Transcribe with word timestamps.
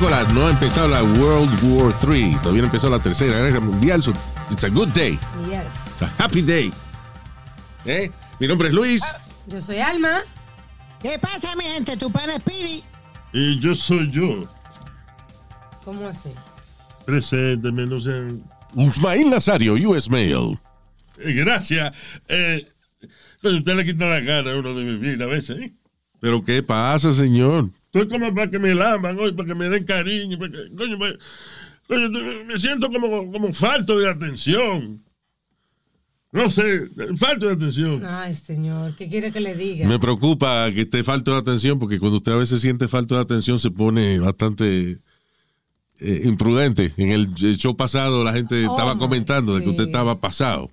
No 0.00 0.46
ha 0.48 0.50
empezado 0.50 0.88
la 0.88 1.02
World 1.04 1.50
War 1.62 1.94
III. 2.02 2.36
Todavía 2.42 2.62
no 2.62 2.64
ha 2.64 2.66
empezado 2.66 2.90
la 2.90 3.02
tercera 3.02 3.38
guerra 3.38 3.60
mundial. 3.60 4.02
So 4.02 4.12
it's 4.50 4.64
a 4.64 4.68
good 4.68 4.88
day. 4.88 5.18
Yes. 5.48 5.66
It's 5.86 6.02
a 6.02 6.12
happy 6.18 6.42
day. 6.42 6.72
¿Eh? 7.86 8.10
Mi 8.40 8.48
nombre 8.48 8.68
es 8.68 8.74
Luis. 8.74 9.02
Yo 9.46 9.60
soy 9.60 9.78
Alma. 9.78 10.22
¿Qué 11.00 11.16
pasa, 11.20 11.54
mi 11.56 11.64
gente? 11.64 11.96
Tu 11.96 12.10
pana 12.10 12.34
Speedy. 12.34 12.82
Y 13.32 13.60
yo 13.60 13.74
soy 13.74 14.10
yo. 14.10 14.44
¿Cómo 15.84 16.08
así? 16.08 16.30
Presénteme, 17.06 17.86
no 17.86 18.00
sean. 18.00 18.42
Usmail 18.74 19.30
Nazario, 19.30 19.74
US 19.74 20.10
Mail. 20.10 20.58
Eh, 21.18 21.32
gracias. 21.34 21.94
Eh, 22.26 22.66
usted 23.42 23.74
le 23.74 23.84
quita 23.84 24.06
la 24.06 24.20
gana 24.20 24.50
a 24.50 24.56
uno 24.56 24.74
de 24.74 24.82
vivir 24.82 25.22
a 25.22 25.26
veces, 25.26 25.60
¿eh? 25.60 25.72
¿Pero 26.20 26.42
qué 26.42 26.62
pasa, 26.62 27.14
señor? 27.14 27.70
Estoy 27.94 28.08
como 28.08 28.34
para 28.34 28.50
que 28.50 28.58
me 28.58 28.74
laman 28.74 29.16
hoy, 29.20 29.30
para 29.32 29.46
que 29.46 29.54
me 29.54 29.68
den 29.68 29.84
cariño. 29.84 30.36
Para 30.36 30.50
que- 30.50 30.74
coño, 30.76 30.98
coño, 31.86 32.44
me 32.44 32.58
siento 32.58 32.90
como, 32.90 33.30
como 33.30 33.52
falto 33.52 33.96
de 34.00 34.08
atención. 34.10 35.00
No 36.32 36.50
sé, 36.50 36.88
falto 37.16 37.46
de 37.46 37.52
atención. 37.52 38.04
Ay, 38.04 38.34
señor, 38.34 38.96
¿qué 38.96 39.08
quiere 39.08 39.30
que 39.30 39.38
le 39.38 39.54
diga? 39.54 39.86
Me 39.86 40.00
preocupa 40.00 40.68
que 40.72 40.80
esté 40.80 41.04
falto 41.04 41.30
de 41.30 41.38
atención 41.38 41.78
porque 41.78 42.00
cuando 42.00 42.16
usted 42.16 42.32
a 42.32 42.36
veces 42.38 42.60
siente 42.60 42.88
falta 42.88 43.14
de 43.14 43.20
atención 43.20 43.60
se 43.60 43.70
pone 43.70 44.18
bastante 44.18 44.98
eh, 46.00 46.22
imprudente. 46.24 46.92
En 46.96 47.12
el 47.12 47.32
show 47.56 47.76
pasado 47.76 48.24
la 48.24 48.32
gente 48.32 48.66
Oh, 48.66 48.72
estaba 48.72 48.98
comentando 48.98 49.54
de 49.54 49.62
que 49.62 49.70
usted 49.70 49.84
estaba 49.84 50.20
pasado. 50.20 50.68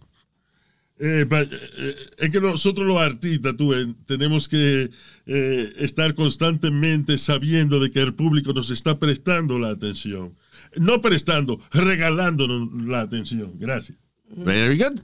Eh, 1.03 1.25
eh, 1.31 1.95
es 2.19 2.30
que 2.30 2.39
nosotros 2.39 2.85
los 2.85 3.02
artistas, 3.02 3.57
tú 3.57 3.69
ves, 3.69 3.95
tenemos 4.05 4.47
que 4.47 4.91
eh, 5.25 5.73
estar 5.80 6.13
constantemente 6.13 7.17
sabiendo 7.17 7.80
de 7.80 7.89
que 7.89 8.02
el 8.02 8.13
público 8.13 8.53
nos 8.53 8.69
está 8.69 8.99
prestando 8.99 9.57
la 9.57 9.72
atención. 9.72 10.35
No 10.77 11.02
prestando, 11.02 11.59
regalándonos 11.72 12.85
la 12.85 13.02
atención. 13.02 13.53
Gracias. 13.57 13.97
Very 14.29 14.77
good. 14.77 14.99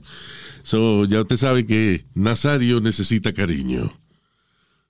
So, 0.62 1.04
ya 1.04 1.20
usted 1.20 1.36
sabe 1.36 1.66
que 1.66 2.04
Nazario 2.14 2.80
necesita 2.80 3.32
cariño. 3.32 3.92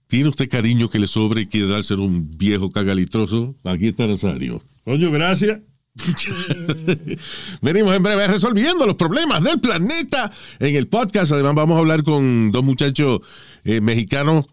¿Tiene 0.09 0.29
usted 0.29 0.49
cariño 0.51 0.91
que 0.91 0.99
le 0.99 1.07
sobre 1.07 1.41
y 1.41 1.47
quiere 1.47 1.69
dárselo 1.69 2.03
a 2.03 2.07
un 2.07 2.37
viejo 2.37 2.71
cagalitroso? 2.71 3.57
Aquí 3.65 3.89
está 3.89 4.07
Nazario. 4.07 4.63
Coño, 4.85 5.11
gracias. 5.11 5.61
Venimos 7.63 7.95
en 7.95 8.03
breve 8.03 8.27
resolviendo 8.29 8.87
los 8.87 8.97
problemas 8.97 9.43
del 9.43 9.61
planeta 9.61 10.31
en 10.59 10.77
el 10.77 10.87
podcast. 10.87 11.33
Además, 11.33 11.55
vamos 11.55 11.77
a 11.77 11.81
hablar 11.81 12.03
con 12.03 12.53
dos 12.53 12.65
muchachos 12.65 13.21
eh, 13.65 13.81
mexicanos 13.81 14.47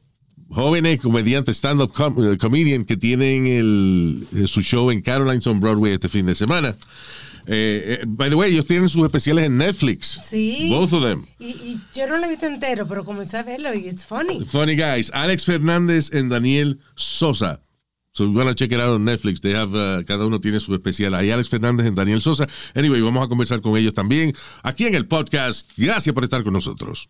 jóvenes, 0.50 1.00
comediantes, 1.00 1.58
stand-up 1.58 1.92
com- 1.94 2.34
eh, 2.34 2.38
comedian 2.38 2.86
que 2.86 2.98
tienen 2.98 3.48
el, 3.48 4.28
eh, 4.36 4.48
su 4.48 4.62
show 4.62 4.92
en 4.92 5.02
Caroline's 5.02 5.48
on 5.48 5.60
Broadway 5.60 5.94
este 5.94 6.10
fin 6.10 6.26
de 6.26 6.36
semana. 6.36 6.76
Eh, 7.48 8.00
eh, 8.02 8.04
by 8.08 8.30
the 8.30 8.36
way, 8.36 8.52
ellos 8.52 8.66
tienen 8.66 8.90
sus 8.90 9.04
especiales 9.06 9.46
en 9.46 9.58
Netflix. 9.58 10.20
Sí. 10.28 10.68
Both 10.72 10.94
of 10.94 11.04
them. 11.04 11.26
Y, 11.40 11.46
y 11.50 11.80
yo 11.94 12.08
no 12.08 12.18
lo 12.18 12.26
he 12.26 12.30
visto 12.30 12.48
entero, 12.48 12.88
pero 12.88 13.06
comencé 13.06 13.38
a 13.38 13.44
verlo 13.44 13.72
y 13.76 13.88
it's 13.88 14.04
funny. 14.04 14.44
Funny 14.46 14.76
guys. 14.76 15.12
Alex 15.14 15.46
Fernández 15.46 16.12
and 16.14 16.32
Daniel 16.32 16.80
Sosa. 16.96 17.62
So 18.16 18.24
you're 18.24 18.34
gonna 18.34 18.56
check 18.56 18.72
it 18.72 18.80
out 18.80 18.94
on 18.94 19.04
Netflix. 19.04 19.42
They 19.42 19.54
have, 19.54 19.76
uh, 19.76 20.04
cada 20.06 20.26
uno 20.26 20.40
tiene 20.40 20.62
su 20.62 20.74
especial. 20.74 21.14
Ahí 21.16 21.32
Alex 21.32 21.50
Fernández 21.50 21.86
and 21.86 21.98
Daniel 21.98 22.22
Sosa. 22.22 22.48
Anyway, 22.74 23.02
vamos 23.02 23.26
a 23.26 23.28
conversar 23.28 23.60
con 23.62 23.76
ellos 23.76 23.94
también 23.94 24.34
aquí 24.64 24.86
en 24.86 24.96
el 24.96 25.06
podcast. 25.06 25.70
Gracias 25.76 26.16
por 26.16 26.24
estar 26.24 26.42
con 26.42 26.54
nosotros. 26.54 27.10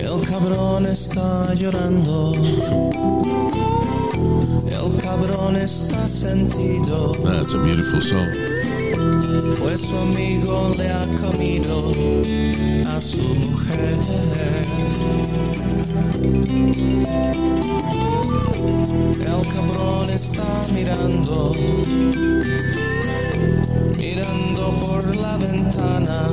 El 0.00 0.28
cabrón 0.28 0.86
está 0.86 1.54
llorando. 1.54 2.32
El 4.66 5.02
cabrón 5.02 5.56
está 5.56 6.08
sentido. 6.08 7.12
That's 7.22 7.54
a 7.54 7.58
beautiful 7.58 8.02
song. 8.02 8.28
Pues 9.58 9.80
su 9.80 9.96
amigo 9.96 10.74
le 10.76 10.90
ha 10.90 11.06
comido 11.20 11.92
a 12.88 13.00
su 13.00 13.22
mujer. 13.22 13.96
El 19.20 19.42
cabrón 19.48 20.08
está 20.10 20.66
mirando, 20.72 21.54
mirando 23.98 24.70
por 24.80 25.16
la 25.16 25.36
ventana 25.36 26.30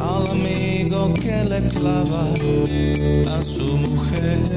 al 0.00 0.26
amigo 0.26 1.14
que 1.14 1.44
le 1.44 1.60
clava 1.68 2.24
a 3.38 3.42
su 3.42 3.76
mujer. 3.76 4.54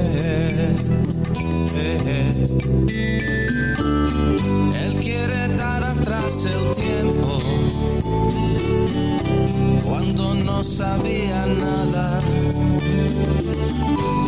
Atrás 6.00 6.46
el 6.46 6.72
tiempo 6.80 7.40
cuando 9.84 10.34
no 10.34 10.62
sabía 10.62 11.46
nada. 11.46 12.20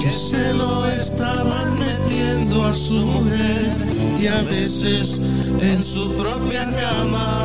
Que 0.02 0.10
se 0.10 0.52
lo 0.54 0.86
estaban 0.86 1.78
metiendo 1.78 2.64
a 2.64 2.74
su 2.74 2.94
mujer 2.94 3.70
y 4.20 4.26
a 4.26 4.42
veces 4.42 5.22
en 5.60 5.84
su 5.84 6.12
propia 6.14 6.64
cama. 6.64 7.44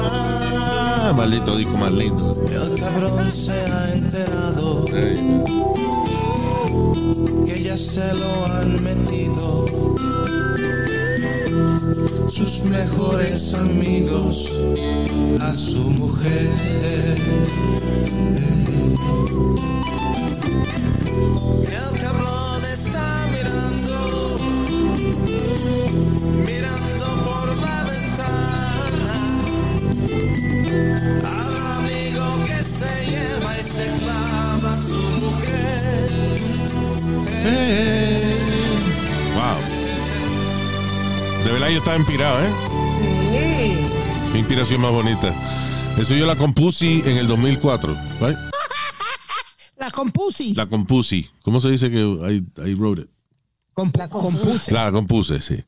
Ah, 1.07 1.13
maldito 1.15 1.55
disco 1.55 1.77
más 1.77 1.91
lindo. 1.91 2.35
El 2.49 2.79
cabrón 2.79 3.31
se 3.31 3.51
ha 3.53 3.93
enterado 3.93 4.85
que 4.85 5.15
ya 7.61 7.77
se 7.77 8.13
lo 8.13 8.45
han 8.45 8.83
metido 8.83 9.65
sus 12.29 12.63
mejores 12.65 13.53
amigos 13.53 14.51
a 15.41 15.53
su 15.53 15.89
mujer. 15.91 16.49
El 21.63 21.99
cabrón 21.99 22.65
está 22.73 23.27
mirando, 23.31 24.39
mirando 26.45 27.05
por 27.23 27.47
la 27.57 27.83
ventana 27.85 29.17
al 31.23 31.55
amigo 31.79 32.25
que 32.45 32.63
se 32.63 32.93
lleva 33.09 33.57
y 33.59 33.63
se 33.63 33.85
clava 33.99 34.73
a 34.73 34.81
su 34.81 35.01
mujer. 35.23 36.09
Wow. 39.35 39.74
De 41.45 41.51
verdad 41.51 41.69
yo 41.69 41.77
estaba 41.77 41.97
inspirado, 41.97 42.43
¿eh? 42.43 42.49
Sí. 43.31 44.31
Qué 44.33 44.39
inspiración 44.39 44.81
más 44.81 44.91
bonita. 44.91 45.33
Eso 45.99 46.15
yo 46.15 46.25
la 46.25 46.35
compuse 46.35 46.99
en 47.09 47.17
el 47.17 47.27
2004. 47.27 47.93
right? 48.21 48.37
La 49.77 49.91
compusi. 49.91 50.55
La 50.55 50.65
compuse. 50.65 51.29
¿Cómo 51.43 51.61
se 51.61 51.69
dice 51.69 51.89
que 51.91 51.99
I, 51.99 52.43
I 52.69 52.73
wrote 52.75 53.03
it? 53.03 53.07
Comp- 53.75 54.09
compuse. 54.09 54.71
La 54.71 54.89
compuse, 54.91 55.39
sí. 55.41 55.63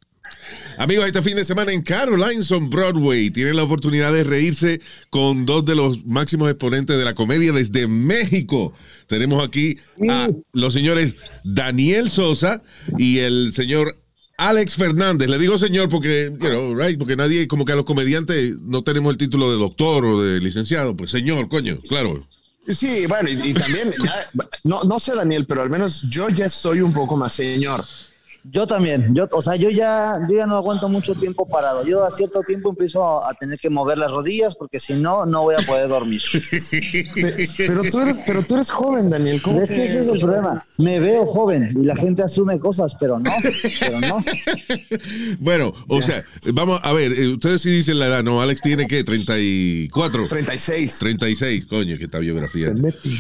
Amigos, 0.77 1.05
este 1.05 1.21
fin 1.21 1.35
de 1.35 1.43
semana 1.45 1.71
en 1.73 1.81
Carolines 1.81 2.51
on 2.51 2.69
Broadway 2.69 3.29
tienen 3.31 3.55
la 3.57 3.63
oportunidad 3.63 4.11
de 4.13 4.23
reírse 4.23 4.81
con 5.09 5.45
dos 5.45 5.65
de 5.65 5.75
los 5.75 6.05
máximos 6.05 6.49
exponentes 6.49 6.97
de 6.97 7.03
la 7.03 7.13
comedia 7.15 7.51
desde 7.51 7.87
México. 7.87 8.73
Tenemos 9.07 9.45
aquí 9.45 9.77
a 10.09 10.29
los 10.53 10.73
señores 10.73 11.17
Daniel 11.43 12.09
Sosa 12.09 12.63
y 12.97 13.19
el 13.19 13.51
señor 13.53 13.99
Alex 14.37 14.75
Fernández. 14.75 15.29
Le 15.29 15.39
digo 15.39 15.57
señor 15.57 15.89
porque, 15.89 16.31
you 16.39 16.47
know, 16.49 16.75
right, 16.75 16.97
porque 16.97 17.15
nadie, 17.15 17.47
como 17.47 17.65
que 17.65 17.71
a 17.71 17.75
los 17.75 17.85
comediantes 17.85 18.59
no 18.61 18.83
tenemos 18.83 19.11
el 19.11 19.17
título 19.17 19.51
de 19.51 19.57
doctor 19.57 20.05
o 20.05 20.21
de 20.21 20.39
licenciado. 20.39 20.95
Pues 20.95 21.11
señor, 21.11 21.49
coño, 21.49 21.77
claro. 21.89 22.25
Sí, 22.67 23.05
bueno, 23.07 23.29
y, 23.29 23.53
también, 23.53 23.93
no, 24.63 24.83
no 24.83 24.99
sé 24.99 25.15
Daniel, 25.15 25.45
pero 25.47 25.61
al 25.61 25.69
menos 25.69 26.03
yo 26.09 26.29
ya 26.29 26.45
estoy 26.45 26.81
un 26.81 26.93
poco 26.93 27.15
más 27.15 27.33
señor. 27.33 27.85
Yo 28.43 28.65
también, 28.65 29.13
yo, 29.13 29.27
o 29.31 29.41
sea, 29.41 29.55
yo 29.55 29.69
ya, 29.69 30.17
yo 30.29 30.37
ya 30.37 30.45
no 30.45 30.55
aguanto 30.55 30.87
mucho 30.87 31.15
tiempo 31.15 31.45
parado. 31.45 31.85
Yo 31.85 32.03
a 32.05 32.11
cierto 32.11 32.41
tiempo 32.43 32.69
empiezo 32.69 33.03
a, 33.03 33.29
a 33.29 33.33
tener 33.33 33.59
que 33.59 33.69
mover 33.69 33.97
las 33.97 34.09
rodillas 34.11 34.55
porque 34.55 34.79
si 34.79 34.93
no, 34.93 35.25
no 35.25 35.41
voy 35.43 35.55
a 35.55 35.65
poder 35.65 35.87
dormir. 35.89 36.21
Pe- 37.13 37.47
Pero 37.67 37.81
tú 37.91 37.99
eres, 38.01 38.17
pero 38.25 38.41
tú 38.43 38.55
eres 38.55 38.71
joven, 38.71 39.09
Daniel. 39.09 39.41
¿cómo 39.41 39.61
Es 39.61 39.69
que 39.69 39.83
ese 39.85 40.01
es 40.01 40.07
el 40.07 40.19
problema. 40.19 40.63
Me 40.77 40.99
veo 40.99 41.25
joven 41.25 41.69
y 41.79 41.83
la 41.85 41.95
gente 41.95 42.23
asume 42.23 42.57
cosas, 42.59 42.95
pero 42.99 43.19
no, 43.19 43.29
pero 43.79 43.99
no. 44.01 44.19
Bueno, 45.39 45.73
o 45.89 46.01
sea, 46.01 46.23
vamos 46.53 46.79
a 46.83 46.93
ver, 46.93 47.11
eh, 47.13 47.27
ustedes 47.29 47.61
sí 47.61 47.69
dicen 47.69 47.99
la 47.99 48.07
edad, 48.07 48.23
¿no? 48.23 48.41
Alex 48.41 48.61
tiene 48.61 48.87
que 48.87 49.03
34. 49.03 50.27
36. 50.27 50.99
36, 50.99 51.65
coño, 51.67 51.97
que 51.97 52.05
esta 52.05 52.19
biografía. 52.19 52.67
Se 52.67 52.73
mete. 52.75 52.97
Y- 53.03 53.19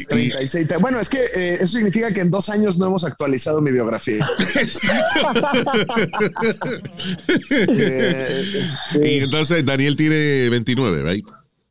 y- 0.00 0.04
36. 0.06 0.68
Bueno, 0.80 1.00
es 1.00 1.08
que 1.08 1.20
eh, 1.34 1.54
eso 1.60 1.78
significa 1.78 2.12
que 2.12 2.20
en 2.20 2.30
dos 2.30 2.48
años 2.50 2.78
no 2.78 2.86
hemos 2.86 3.04
actualizado 3.04 3.60
mi 3.60 3.70
biografía. 3.72 4.28
Y 9.02 9.18
entonces 9.18 9.64
Daniel 9.64 9.96
tiene 9.96 10.48
29, 10.48 11.02
¿right? 11.02 11.26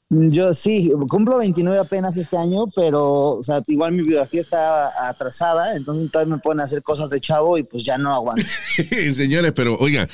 Yo 0.09 0.53
sí, 0.53 0.89
cumplo 1.09 1.39
29 1.39 1.79
apenas 1.79 2.15
este 2.15 2.37
año, 2.37 2.67
pero 2.73 3.31
o 3.31 3.43
sea, 3.43 3.61
igual 3.67 3.91
mi 3.91 4.03
biografía 4.03 4.39
está 4.39 5.09
atrasada, 5.09 5.75
entonces 5.75 6.09
todavía 6.09 6.35
me 6.35 6.41
pueden 6.41 6.61
hacer 6.61 6.81
cosas 6.81 7.09
de 7.09 7.19
chavo 7.19 7.57
y 7.57 7.63
pues 7.63 7.83
ya 7.83 7.97
no 7.97 8.13
aguanto. 8.13 8.45
Señores, 9.11 9.51
pero 9.53 9.77
oigan, 9.77 10.07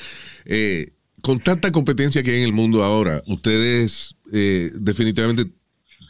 eh, 0.45 0.93
con 1.21 1.39
tanta 1.39 1.71
competencia 1.71 2.23
que 2.23 2.31
hay 2.31 2.37
en 2.37 2.45
el 2.45 2.53
mundo 2.53 2.83
ahora, 2.83 3.21
ustedes 3.27 4.15
eh, 4.31 4.71
definitivamente 4.81 5.45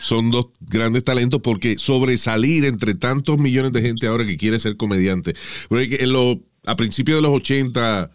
son 0.03 0.31
dos 0.31 0.47
grandes 0.59 1.03
talentos 1.03 1.39
porque 1.41 1.77
sobresalir 1.79 2.65
entre 2.65 2.93
tantos 2.93 3.37
millones 3.37 3.71
de 3.71 3.81
gente 3.81 4.07
ahora 4.07 4.25
que 4.25 4.35
quiere 4.37 4.59
ser 4.59 4.75
comediante. 4.77 5.33
Porque 5.69 5.97
en 6.01 6.11
lo, 6.11 6.39
a 6.65 6.75
principios 6.75 7.17
de 7.17 7.21
los 7.21 7.31
80 7.31 8.11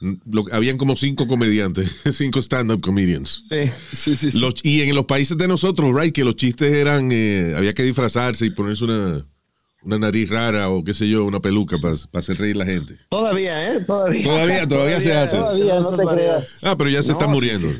mm, 0.00 0.12
lo- 0.32 0.44
habían 0.52 0.76
como 0.78 0.96
cinco 0.96 1.26
comediantes, 1.26 1.94
cinco 2.12 2.40
stand-up 2.42 2.80
comedians. 2.80 3.44
sí, 3.48 3.70
sí, 3.92 4.16
sí. 4.16 4.30
sí. 4.32 4.38
Los- 4.40 4.54
y 4.64 4.80
en 4.82 4.94
los 4.94 5.04
países 5.06 5.38
de 5.38 5.46
nosotros, 5.48 5.94
right, 5.94 6.12
que 6.14 6.24
los 6.24 6.34
chistes 6.36 6.72
eran, 6.72 7.10
eh, 7.12 7.54
había 7.56 7.72
que 7.72 7.84
disfrazarse 7.84 8.44
y 8.46 8.50
ponerse 8.50 8.84
una, 8.84 9.24
una 9.82 9.98
nariz 9.98 10.28
rara 10.28 10.70
o 10.70 10.82
qué 10.82 10.92
sé 10.92 11.08
yo, 11.08 11.24
una 11.24 11.38
peluca 11.40 11.78
para 11.78 11.94
hacer 12.14 12.36
reír 12.38 12.56
la 12.56 12.66
gente. 12.66 12.96
Todavía, 13.10 13.74
¿eh? 13.74 13.80
Todavía. 13.86 14.24
Todavía, 14.24 14.66
todavía 14.68 15.00
se 15.00 15.12
hace. 15.12 15.36
Todavía, 15.36 15.78
no 15.78 15.96
te 15.96 16.04
creas. 16.14 16.64
Ah, 16.64 16.76
pero 16.76 16.90
ya 16.90 17.00
se 17.02 17.12
No, 17.12 17.14
está 17.14 17.26
sí, 17.26 17.30
muriendo. 17.32 17.72
sí. 17.72 17.78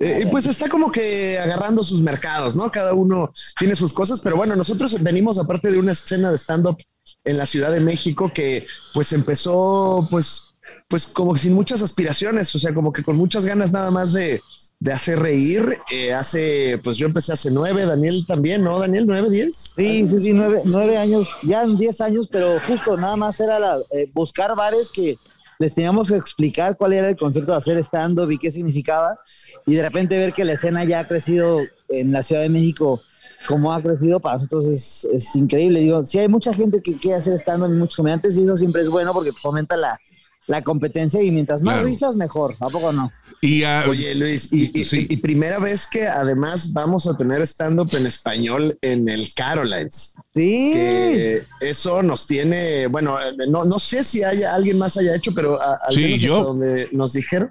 Eh, 0.00 0.26
pues 0.30 0.46
está 0.46 0.68
como 0.68 0.90
que 0.90 1.38
agarrando 1.38 1.84
sus 1.84 2.02
mercados, 2.02 2.56
¿no? 2.56 2.70
Cada 2.70 2.94
uno 2.94 3.30
tiene 3.58 3.74
sus 3.74 3.92
cosas, 3.92 4.20
pero 4.20 4.36
bueno, 4.36 4.56
nosotros 4.56 5.00
venimos 5.02 5.38
aparte 5.38 5.70
de 5.70 5.78
una 5.78 5.92
escena 5.92 6.30
de 6.30 6.38
stand-up 6.38 6.78
en 7.24 7.38
la 7.38 7.46
Ciudad 7.46 7.70
de 7.70 7.80
México 7.80 8.32
que 8.34 8.66
pues 8.92 9.12
empezó 9.12 10.06
pues, 10.10 10.50
pues 10.88 11.06
como 11.06 11.36
sin 11.38 11.54
muchas 11.54 11.80
aspiraciones, 11.82 12.54
o 12.54 12.58
sea, 12.58 12.74
como 12.74 12.92
que 12.92 13.04
con 13.04 13.16
muchas 13.16 13.46
ganas 13.46 13.72
nada 13.72 13.90
más 13.92 14.12
de, 14.12 14.42
de 14.80 14.92
hacer 14.92 15.20
reír. 15.20 15.74
Eh, 15.92 16.12
hace, 16.12 16.78
pues 16.82 16.96
yo 16.96 17.06
empecé 17.06 17.32
hace 17.32 17.50
nueve, 17.50 17.86
Daniel 17.86 18.24
también, 18.26 18.64
¿no? 18.64 18.80
Daniel, 18.80 19.04
nueve, 19.06 19.30
diez. 19.30 19.74
Sí, 19.76 20.08
sí, 20.08 20.18
sí, 20.18 20.32
nueve, 20.32 20.62
nueve 20.64 20.98
años, 20.98 21.36
ya 21.44 21.62
en 21.62 21.76
diez 21.76 22.00
años, 22.00 22.28
pero 22.30 22.58
justo 22.66 22.96
nada 22.96 23.16
más 23.16 23.38
era 23.38 23.58
la, 23.58 23.78
eh, 23.92 24.10
buscar 24.12 24.56
bares 24.56 24.90
que 24.90 25.16
les 25.58 25.74
teníamos 25.74 26.08
que 26.08 26.16
explicar 26.16 26.76
cuál 26.76 26.92
era 26.92 27.08
el 27.08 27.16
concepto 27.16 27.52
de 27.52 27.58
hacer 27.58 27.78
stand-up 27.78 28.30
y 28.30 28.38
qué 28.38 28.50
significaba, 28.50 29.18
y 29.66 29.74
de 29.74 29.82
repente 29.82 30.18
ver 30.18 30.32
que 30.32 30.44
la 30.44 30.52
escena 30.52 30.84
ya 30.84 31.00
ha 31.00 31.06
crecido 31.06 31.60
en 31.88 32.12
la 32.12 32.22
Ciudad 32.22 32.42
de 32.42 32.48
México 32.48 33.00
como 33.46 33.72
ha 33.72 33.82
crecido, 33.82 34.20
para 34.20 34.36
nosotros 34.38 34.64
es, 34.64 35.06
es 35.12 35.36
increíble. 35.36 35.80
Digo, 35.80 36.06
sí 36.06 36.18
hay 36.18 36.28
mucha 36.28 36.54
gente 36.54 36.80
que 36.80 36.98
quiere 36.98 37.18
hacer 37.18 37.34
stand-up 37.34 37.70
y 37.70 37.74
muchos 37.74 37.96
comediantes, 37.96 38.36
y 38.38 38.42
eso 38.44 38.56
siempre 38.56 38.82
es 38.82 38.88
bueno 38.88 39.12
porque 39.12 39.32
fomenta 39.32 39.76
la, 39.76 39.98
la 40.46 40.62
competencia 40.62 41.22
y 41.22 41.30
mientras 41.30 41.62
más 41.62 41.74
Claro. 41.74 41.86
risas, 41.88 42.16
mejor, 42.16 42.54
¿a 42.60 42.70
poco 42.70 42.92
no? 42.92 43.12
Y 43.46 43.62
Oye, 43.88 44.14
Luis, 44.14 44.50
y, 44.54 44.70
y- 44.80 44.84
Sí. 44.84 45.06
y 45.10 45.16
primera 45.18 45.58
vez 45.58 45.86
que 45.86 46.06
además 46.06 46.72
vamos 46.72 47.06
a 47.06 47.14
tener 47.14 47.42
stand-up 47.42 47.90
en 47.94 48.06
español 48.06 48.78
en 48.80 49.06
el 49.08 49.34
Carolines. 49.34 50.14
Sí. 50.34 50.70
que 50.72 51.42
eso 51.60 52.02
nos 52.02 52.26
tiene, 52.26 52.86
bueno, 52.86 53.18
no, 53.48 53.64
no 53.66 53.78
sé 53.78 54.02
si 54.02 54.24
haya 54.24 54.54
alguien 54.54 54.78
más 54.78 54.96
haya 54.96 55.14
hecho, 55.14 55.32
pero 55.34 55.60
a- 55.60 55.78
al 55.86 55.94
Sí, 55.94 56.00
menos 56.00 56.20
yo. 56.22 56.42
donde 56.42 56.88
nos 56.92 57.12
dijeron. 57.12 57.50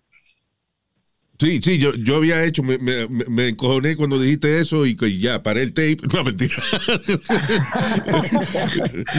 Sí, 1.44 1.60
sí, 1.62 1.78
yo, 1.78 1.94
yo 1.95 2.16
había 2.18 2.44
hecho, 2.44 2.63
me, 2.63 2.78
me, 2.78 3.07
me- 3.07 3.25
me 3.25 3.48
encojoné 3.50 3.95
cuando 3.95 4.19
dijiste 4.19 4.60
eso 4.60 4.86
y 4.86 4.95
que 4.95 5.18
ya 5.18 5.44
paré 5.44 5.63
el 5.63 5.74
tape. 5.74 5.98
No, 6.13 6.24
mentira. 6.24 6.56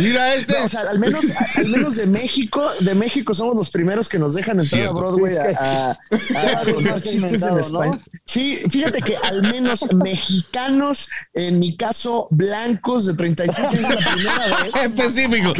Mira 0.00 0.35
este. 0.35 0.59
No, 0.59 0.65
o 0.65 0.69
sea, 0.69 0.81
al 0.91 0.99
menos, 0.99 1.25
al 1.56 1.69
menos 1.69 1.97
de 1.97 2.06
México, 2.06 2.71
de 2.81 2.94
México 2.94 3.35
somos 3.35 3.56
los 3.56 3.71
primeros 3.71 4.09
que 4.09 4.19
nos 4.19 4.35
dejan 4.35 4.61
entrar 4.61 4.81
Cierto. 4.82 4.97
a 4.99 5.00
Broadway 5.00 5.37
a, 5.37 5.91
a- 5.91 5.97
más 6.82 7.03
chistes 7.03 7.43
en 7.43 7.73
¿no? 7.73 8.00
Sí, 8.26 8.59
fíjate 8.71 9.03
que 9.03 9.17
al 9.19 9.43
menos 9.43 9.85
mexicanos, 9.93 11.09
en 11.35 11.59
mi 11.59 11.76
caso, 11.76 12.26
blancos 12.31 13.05
de 13.05 13.15
36 13.15 13.59
años 13.59 13.82
la 13.82 14.12
primera 14.12 14.62
vez. 14.62 14.75
Específico. 14.85 15.53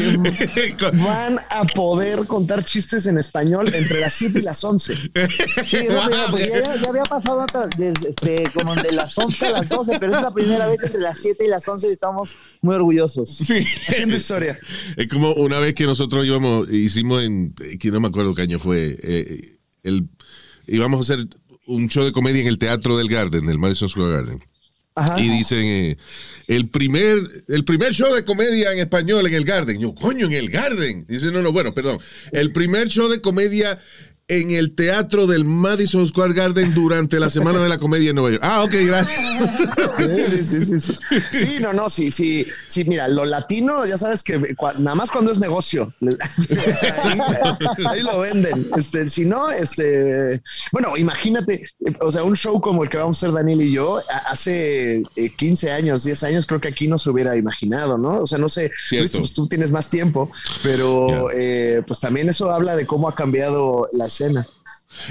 Van 1.05 1.39
a 1.51 1.65
poder 1.65 2.27
contar 2.27 2.65
chistes 2.65 3.07
en 3.07 3.19
español 3.19 3.71
entre 3.75 4.01
las 4.01 4.15
7 4.15 4.39
y 4.39 4.43
las 4.43 4.65
11. 4.65 4.97
Sí, 4.97 5.77
es 5.77 5.95
la 5.95 6.05
primera, 6.05 6.27
porque 6.31 6.49
ya, 6.49 6.77
ya 6.77 6.89
había 6.89 7.03
pasado 7.03 7.45
desde, 7.77 8.09
este, 8.09 8.51
como 8.55 8.75
de 8.75 8.93
las 8.93 9.17
11 9.19 9.47
a 9.47 9.51
las 9.51 9.69
12, 9.69 9.99
pero 10.01 10.17
es 10.17 10.23
la 10.23 10.33
primera 10.33 10.67
vez 10.67 10.83
entre 10.83 11.03
las 11.03 11.19
7 11.19 11.45
y 11.45 11.49
las 11.49 11.69
11 11.69 11.89
y 11.89 11.93
estamos 11.93 12.35
muy 12.63 12.77
orgullosos. 12.77 13.29
Sí. 13.29 13.67
Haciendo 13.89 14.17
historia. 14.17 14.59
Es 14.97 15.09
como 15.09 15.35
una 15.35 15.59
vez 15.59 15.75
que 15.75 15.85
nosotros 15.85 16.25
íbamos, 16.25 16.73
hicimos 16.73 17.23
en, 17.23 17.53
que 17.53 17.91
no 17.91 18.01
me 18.01 18.09
acuerdo 18.09 18.35
qué 18.35 18.43
año 18.43 18.59
fue, 18.59 18.97
eh, 19.03 19.59
el, 19.83 20.09
íbamos 20.67 20.99
a 20.99 21.15
hacer 21.15 21.29
un 21.67 21.89
show 21.89 22.05
de 22.05 22.13
comedia 22.13 22.43
en 22.43 22.49
el 22.49 22.59
Teatro 22.59 22.97
del 22.97 23.09
Garden, 23.09 23.47
del 23.47 23.59
Madison 23.59 23.89
Square 23.89 24.13
Garden. 24.13 24.45
Ajá. 24.97 25.21
Y 25.21 25.29
dicen, 25.29 25.65
eh, 25.65 25.97
el, 26.47 26.69
primer, 26.69 27.19
el 27.49 27.65
primer 27.65 27.93
show 27.93 28.15
de 28.15 28.25
comedia 28.25 28.73
en 28.73 28.79
español 28.79 29.27
en 29.27 29.35
el 29.35 29.45
Garden. 29.45 29.81
Yo, 29.81 29.95
coño, 29.95 30.27
en 30.27 30.33
el 30.35 30.51
Garden. 30.51 31.05
Dice, 31.09 31.33
no, 31.33 31.43
no, 31.43 31.53
bueno, 31.53 31.75
perdón. 31.75 31.99
El 32.31 32.53
primer 32.53 32.89
show 32.89 33.09
de 33.09 33.21
comedia 33.21 33.79
en 34.27 34.53
el 34.53 34.75
teatro 34.75 35.27
del 35.27 35.45
Madison 35.45 36.07
Square 36.09 36.33
Garden 36.33 36.73
durante 36.75 37.21
la 37.21 37.29
Semana 37.29 37.63
de 37.63 37.69
la 37.69 37.79
Comedia 37.79 38.11
en 38.11 38.17
Nueva 38.17 38.31
York. 38.31 38.43
Ah, 38.43 38.65
ok, 38.65 38.75
gracias. 38.87 39.21
Sí, 39.99 40.43
sí, 40.43 40.65
sí, 40.65 40.81
sí. 40.81 40.95
Sí, 41.31 41.57
no, 41.61 41.73
no, 41.75 41.91
sí, 41.91 42.11
sí, 42.11 42.47
sí, 42.67 42.85
mira, 42.85 43.07
lo 43.09 43.27
latino, 43.27 43.85
ya 43.85 43.99
sabes 43.99 44.23
que 44.23 44.39
nada 44.79 44.95
más 44.95 45.11
cuando 45.11 45.31
es 45.31 45.39
negocio, 45.39 45.93
ahí, 46.01 47.19
ahí 47.87 48.03
lo 48.03 48.21
venden. 48.21 48.69
Este, 48.77 49.11
si 49.11 49.27
no, 49.27 49.51
este, 49.51 50.43
bueno, 50.73 50.97
imagínate, 50.97 51.67
eh, 51.85 51.93
o 52.01 52.11
sea, 52.11 52.23
un 52.23 52.37
show 52.37 52.61
como 52.61 52.83
el 52.83 52.89
que 52.89 52.97
vamos 52.97 53.23
a 53.23 53.27
hacer 53.27 53.35
Daniel 53.35 53.61
y 53.61 53.73
yo, 53.73 54.01
hace 54.27 55.01
eh, 55.17 55.31
15 55.37 55.71
años, 55.71 56.05
10 56.05 56.25
años, 56.25 56.47
creo 56.47 56.61
que 56.61 56.69
aquí 56.69 56.89
no 56.89 56.97
se 56.97 57.11
hubiera 57.11 57.37
imaginado, 57.37 57.99
¿no? 57.99 58.23
O 58.23 58.27
sea, 58.27 58.39
no 58.39 58.49
sé, 58.49 58.71
Luis, 58.91 59.13
pues 59.13 59.35
tú 59.35 59.47
tienes 59.49 59.71
más 59.71 59.91
tiempo, 59.91 60.31
pero 60.63 61.31
eh, 61.33 61.83
pues 61.87 62.01
también 62.01 62.29
eso 62.31 62.51
habla 62.53 62.75
de 62.75 62.87
cómo 62.87 63.09
ha 63.09 63.15
cambiado 63.15 63.87
la 63.93 64.09
escena. 64.15 64.49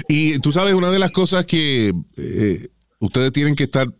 Y 0.08 0.38
tú 0.38 0.52
sabes, 0.52 0.74
una 0.74 0.90
de 0.90 0.98
las 0.98 1.12
cosas 1.12 1.46
que 1.46 1.92
eh, 2.16 2.68
ustedes 2.98 3.32
tienen 3.32 3.54
que 3.54 3.64
estar 3.64 3.92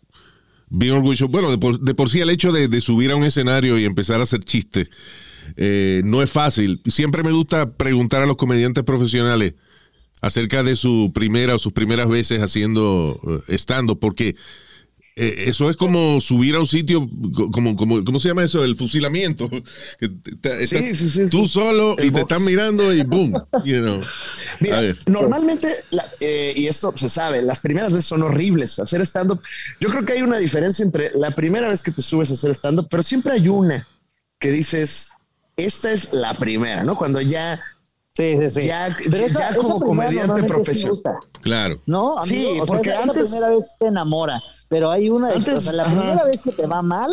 bien 0.69 0.93
orgullosos, 0.93 1.31
bueno, 1.31 1.51
de 1.51 1.59
por, 1.59 1.79
de 1.79 1.95
por 1.95 2.11
sí 2.11 2.21
el 2.21 2.31
hecho 2.31 2.51
de, 2.53 2.81
subir 2.81 3.13
a 3.13 3.17
un 3.17 3.25
escenario 3.25 3.79
y 3.79 3.85
empezar 3.85 4.21
a 4.21 4.25
hacer 4.25 4.43
chistes 4.45 4.89
eh, 5.57 6.03
no 6.05 6.23
es 6.23 6.31
fácil. 6.31 6.81
Siempre 6.87 7.23
me 7.23 7.33
gusta 7.33 7.73
preguntar 7.73 8.23
a 8.23 8.27
los 8.27 8.37
comediantes 8.37 8.83
profesionales 8.83 9.55
acerca 10.23 10.63
de 10.63 10.75
su 10.75 11.13
primera 11.15 11.55
o 11.55 11.59
sus 11.59 11.73
primeras 11.73 12.09
veces 12.09 12.41
haciendo 12.41 13.21
eh, 13.49 13.57
stand-up, 13.59 13.99
porque 14.01 14.37
eh, 15.17 15.45
eso 15.47 15.71
es 15.71 15.77
como 15.77 16.21
subir 16.21 16.57
a 16.57 16.61
un 16.61 16.67
sitio, 16.67 17.09
co- 17.35 17.51
como, 17.51 17.77
como, 17.77 18.03
¿cómo 18.05 18.19
se 18.19 18.29
llama 18.29 18.43
eso? 18.45 18.65
El 18.65 18.75
fusilamiento. 18.77 19.49
Que 19.99 20.67
Sí, 20.67 20.95
sí, 20.97 21.09
sí, 21.11 21.27
tú 21.31 21.47
sí. 21.47 21.53
solo 21.55 21.97
El 21.99 22.07
y 22.07 22.11
te 22.11 22.21
están 22.21 22.45
mirando 22.45 22.93
y 22.93 23.03
boom, 23.05 23.33
you 23.65 23.81
know. 23.81 24.01
Mira, 24.61 24.81
normalmente, 25.07 25.69
la- 25.91 26.05
eh, 26.21 26.53
y 26.57 26.67
esto 26.67 26.93
se 26.97 27.09
sabe, 27.09 27.43
las 27.43 27.61
primeras 27.61 27.93
veces 27.93 28.07
son 28.07 28.23
horribles. 28.23 28.79
Hacer 28.79 29.01
stand-up, 29.03 29.41
yo 29.81 29.89
creo 29.91 30.05
que 30.05 30.15
hay 30.15 30.23
una 30.23 30.39
diferencia 30.39 30.85
entre 30.85 31.13
la 31.15 31.31
primera 31.31 31.69
vez 31.69 31.83
que 31.83 31.93
te 31.93 32.03
subes 32.03 32.31
a 32.31 32.35
hacer 32.35 32.51
stand-up, 32.55 32.89
pero 32.91 33.03
siempre 33.03 33.35
hay 33.35 33.49
una 33.49 33.87
que 34.41 34.51
dices, 34.51 35.11
esta 35.57 35.93
es 35.93 36.13
la 36.13 36.37
primera, 36.37 36.83
¿no? 36.83 36.97
Cuando 36.97 37.21
ya, 37.21 37.63
Sí, 38.17 38.37
sí, 38.39 38.51
sí. 38.61 38.67
ya, 38.69 38.97
Pero 39.11 39.17
esa- 39.27 39.41
ya 39.41 39.49
esa 39.51 39.57
como 39.59 39.81
comediante 39.81 40.43
profesional. 40.45 40.97
Claro. 41.45 41.79
No, 41.87 42.19
amigo, 42.19 42.27
Sí, 42.27 42.47
o 42.47 42.55
sea, 42.57 42.65
porque 42.67 42.91
esa 42.91 43.03
antes- 43.03 43.29
primera 43.31 43.51
vez 43.51 43.65
te 43.79 43.87
enamora, 43.87 44.43
pero 44.69 44.91
hay 44.91 45.09
una 45.11 45.31
Antes, 45.31 45.55
o 45.55 45.61
sea, 45.61 45.73
la 45.75 45.85
ajá. 45.85 45.95
primera 46.01 46.25
vez 46.25 46.43
que 46.43 46.51
te 46.53 46.67
va 46.67 46.83
mal, 46.83 47.11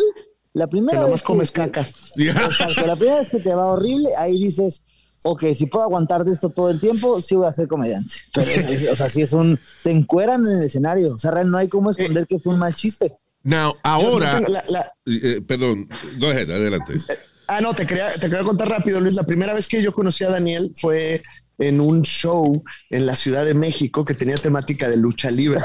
la 0.54 0.64
Que 0.66 0.70
primera 0.70 1.04
vez 1.04 1.20
que, 1.22 1.26
comes 1.26 1.52
que- 1.52 1.60
caca. 1.60 1.80
Exacto, 2.16 2.86
la 2.86 2.96
primera 2.96 3.18
vez 3.20 3.28
que 3.28 3.38
te 3.38 3.54
va 3.54 3.66
horrible, 3.66 4.08
ahí 4.18 4.38
dices, 4.42 4.82
ok, 5.22 5.44
si 5.54 5.66
puedo 5.66 5.84
aguantar 5.84 6.24
de 6.24 6.32
esto 6.32 6.48
todo 6.50 6.70
el 6.70 6.80
tiempo, 6.80 7.20
sí 7.20 7.36
voy 7.36 7.46
a 7.46 7.52
ser 7.52 7.68
comediante. 7.68 8.14
Pero, 8.34 8.50
es- 8.68 8.90
o 8.90 8.96
sea, 8.96 9.08
si 9.08 9.22
es 9.22 9.32
un, 9.32 9.58
te 9.84 9.90
encueran 9.90 10.44
en 10.46 10.58
el 10.58 10.62
escenario, 10.64 11.14
o 11.14 11.18
sea, 11.18 11.30
real, 11.30 11.50
no 11.50 11.58
hay 11.58 11.68
cómo 11.68 11.90
esconder 11.90 12.26
que 12.26 12.38
fue 12.40 12.52
un 12.54 12.58
mal 12.58 12.74
chiste. 12.74 13.12
Now, 13.44 13.74
ahora. 13.82 14.40
la- 14.40 14.64
la- 14.68 14.92
eh, 15.06 15.40
perdón, 15.46 15.88
go 16.18 16.28
ahead, 16.30 16.50
adelante. 16.50 16.94
Ah, 17.48 17.60
no, 17.60 17.74
te 17.74 17.84
quería, 17.86 18.10
te 18.12 18.20
quería 18.30 18.44
contar 18.44 18.68
rápido, 18.68 19.00
Luis. 19.00 19.14
La 19.14 19.24
primera 19.24 19.52
vez 19.52 19.66
que 19.68 19.82
yo 19.82 19.92
conocí 19.92 20.22
a 20.24 20.30
Daniel 20.30 20.72
fue 20.76 21.20
en 21.58 21.80
un 21.80 22.02
show 22.02 22.62
en 22.90 23.06
la 23.06 23.14
Ciudad 23.16 23.44
de 23.44 23.54
México 23.54 24.04
que 24.04 24.14
tenía 24.14 24.36
temática 24.36 24.88
de 24.88 24.96
lucha 24.96 25.30
libre. 25.30 25.60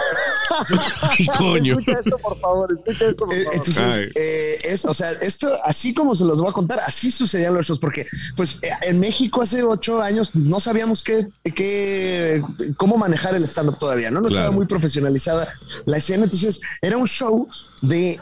Coño. 1.37 1.79
Escucha 1.79 1.99
esto, 1.99 2.17
por 2.17 2.39
favor, 2.39 2.73
escucha 2.73 3.05
esto, 3.07 3.25
por 3.25 3.35
Eh, 3.35 3.43
favor. 3.43 3.53
Entonces, 3.57 4.11
eh, 4.15 4.57
es, 4.65 4.85
o 4.85 4.93
sea, 4.93 5.11
esto, 5.21 5.51
así 5.63 5.93
como 5.93 6.15
se 6.15 6.25
los 6.25 6.39
voy 6.39 6.49
a 6.49 6.53
contar, 6.53 6.79
así 6.85 7.11
sucedían 7.11 7.53
los 7.53 7.67
shows, 7.67 7.79
porque 7.79 8.05
pues 8.35 8.59
eh, 8.61 8.69
en 8.83 8.99
México 8.99 9.41
hace 9.41 9.63
ocho 9.63 10.01
años 10.01 10.35
no 10.35 10.59
sabíamos 10.59 11.03
qué, 11.03 11.27
qué, 11.55 12.41
cómo 12.77 12.97
manejar 12.97 13.35
el 13.35 13.43
stand-up 13.45 13.77
todavía, 13.79 14.11
¿no? 14.11 14.21
No 14.21 14.27
Claro. 14.27 14.41
estaba 14.43 14.55
muy 14.55 14.65
profesionalizada 14.65 15.53
la 15.85 15.97
escena, 15.97 16.25
entonces 16.25 16.59
era 16.81 16.97
un 16.97 17.07
show 17.07 17.47
de, 17.81 18.19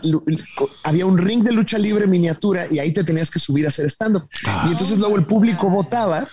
había 0.83 1.05
un 1.05 1.17
ring 1.17 1.43
de 1.43 1.51
lucha 1.51 1.77
libre 1.77 2.05
miniatura 2.07 2.65
y 2.69 2.79
ahí 2.79 2.91
te 2.93 3.03
tenías 3.03 3.29
que 3.31 3.39
subir 3.39 3.65
a 3.65 3.69
hacer 3.69 3.87
stand-up. 3.87 4.27
Y 4.67 4.71
entonces 4.71 4.99
luego 4.99 5.15
el 5.15 5.25
público 5.25 5.69
votaba 5.69 6.27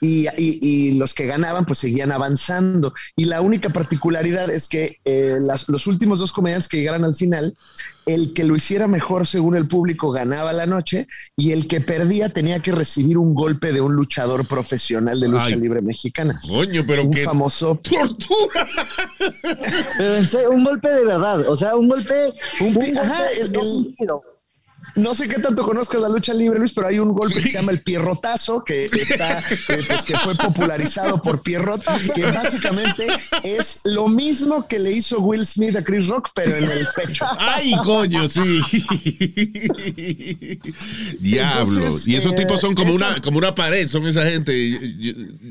y, 0.00 0.26
y- 0.38 0.58
y 0.62 0.98
los 0.98 1.14
que 1.14 1.26
ganaban 1.26 1.64
pues 1.66 1.78
seguían 1.78 2.12
avanzando. 2.12 2.92
Y 3.16 3.24
la 3.26 3.40
única 3.40 3.70
particularidad 3.70 4.50
es 4.50 4.68
que 4.68 4.98
eh, 5.04 5.36
las- 5.40 5.68
los 5.68 5.86
últimos 5.86 6.20
dos 6.20 6.32
comediantes 6.32 6.68
que 6.68 6.78
llegaran 6.78 7.04
al 7.04 7.14
final, 7.14 7.56
el 8.06 8.32
que 8.34 8.44
lo 8.44 8.54
hiciera 8.54 8.86
mejor 8.86 9.26
según 9.26 9.56
el 9.56 9.66
público 9.66 10.12
ganaba 10.12 10.52
la 10.52 10.66
noche 10.66 11.08
y 11.36 11.50
el 11.50 11.66
que 11.66 11.80
perdía 11.80 12.28
tenía 12.28 12.60
que 12.60 12.70
recibir 12.72 13.18
un 13.18 13.34
golpe 13.34 13.72
de 13.72 13.80
un 13.80 13.94
luchador 13.94 14.46
profesional 14.46 15.18
de 15.18 15.26
lucha 15.28 15.46
Ay. 15.46 15.56
libre 15.56 15.82
mexicana. 15.82 16.38
Coño, 16.46 16.84
pero 16.86 17.02
un 17.04 17.10
qué 17.12 17.24
famoso 17.24 17.74
tortura. 17.82 18.66
Pero 19.98 20.16
en 20.16 20.26
serio, 20.26 20.50
un 20.50 20.62
golpe 20.64 20.88
de 20.88 21.04
verdad, 21.04 21.48
o 21.48 21.56
sea, 21.56 21.74
un 21.76 21.88
golpe, 21.88 22.14
Un 22.60 22.66
un, 22.68 22.74
golpe 22.74 22.98
ajá, 22.98 23.24
el-. 23.40 23.52
No 24.96 25.14
sé 25.14 25.28
qué 25.28 25.40
tanto 25.40 25.62
conozcas 25.64 26.00
la 26.00 26.08
lucha 26.08 26.32
libre, 26.34 26.58
Luis, 26.58 26.72
pero 26.74 26.88
hay 26.88 26.98
un 26.98 27.12
golpe 27.12 27.36
Sí. 27.36 27.42
que 27.44 27.48
se 27.50 27.58
llama 27.58 27.72
el 27.72 27.80
pierrotazo, 27.82 28.64
que 28.64 28.86
está, 28.86 29.38
eh, 29.40 29.84
pues, 29.86 30.02
que 30.04 30.16
fue 30.18 30.34
popularizado 30.34 31.20
por 31.22 31.42
Pierrot, 31.42 31.82
que 32.14 32.22
básicamente 32.24 33.06
es 33.42 33.82
lo 33.84 34.08
mismo 34.08 34.66
que 34.66 34.78
le 34.78 34.92
hizo 34.92 35.20
Will 35.20 35.44
Smith 35.46 35.76
a 35.76 35.84
Chris 35.84 36.08
Rock, 36.08 36.30
pero 36.34 36.56
en 36.56 36.64
el 36.64 36.86
pecho. 36.96 37.26
Ay, 37.38 37.72
coño, 37.84 38.28
sí. 38.28 38.60
Diablo. 41.20 41.74
Entonces, 41.74 42.08
y 42.08 42.16
esos 42.16 42.32
eh, 42.32 42.36
tipos 42.36 42.60
son 42.60 42.74
como 42.74 42.94
esa- 42.94 43.08
una, 43.10 43.20
como 43.22 43.38
una 43.38 43.54
pared, 43.54 43.86
son 43.88 44.06
esa 44.06 44.24
gente. 44.26 44.78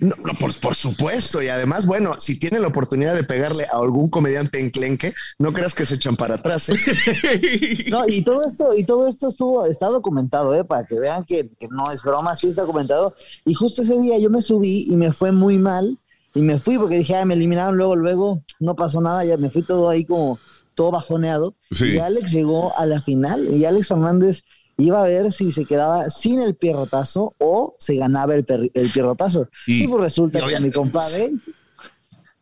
No, 0.01 0.15
no, 0.23 0.33
por, 0.39 0.53
por 0.55 0.75
supuesto. 0.75 1.41
Y 1.41 1.49
además, 1.49 1.85
bueno, 1.85 2.15
si 2.19 2.37
tienen 2.39 2.61
la 2.61 2.67
oportunidad 2.67 3.15
de 3.15 3.23
pegarle 3.23 3.65
a 3.65 3.77
algún 3.77 4.09
comediante 4.09 4.59
enclenque, 4.59 5.13
no 5.39 5.53
creas 5.53 5.73
que 5.75 5.85
se 5.85 5.95
echan 5.95 6.15
para 6.15 6.35
atrás. 6.35 6.69
¿eh? 6.69 6.75
No, 7.89 8.07
y 8.07 8.23
todo 8.23 8.45
esto, 8.47 8.75
y 8.75 8.83
todo 8.83 9.07
esto 9.07 9.27
estuvo, 9.35 9.65
está 9.65 9.87
documentado, 9.87 10.55
¿eh? 10.55 10.63
para 10.63 10.85
que 10.85 10.99
vean 10.99 11.23
que, 11.25 11.49
que 11.59 11.67
no 11.69 11.91
es 11.91 12.01
broma, 12.01 12.35
sí 12.35 12.47
está 12.49 12.61
documentado. 12.63 13.13
Y 13.45 13.53
justo 13.53 13.81
ese 13.83 13.99
día 13.99 14.17
yo 14.17 14.29
me 14.29 14.41
subí 14.41 14.85
y 14.89 14.97
me 14.97 15.11
fue 15.13 15.31
muy 15.31 15.57
mal. 15.59 15.97
Y 16.33 16.41
me 16.41 16.59
fui 16.59 16.77
porque 16.77 16.97
dije, 16.97 17.15
ah, 17.15 17.23
me 17.25 17.33
eliminaron 17.33 17.77
luego, 17.77 17.95
luego, 17.95 18.41
no 18.59 18.75
pasó 18.75 18.99
nada, 18.99 19.23
ya 19.23 19.37
me 19.37 19.49
fui 19.49 19.63
todo 19.63 19.87
ahí 19.89 20.03
como 20.03 20.37
todo 20.73 20.91
bajoneado. 20.91 21.55
Sí. 21.71 21.91
Y 21.93 21.99
Alex 21.99 22.31
llegó 22.31 22.77
a 22.77 22.85
la 22.85 22.99
final 22.99 23.47
y 23.53 23.63
Alex 23.63 23.87
Fernández 23.87 24.43
iba 24.77 25.01
a 25.01 25.07
ver 25.07 25.31
si 25.31 25.53
se 25.53 25.63
quedaba 25.63 26.09
sin 26.09 26.41
el 26.41 26.55
pierrotazo 26.55 27.33
o 27.39 27.75
se 27.79 27.95
ganaba 27.95 28.35
el, 28.35 28.45
el 28.73 28.89
pierrotazo. 28.89 29.47
Y- 29.65 29.85
Y, 29.85 29.87
pues 29.87 30.01
resulta 30.01 30.39
y 30.39 30.41
que 30.41 30.45
obviamente, 30.47 30.77
mi 30.77 30.83
compadre, 30.83 31.31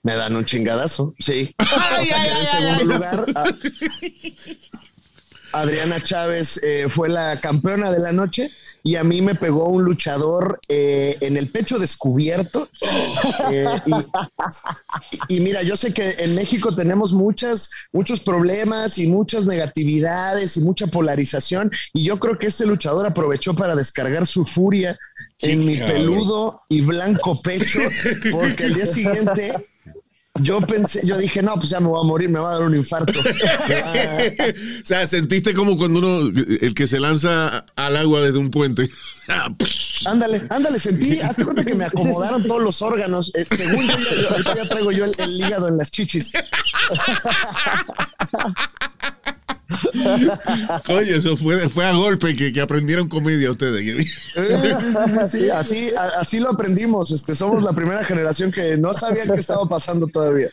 Me 0.02 0.16
dan 0.16 0.36
un 0.36 0.44
chingadazo. 0.44 1.14
Sí. 1.20 1.54
O 1.62 2.06
sea, 2.06 2.24
que 2.24 2.30
en 2.32 2.48
segundo 2.48 2.96
lugar, 2.96 3.26
a- 3.36 3.44
Adriana 5.54 6.00
Chávez 6.02 6.60
eh, 6.64 6.88
fue 6.90 7.10
la 7.10 7.40
campeona 7.40 7.92
de 7.92 8.00
la 8.00 8.12
noche 8.12 8.52
y 8.82 8.96
a 8.96 9.04
mí 9.04 9.22
me 9.22 9.36
pegó 9.36 9.70
un 9.70 9.84
luchador 9.84 10.60
eh, 10.68 11.16
en 11.22 11.38
el 11.38 11.48
pecho 11.50 11.80
descubierto. 11.80 12.70
Eh, 13.52 13.66
y, 15.28 15.36
y 15.36 15.40
mira, 15.42 15.64
yo 15.64 15.76
sé 15.76 15.94
que 15.94 16.16
en 16.20 16.36
México 16.36 16.74
tenemos 16.76 17.14
muchas, 17.14 17.70
muchos 17.92 18.20
problemas 18.20 18.98
y 18.98 19.08
muchas 19.08 19.46
negatividades 19.46 20.56
y 20.56 20.62
mucha 20.62 20.88
polarización 20.88 21.72
y 21.94 22.06
yo 22.06 22.20
creo 22.20 22.38
que 22.38 22.48
este 22.48 22.66
luchador 22.66 23.06
aprovechó 23.06 23.54
para 23.54 23.76
descargar 23.76 24.26
su 24.28 24.46
furia 24.46 24.98
en 25.40 25.66
mi 25.66 25.78
cabrón. 25.78 25.96
peludo 25.96 26.62
y 26.70 26.82
blanco 26.82 27.42
pecho 27.42 27.80
porque 28.32 28.66
al 28.66 28.74
día 28.76 28.86
siguiente 28.86 29.54
yo 30.42 30.60
pensé, 30.62 31.00
yo 31.06 31.16
dije, 31.18 31.44
no, 31.44 31.54
pues 31.56 31.70
ya 31.70 31.80
me 31.80 31.88
voy 31.88 32.04
a 32.04 32.08
morir, 32.08 32.28
me 32.28 32.40
va 32.40 32.50
a 32.50 32.54
dar 32.56 32.64
un 32.64 32.76
infarto. 32.76 33.20
A- 33.20 33.24
o 34.82 34.86
sea, 34.86 35.06
sentiste 35.06 35.54
como 35.54 35.78
cuando 35.78 36.00
uno, 36.00 36.32
el 36.60 36.74
que 36.74 36.88
se 36.88 37.00
lanza 37.00 37.64
al 37.76 37.98
agua 37.98 38.22
desde 38.22 38.40
un 38.40 38.50
puente. 38.50 38.90
Ándale, 40.06 40.42
ándale, 40.50 40.80
sentí, 40.80 41.22
hazte 41.22 41.46
cuenta 41.46 41.64
que 41.64 41.76
me 41.76 41.86
acomodaron 41.86 42.44
todos 42.44 42.62
los 42.62 42.82
órganos. 42.82 43.32
Eh, 43.36 43.46
según 43.50 43.88
yo, 43.88 43.96
ya 44.56 44.68
traigo 44.68 44.92
yo 44.92 45.06
el, 45.06 45.14
el 45.18 45.30
hígado 45.40 45.70
en 45.70 45.78
las 45.78 45.92
chichis. 45.92 46.34
Oye, 50.90 51.16
eso 51.16 51.36
fue, 51.38 51.70
fue 51.70 51.86
a 51.86 51.92
golpe 51.94 52.36
que, 52.36 52.52
que 52.52 52.62
aprendieron 52.62 53.08
comedia 53.08 53.52
ustedes. 53.52 53.84
Sí, 54.06 54.12
sí, 54.12 55.28
sí, 55.40 55.50
así, 55.50 55.90
a- 55.98 56.20
así 56.20 56.40
lo 56.40 56.50
aprendimos. 56.52 57.12
Este, 57.12 57.36
somos 57.36 57.64
la 57.64 57.74
primera 57.74 58.04
generación 58.04 58.52
que 58.52 58.78
no 58.78 58.94
sabía 58.94 59.24
qué 59.26 59.40
estaba 59.40 59.68
pasando 59.68 60.08
todavía. 60.08 60.50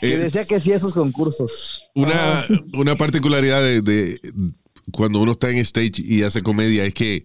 que 0.00 0.14
Eh, 0.14 0.18
decía 0.18 0.44
que 0.44 0.60
sí 0.60 0.72
a 0.72 0.76
esos 0.76 0.94
concursos. 0.94 1.82
Una, 1.94 2.46
una 2.74 2.96
particularidad 2.96 3.60
de, 3.62 3.82
de 3.82 4.20
cuando 4.90 5.20
uno 5.20 5.32
está 5.32 5.50
en 5.50 5.58
stage 5.58 5.92
y 6.04 6.22
hace 6.22 6.42
comedia 6.42 6.84
es 6.84 6.94
que 6.94 7.24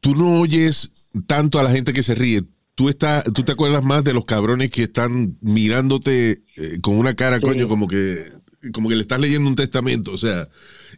tú 0.00 0.14
no 0.14 0.40
oyes 0.40 1.10
tanto 1.26 1.58
a 1.58 1.62
la 1.62 1.70
gente 1.70 1.92
que 1.92 2.02
se 2.02 2.14
ríe. 2.14 2.42
Tú, 2.74 2.88
está, 2.88 3.22
tú 3.22 3.44
te 3.44 3.52
acuerdas 3.52 3.84
más 3.84 4.02
de 4.02 4.14
los 4.14 4.24
cabrones 4.24 4.70
que 4.70 4.84
están 4.84 5.36
mirándote 5.42 6.42
eh, 6.56 6.78
con 6.80 6.96
una 6.98 7.14
cara, 7.14 7.38
Sí. 7.38 7.46
coño, 7.46 7.68
como 7.68 7.86
que, 7.86 8.26
como 8.72 8.88
que 8.88 8.94
le 8.96 9.02
estás 9.02 9.20
leyendo 9.20 9.48
un 9.48 9.56
testamento. 9.56 10.12
O 10.12 10.18
sea, 10.18 10.48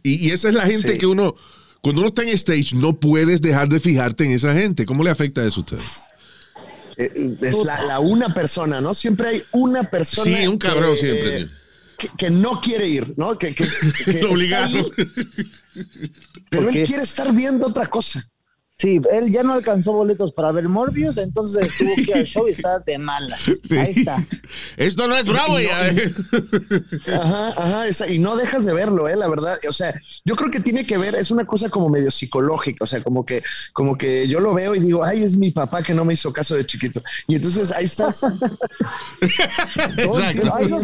y, 0.03 0.27
y 0.27 0.31
esa 0.31 0.49
es 0.49 0.55
la 0.55 0.65
gente 0.67 0.93
Sí. 0.93 0.97
que 0.97 1.05
uno, 1.07 1.35
cuando 1.81 2.01
uno 2.01 2.07
está 2.09 2.23
en 2.23 2.29
stage, 2.29 2.75
no 2.75 2.99
puedes 2.99 3.41
dejar 3.41 3.69
de 3.69 3.79
fijarte 3.79 4.25
en 4.25 4.31
esa 4.31 4.53
gente. 4.53 4.85
¿Cómo 4.85 5.03
le 5.03 5.09
afecta 5.09 5.43
eso 5.45 5.61
a 5.61 5.63
usted? 5.63 5.79
Eh, 6.97 7.37
es 7.41 7.55
la, 7.65 7.81
la 7.83 7.99
una 7.99 8.33
persona, 8.33 8.79
¿no? 8.81 8.93
Siempre 8.93 9.27
hay 9.27 9.43
una 9.51 9.83
persona. 9.89 10.37
Sí, 10.37 10.47
un 10.47 10.57
cabrón 10.57 10.91
que, 10.93 10.97
siempre. 10.97 11.41
eh, 11.41 11.47
que, 11.97 12.09
que 12.17 12.29
no 12.29 12.61
quiere 12.61 12.87
ir, 12.87 13.13
¿no? 13.17 13.37
Que, 13.37 13.53
que, 13.53 13.65
que 13.65 14.11
está 14.11 14.25
Lo 14.27 14.31
obligaron. 14.33 14.85
pero 16.49 16.65
¿Por 16.67 16.75
él 16.77 16.87
quiere 16.87 17.03
estar 17.03 17.33
viendo 17.33 17.67
otra 17.67 17.87
cosa. 17.87 18.23
Sí, 18.77 18.99
él 19.09 19.31
ya 19.31 19.41
no 19.41 19.53
alcanzó 19.53 19.93
boletos 19.93 20.33
para 20.33 20.51
ver 20.51 20.67
Morbius, 20.67 21.17
entonces 21.17 21.69
tuvo 21.77 21.95
que 21.95 22.01
ir 22.01 22.13
al 22.13 22.25
show 22.25 22.45
y 22.45 22.51
está 22.51 22.79
de 22.79 22.97
malas. 22.97 23.41
Sí. 23.65 23.77
Ahí 23.77 23.93
está. 23.95 24.21
Esto 24.75 25.07
no 25.07 25.15
es 25.15 25.25
bravo 25.25 25.57
ya. 25.59 25.79
Ajá, 27.21 27.47
ajá, 27.57 27.87
esa- 27.87 28.07
y 28.11 28.19
no 28.19 28.35
dejas 28.35 28.65
de 28.65 28.73
verlo, 28.73 29.07
eh, 29.07 29.15
la 29.15 29.27
verdad. 29.29 29.57
O 29.69 29.71
sea, 29.73 29.93
yo 30.25 30.35
creo 30.35 30.51
que 30.51 30.59
tiene 30.59 30.85
que 30.85 30.97
ver, 30.97 31.15
es 31.15 31.31
una 31.31 31.45
cosa 31.45 31.69
como 31.69 31.87
medio 31.89 32.11
psicológica, 32.11 32.83
o 32.83 32.87
sea, 32.87 33.01
como 33.01 33.25
que, 33.25 33.41
como 33.73 33.97
que 33.97 34.27
yo 34.27 34.39
lo 34.41 34.53
veo 34.53 34.75
y 34.75 34.79
digo, 34.81 35.03
ay, 35.05 35.23
es 35.23 35.37
mi 35.37 35.51
papá 35.51 35.81
que 35.81 35.93
no 35.93 36.03
me 36.05 36.13
hizo 36.13 36.31
caso 36.33 36.55
de 36.55 36.65
chiquito. 36.65 37.01
Y 37.27 37.35
entonces 37.35 37.71
ahí 37.71 37.85
estás. 37.85 38.21
Exacto. 39.97 40.53
Hay 40.53 40.67
dos, 40.67 40.83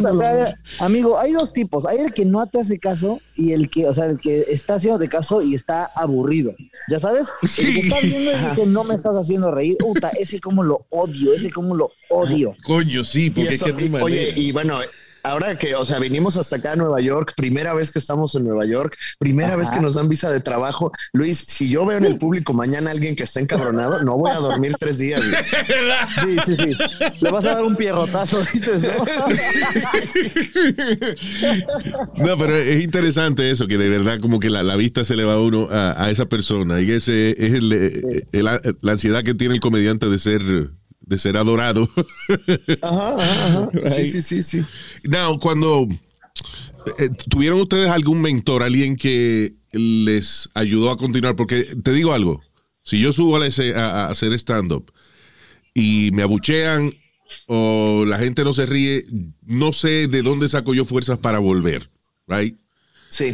amigo, 0.79 1.19
hay 1.19 1.33
dos 1.33 1.53
tipos. 1.53 1.85
Hay 1.85 1.97
el 1.99 2.13
que 2.13 2.25
no 2.25 2.45
te 2.47 2.59
hace 2.61 2.79
caso 2.79 3.19
y 3.35 3.51
el 3.53 3.69
que, 3.69 3.87
o 3.87 3.93
sea, 3.93 4.05
el 4.05 4.19
que 4.19 4.41
está 4.49 4.75
haciendo 4.75 4.97
de 4.97 5.09
caso 5.09 5.41
y 5.41 5.55
está 5.55 5.85
aburrido. 5.95 6.55
¿Ya 6.89 6.99
sabes? 6.99 7.27
El 7.59 7.73
que 7.81 7.87
está 7.87 7.99
viendo 8.01 8.63
y 8.63 8.67
no 8.67 8.83
me 8.83 8.95
estás 8.95 9.15
haciendo 9.15 9.51
reír. 9.51 9.77
Uta, 9.83 10.09
ese 10.19 10.39
como 10.39 10.63
lo 10.63 10.85
odio, 10.89 11.33
ese 11.33 11.49
como 11.51 11.75
lo 11.75 11.91
odio. 12.09 12.55
Coño, 12.63 13.03
sí, 13.03 13.25
Y 13.25 13.29
porque 13.31 13.53
eso- 13.55 13.67
es 13.67 13.75
que 13.75 13.85
y- 13.85 13.95
oye, 13.95 14.33
y 14.35 14.51
bueno, 14.51 14.79
ahora 15.23 15.57
que, 15.57 15.75
o 15.75 15.85
sea, 15.85 15.99
vinimos 15.99 16.37
hasta 16.37 16.57
acá 16.57 16.73
a 16.73 16.75
Nueva 16.75 16.99
York, 17.01 17.33
primera 17.37 17.73
vez 17.73 17.91
que 17.91 17.99
estamos 17.99 18.35
en 18.35 18.43
Nueva 18.45 18.65
York, 18.65 18.97
primera 19.19 19.55
vez 19.55 19.69
que 19.69 19.79
nos 19.79 19.95
dan 19.95 20.09
visa 20.09 20.31
de 20.31 20.39
trabajo. 20.41 20.91
Luis, 21.13 21.37
si 21.47 21.69
yo 21.69 21.85
veo 21.85 21.97
en 21.97 22.05
el 22.05 22.17
público 22.17 22.53
mañana 22.53 22.89
a 22.89 22.93
alguien 22.93 23.15
que 23.15 23.23
está 23.23 23.39
encabronado, 23.39 24.03
no 24.03 24.17
voy 24.17 24.31
a 24.31 24.35
dormir 24.37 24.75
tres 24.79 24.97
días. 24.97 25.21
Sí, 26.21 26.35
sí, 26.45 26.55
sí. 26.55 26.77
Le 27.19 27.31
vas 27.31 27.45
a 27.45 27.55
dar 27.55 27.63
un 27.63 27.75
pierrotazo, 27.75 28.39
dices, 28.53 28.83
¿no? 28.83 29.05
No, 32.25 32.37
pero 32.37 32.55
es 32.55 32.83
interesante 32.83 33.49
eso, 33.49 33.67
que 33.67 33.77
de 33.77 33.89
verdad 33.89 34.19
como 34.19 34.39
que 34.39 34.49
la, 34.49 34.63
la 34.63 34.75
vista 34.75 35.03
se 35.03 35.15
le 35.15 35.23
va 35.23 35.33
a 35.33 35.39
uno 35.39 35.67
a, 35.71 36.03
a 36.03 36.09
esa 36.09 36.25
persona. 36.27 36.81
Y 36.81 36.91
ese 36.91 37.31
es 37.31 37.53
el, 37.53 37.71
eh, 37.73 38.23
el- 38.31 38.45
la 38.81 38.91
ansiedad 38.91 39.23
que 39.23 39.33
tiene 39.33 39.55
el 39.55 39.61
comediante 39.61 40.07
de 40.09 40.19
ser, 40.19 40.41
de 41.11 41.19
ser 41.19 41.35
adorado. 41.35 41.89
Ajá, 42.81 43.15
ajá, 43.15 43.69
ajá. 43.69 43.69
Sí, 43.97 44.09
sí, 44.09 44.21
sí, 44.21 44.43
sí. 44.43 44.63
Now, 45.03 45.37
cuando 45.37 45.85
eh, 46.97 47.09
tuvieron 47.29 47.59
ustedes 47.59 47.89
algún 47.89 48.21
mentor, 48.21 48.63
alguien 48.63 48.95
que 48.95 49.53
les 49.73 50.49
ayudó 50.53 50.89
a 50.89 50.95
continuar, 50.95 51.35
porque 51.35 51.63
te 51.83 51.91
digo 51.91 52.13
algo, 52.13 52.41
si 52.83 53.01
yo 53.01 53.11
subo 53.11 53.35
a, 53.35 53.41
a 53.41 54.07
hacer 54.07 54.31
stand-up 54.33 54.89
y 55.73 56.11
me 56.13 56.23
abuchean 56.23 56.93
o 57.47 58.05
la 58.07 58.17
gente 58.17 58.45
no 58.45 58.53
se 58.53 58.65
ríe, 58.65 59.03
no 59.41 59.73
sé 59.73 60.07
de 60.07 60.21
dónde 60.21 60.47
saco 60.47 60.73
yo 60.73 60.85
fuerzas 60.85 61.19
para 61.19 61.39
volver, 61.39 61.85
right? 62.27 62.55
Sí. 63.09 63.33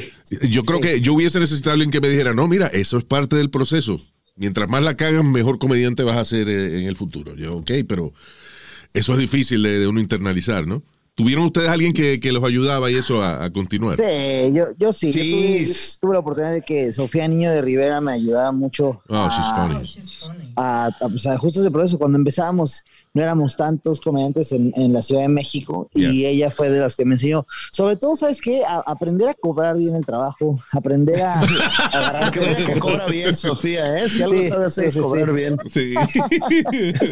Yo 0.50 0.64
creo 0.64 0.80
que 0.80 1.00
yo 1.02 1.14
hubiese 1.14 1.40
necesitado 1.40 1.72
a 1.72 1.74
alguien 1.74 1.92
que 1.92 2.02
me 2.02 2.10
dijera, 2.10 2.34
no, 2.34 2.48
mira, 2.48 2.66
eso 2.68 2.98
es 2.98 3.04
parte 3.04 3.36
del 3.36 3.52
proceso. 3.52 4.00
Mientras 4.38 4.70
más 4.70 4.84
la 4.84 4.96
cagan, 4.96 5.32
mejor 5.32 5.58
comediante 5.60 6.04
vas 6.04 6.18
a 6.18 6.26
ser 6.26 6.48
eh, 6.48 6.80
en 6.80 6.88
el 6.88 6.96
futuro. 6.96 7.36
Yo, 7.36 7.58
ok, 7.58 7.72
pero 7.88 8.14
eso 8.94 9.14
es 9.14 9.20
difícil 9.20 9.64
de, 9.64 9.80
de 9.80 9.88
uno 9.88 10.00
internalizar, 10.00 10.66
¿no? 10.68 10.84
¿Tuvieron 11.16 11.46
ustedes 11.46 11.70
alguien 11.70 11.94
que, 11.94 12.20
que 12.20 12.32
los 12.32 12.44
ayudaba 12.44 12.92
y 12.92 12.96
eso 12.96 13.24
a, 13.24 13.44
a 13.44 13.52
continuar? 13.52 13.98
Sí, 13.98 14.54
yo, 14.54 14.66
yo 14.78 14.94
sí. 14.94 15.12
Yo 15.12 15.22
tuve, 15.24 15.66
yo 15.66 15.74
tuve 16.00 16.14
la 16.14 16.20
oportunidad 16.20 16.54
de 16.54 16.62
que 16.62 16.94
Sofía 16.94 17.28
Niño 17.28 17.50
de 17.50 17.64
Rivera 17.64 18.00
me 18.02 18.12
ayudaba 18.12 18.52
mucho. 18.52 19.02
Oh, 19.10 19.28
she's 19.30 19.40
a- 19.48 19.56
funny. 19.68 19.84
She's 19.84 20.20
funny. 20.20 20.54
a, 20.56 20.86
a, 20.86 21.10
pues, 21.10 21.26
a 21.26 21.36
justo 21.40 21.62
ese 21.62 21.72
proceso. 21.72 21.98
Cuando 21.98 22.20
empezábamos, 22.20 22.84
no 23.18 23.24
éramos 23.24 23.58
tantos 23.58 24.00
comediantes 24.00 24.52
en, 24.52 24.72
en 24.76 24.94
la 24.94 25.02
Ciudad 25.02 25.24
de 25.24 25.28
México 25.30 25.90
y 25.94 26.26
ella 26.26 26.52
fue 26.52 26.70
de 26.70 26.80
las 26.80 26.96
que 26.96 27.04
me 27.04 27.16
enseñó. 27.16 27.46
Sobre 27.72 27.98
todo, 27.98 28.16
¿sabes 28.16 28.42
qué? 28.42 28.64
A- 28.64 28.84
aprender 28.86 29.28
a 29.30 29.34
cobrar 29.34 29.76
bien 29.76 29.96
el 29.96 30.06
trabajo, 30.06 30.60
aprender 30.72 31.22
a, 31.22 31.34
a 31.42 31.46
agarrar 31.94 32.32
Que, 32.32 32.56
que 32.74 32.80
cobra 32.80 33.08
bien, 33.08 33.36
Sofía, 33.36 34.00
¿eh? 34.00 34.08
Si 34.10 34.22
algo 34.22 34.38
Sí, 34.38 34.44
sabe 34.50 34.66
hacer 34.68 34.84
sí, 34.84 34.88
es 34.88 34.94
sí, 34.94 35.00
cobrar 35.02 35.30
sí. 35.30 35.36
bien. 35.36 35.58
Sí. 35.68 35.94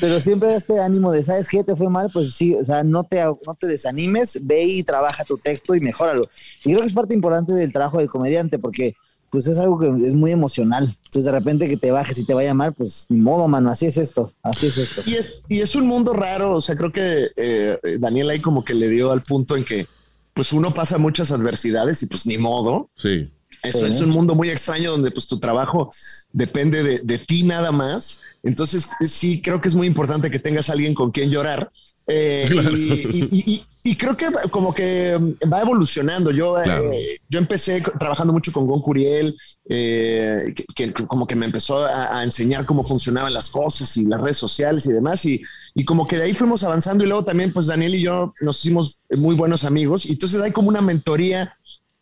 Pero 0.00 0.20
siempre 0.20 0.54
este 0.54 0.78
ánimo 0.80 1.12
de, 1.12 1.22
¿sabes 1.22 1.48
qué? 1.48 1.64
Te 1.64 1.76
fue 1.76 1.88
mal, 1.88 2.10
pues 2.12 2.34
sí, 2.34 2.54
o 2.54 2.64
sea, 2.64 2.82
no 2.82 3.04
te, 3.04 3.22
no 3.22 3.54
te 3.58 3.66
desanimes, 3.66 4.38
ve 4.42 4.64
y 4.64 4.82
trabaja 4.82 5.24
tu 5.24 5.38
texto 5.38 5.74
y 5.74 5.80
mejóralo. 5.80 6.28
Y 6.64 6.70
creo 6.70 6.80
que 6.80 6.86
es 6.86 6.92
parte 6.92 7.14
importante 7.14 7.52
del 7.52 7.72
trabajo 7.72 7.98
del 7.98 8.08
comediante 8.08 8.58
porque 8.58 8.94
pues 9.34 9.48
es 9.48 9.58
algo 9.58 9.80
que 9.80 9.88
es 10.06 10.14
muy 10.14 10.30
emocional. 10.30 10.84
Entonces 11.06 11.24
de 11.24 11.32
repente 11.32 11.68
que 11.68 11.76
te 11.76 11.90
bajes 11.90 12.16
y 12.18 12.24
te 12.24 12.34
vaya 12.34 12.54
mal, 12.54 12.72
pues 12.72 13.06
ni 13.08 13.18
modo, 13.18 13.48
mano, 13.48 13.68
así 13.68 13.84
es 13.86 13.98
esto, 13.98 14.32
así 14.44 14.68
es 14.68 14.78
esto. 14.78 15.02
Y 15.06 15.14
es, 15.14 15.42
y 15.48 15.60
es 15.60 15.74
un 15.74 15.88
mundo 15.88 16.12
raro, 16.12 16.54
o 16.54 16.60
sea, 16.60 16.76
creo 16.76 16.92
que 16.92 17.30
eh, 17.36 17.76
Daniel 17.98 18.30
ahí 18.30 18.38
como 18.38 18.64
que 18.64 18.74
le 18.74 18.88
dio 18.88 19.10
al 19.10 19.22
punto 19.22 19.56
en 19.56 19.64
que 19.64 19.88
pues 20.32 20.52
uno 20.52 20.70
pasa 20.70 20.98
muchas 20.98 21.32
adversidades 21.32 22.00
y 22.02 22.06
pues 22.06 22.26
ni 22.26 22.38
modo. 22.38 22.88
Sí. 22.96 23.28
Eso 23.64 23.80
Sí. 23.80 23.86
es 23.86 24.00
un 24.00 24.10
mundo 24.10 24.34
muy 24.36 24.50
extraño 24.50 24.92
donde 24.92 25.10
pues 25.10 25.26
tu 25.26 25.38
trabajo 25.40 25.90
depende 26.32 26.82
de, 26.84 26.98
de 27.00 27.18
ti 27.18 27.42
nada 27.42 27.72
más. 27.72 28.20
Entonces 28.44 28.88
sí 29.08 29.42
creo 29.42 29.60
que 29.60 29.66
es 29.68 29.74
muy 29.74 29.88
importante 29.88 30.30
que 30.30 30.38
tengas 30.38 30.68
a 30.70 30.74
alguien 30.74 30.94
con 30.94 31.10
quien 31.10 31.30
llorar. 31.30 31.70
Eh, 32.06 32.46
Claro. 32.50 32.70
y, 32.76 32.82
y- 32.82 33.28
y- 33.32 33.52
y- 33.54 33.64
y 33.86 33.96
creo 33.96 34.16
que 34.16 34.26
como 34.50 34.72
que 34.74 35.18
mm, 35.18 35.50
va 35.52 35.60
evolucionando. 35.62 36.30
Yo, 36.30 36.58
eh, 36.62 37.18
yo 37.28 37.38
empecé 37.38 37.82
trabajando 37.98 38.32
mucho 38.32 38.50
con 38.52 38.66
Gon 38.66 38.80
Curiel, 38.80 39.34
eh, 39.68 40.54
que, 40.54 40.64
que 40.74 40.92
como 41.06 41.26
que 41.26 41.36
me 41.36 41.46
empezó 41.46 41.84
a, 41.84 42.18
a 42.18 42.24
enseñar 42.24 42.64
cómo 42.66 42.84
funcionaban 42.84 43.32
las 43.34 43.48
cosas 43.50 43.94
y 43.96 44.04
las 44.06 44.20
redes 44.20 44.38
sociales 44.38 44.86
y 44.86 44.92
demás. 44.92 45.24
Y, 45.26 45.42
y 45.74 45.84
como 45.84 46.06
que 46.06 46.16
de 46.16 46.24
ahí 46.24 46.34
fuimos 46.34 46.62
avanzando 46.62 47.04
y 47.04 47.08
luego 47.08 47.24
también 47.24 47.52
pues 47.52 47.66
Daniel 47.66 47.94
y 47.94 48.02
yo 48.02 48.32
nos 48.40 48.58
hicimos 48.60 49.00
muy 49.16 49.34
buenos 49.34 49.64
amigos. 49.64 50.06
Y 50.06 50.12
entonces 50.12 50.40
hay 50.40 50.52
como 50.52 50.68
una 50.68 50.80
mentoría 50.80 51.52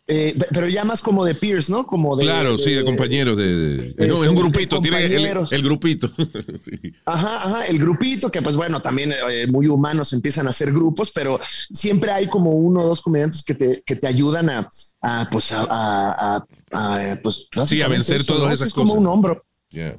eh, 0.08 0.34
pe- 0.38 0.46
pero 0.52 0.68
ya 0.68 0.84
más 0.84 1.00
como 1.00 1.24
de 1.24 1.34
peers, 1.34 1.70
¿no? 1.70 1.86
Como 1.86 2.16
de. 2.16 2.24
claro, 2.24 2.58
sí, 2.58 2.72
de 2.72 2.84
compañeros. 2.84 3.36
De, 3.36 3.94
no, 4.08 4.22
es 4.24 4.28
un 4.30 4.34
grupito, 4.36 4.80
tiene 4.80 5.04
el, 5.04 5.62
grupito. 5.62 6.10
Sí. 6.64 6.92
Ajá, 7.06 7.36
ajá, 7.36 7.66
el 7.66 7.78
grupito 7.78 8.30
que 8.30 8.42
pues 8.42 8.56
bueno, 8.56 8.80
también 8.80 9.12
eh, 9.30 9.46
muy 9.46 9.66
humanos 9.68 10.12
empiezan 10.12 10.46
a 10.46 10.50
hacer 10.50 10.72
grupos, 10.72 11.12
pero 11.12 11.40
siempre 11.44 12.10
hay 12.10 12.28
como 12.28 12.50
uno 12.50 12.82
o 12.82 12.88
dos 12.88 13.00
comediantes 13.00 13.42
que 13.44 13.54
te, 13.54 13.82
que 13.86 13.94
te 13.96 14.06
ayudan 14.06 14.50
a, 14.50 14.68
a, 15.02 15.28
pues 15.30 15.52
a, 15.52 15.66
a- 15.70 16.44
a- 16.72 17.16
pues 17.22 17.48
Sí, 17.66 17.80
a 17.82 17.88
vencer 17.88 18.22
eso, 18.22 18.34
todas 18.34 18.48
¿no? 18.48 18.52
esas 18.54 18.66
es 18.68 18.74
como 18.74 18.88
cosas. 18.92 19.00
un 19.00 19.06
hombro. 19.06 19.44
Yeah. 19.70 19.98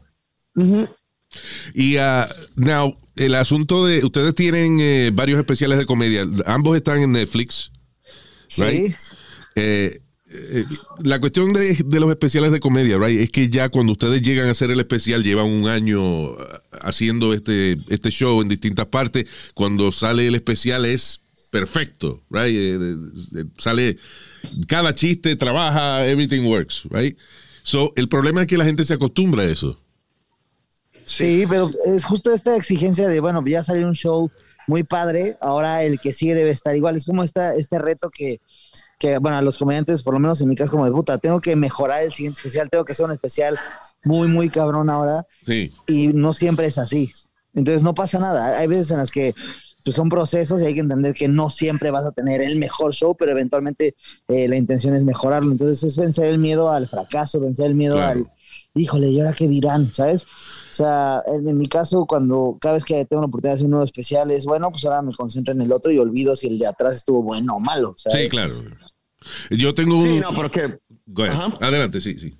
Y 1.74 1.98
ah, 1.98 2.30
now, 2.56 2.96
el 3.16 3.36
asunto 3.36 3.86
de. 3.86 4.04
Ustedes 4.06 4.36
tienen 4.36 4.78
eh, 4.80 5.12
varios 5.14 5.40
especiales 5.40 5.78
de 5.80 5.86
comedia. 5.86 6.26
Ambos 6.46 6.76
están 6.76 7.00
en 7.02 7.12
Netflix. 7.14 7.72
Right. 8.58 8.94
Eh, 9.56 10.00
eh, 10.36 10.66
la 11.04 11.20
cuestión 11.20 11.54
de, 11.54 12.00
los 12.00 12.10
especiales 12.10 12.52
de 12.52 12.60
comedia, 12.60 12.98
right, 12.98 13.20
es 13.20 13.30
que 13.30 13.50
ya 13.50 13.70
cuando 13.70 13.92
ustedes 13.92 14.22
llegan 14.22 14.48
a 14.48 14.52
hacer 14.52 14.72
el 14.72 14.80
especial, 14.80 15.24
llevan 15.24 15.46
un 15.46 15.68
año 15.68 16.32
ah, 16.32 16.62
haciendo 16.82 17.34
este, 17.34 17.78
este 17.90 18.10
show 18.10 18.42
en 18.42 18.48
distintas 18.48 18.88
partes. 18.88 19.26
Cuando 19.54 19.92
sale 19.92 20.28
el 20.28 20.36
especial 20.36 20.86
es 20.86 21.22
perfecto, 21.52 22.24
right? 22.32 22.56
Eh, 22.56 23.46
sale 23.58 23.98
cada 24.68 24.94
chiste, 24.94 25.36
trabaja, 25.36 26.08
everything 26.08 26.46
works, 26.46 26.84
right? 26.90 27.18
So, 27.62 27.94
el 27.96 28.10
problema 28.10 28.42
es 28.42 28.48
que 28.48 28.58
la 28.58 28.66
gente 28.66 28.84
se 28.84 28.96
acostumbra 28.96 29.44
a 29.44 29.48
eso. 29.48 29.80
Sí, 31.06 31.46
pero 31.48 31.70
es 31.86 32.04
justo 32.04 32.34
esta 32.34 32.56
exigencia 32.56 33.08
de, 33.08 33.20
bueno, 33.20 33.46
ya 33.46 33.62
salió 33.62 33.88
un 33.88 33.94
show 33.94 34.32
muy 34.68 34.84
padre, 34.84 35.38
ahora 35.42 35.84
el 35.84 36.00
que 36.00 36.14
sigue 36.14 36.34
debe 36.34 36.52
estar 36.52 36.76
igual. 36.76 36.96
Es 36.96 37.06
como 37.06 37.24
este 37.24 37.80
reto 37.80 38.10
que, 38.10 38.40
que, 39.04 39.18
bueno, 39.18 39.36
a 39.38 39.42
los 39.42 39.58
comediantes, 39.58 40.02
por 40.02 40.14
lo 40.14 40.20
menos 40.22 40.40
en 40.40 40.48
mi 40.48 40.56
caso, 40.56 40.72
como 40.72 40.86
de 40.86 40.92
puta, 40.94 41.18
tengo 41.18 41.42
que 41.42 41.58
mejorar 41.58 42.04
el 42.04 42.14
siguiente 42.14 42.40
especial, 42.40 42.70
tengo 42.70 42.86
que 42.86 42.94
hacer 42.94 43.06
un 43.06 43.12
especial 43.12 43.60
muy, 44.06 44.30
muy 44.30 44.50
cabrón 44.50 44.90
ahora, 44.90 45.26
Sí. 45.46 45.74
y 45.88 46.08
no 46.08 46.32
siempre 46.32 46.68
es 46.68 46.78
así. 46.78 47.12
Entonces 47.54 47.84
no 47.84 47.94
pasa 47.94 48.18
nada. 48.18 48.58
Hay 48.58 48.68
veces 48.68 48.92
en 48.92 49.00
las 49.00 49.12
que 49.12 49.36
pues, 49.84 49.94
son 49.94 50.08
procesos 50.08 50.62
y 50.62 50.66
hay 50.68 50.74
que 50.74 50.80
entender 50.80 51.14
que 51.14 51.28
no 51.28 51.50
siempre 51.50 51.92
vas 51.92 52.06
a 52.06 52.14
tener 52.14 52.42
el 52.42 52.56
mejor 52.56 52.94
show, 52.94 53.14
pero 53.14 53.32
eventualmente 53.34 53.94
eh, 54.30 54.48
la 54.48 54.56
intención 54.56 54.96
es 54.96 55.04
mejorarlo. 55.04 55.52
Entonces 55.52 55.84
es 55.84 55.98
vencer 55.98 56.28
el 56.28 56.38
miedo 56.38 56.72
al 56.72 56.88
fracaso, 56.88 57.42
vencer 57.42 57.66
el 57.66 57.76
miedo 57.76 57.96
Claro. 57.96 58.22
al, 58.22 58.28
híjole, 58.82 59.10
¿y 59.10 59.20
ahora 59.20 59.34
qué 59.34 59.50
dirán? 59.50 59.94
¿Sabes? 59.94 60.24
O 60.24 60.74
sea, 60.74 61.22
en, 61.28 61.56
mi 61.58 61.68
caso, 61.68 62.06
cuando 62.06 62.58
cada 62.60 62.76
vez 62.76 62.86
que 62.86 63.04
tengo 63.06 63.22
la 63.22 63.28
oportunidad 63.28 63.52
de 63.52 63.56
hacer 63.56 63.66
un 63.66 63.72
nuevo 63.72 63.84
especial, 63.86 64.32
es 64.32 64.46
bueno, 64.46 64.72
pues 64.72 64.86
ahora 64.86 65.02
me 65.02 65.14
concentro 65.14 65.54
en 65.54 65.62
el 65.62 65.72
otro 65.74 65.92
y 65.92 66.00
olvido 66.00 66.36
si 66.38 66.48
el 66.48 66.58
de 66.58 66.66
atrás 66.68 66.96
estuvo 66.96 67.22
bueno 67.22 67.58
o 67.58 67.60
malo. 67.60 67.94
Sí, 67.98 68.30
claro. 68.30 68.52
Yo 69.50 69.74
tengo 69.74 69.96
un. 69.98 70.02
Sí, 70.04 70.20
no, 70.20 70.32
porque. 70.34 70.78
Adelante, 71.62 72.00
sí, 72.02 72.18
sí. 72.18 72.38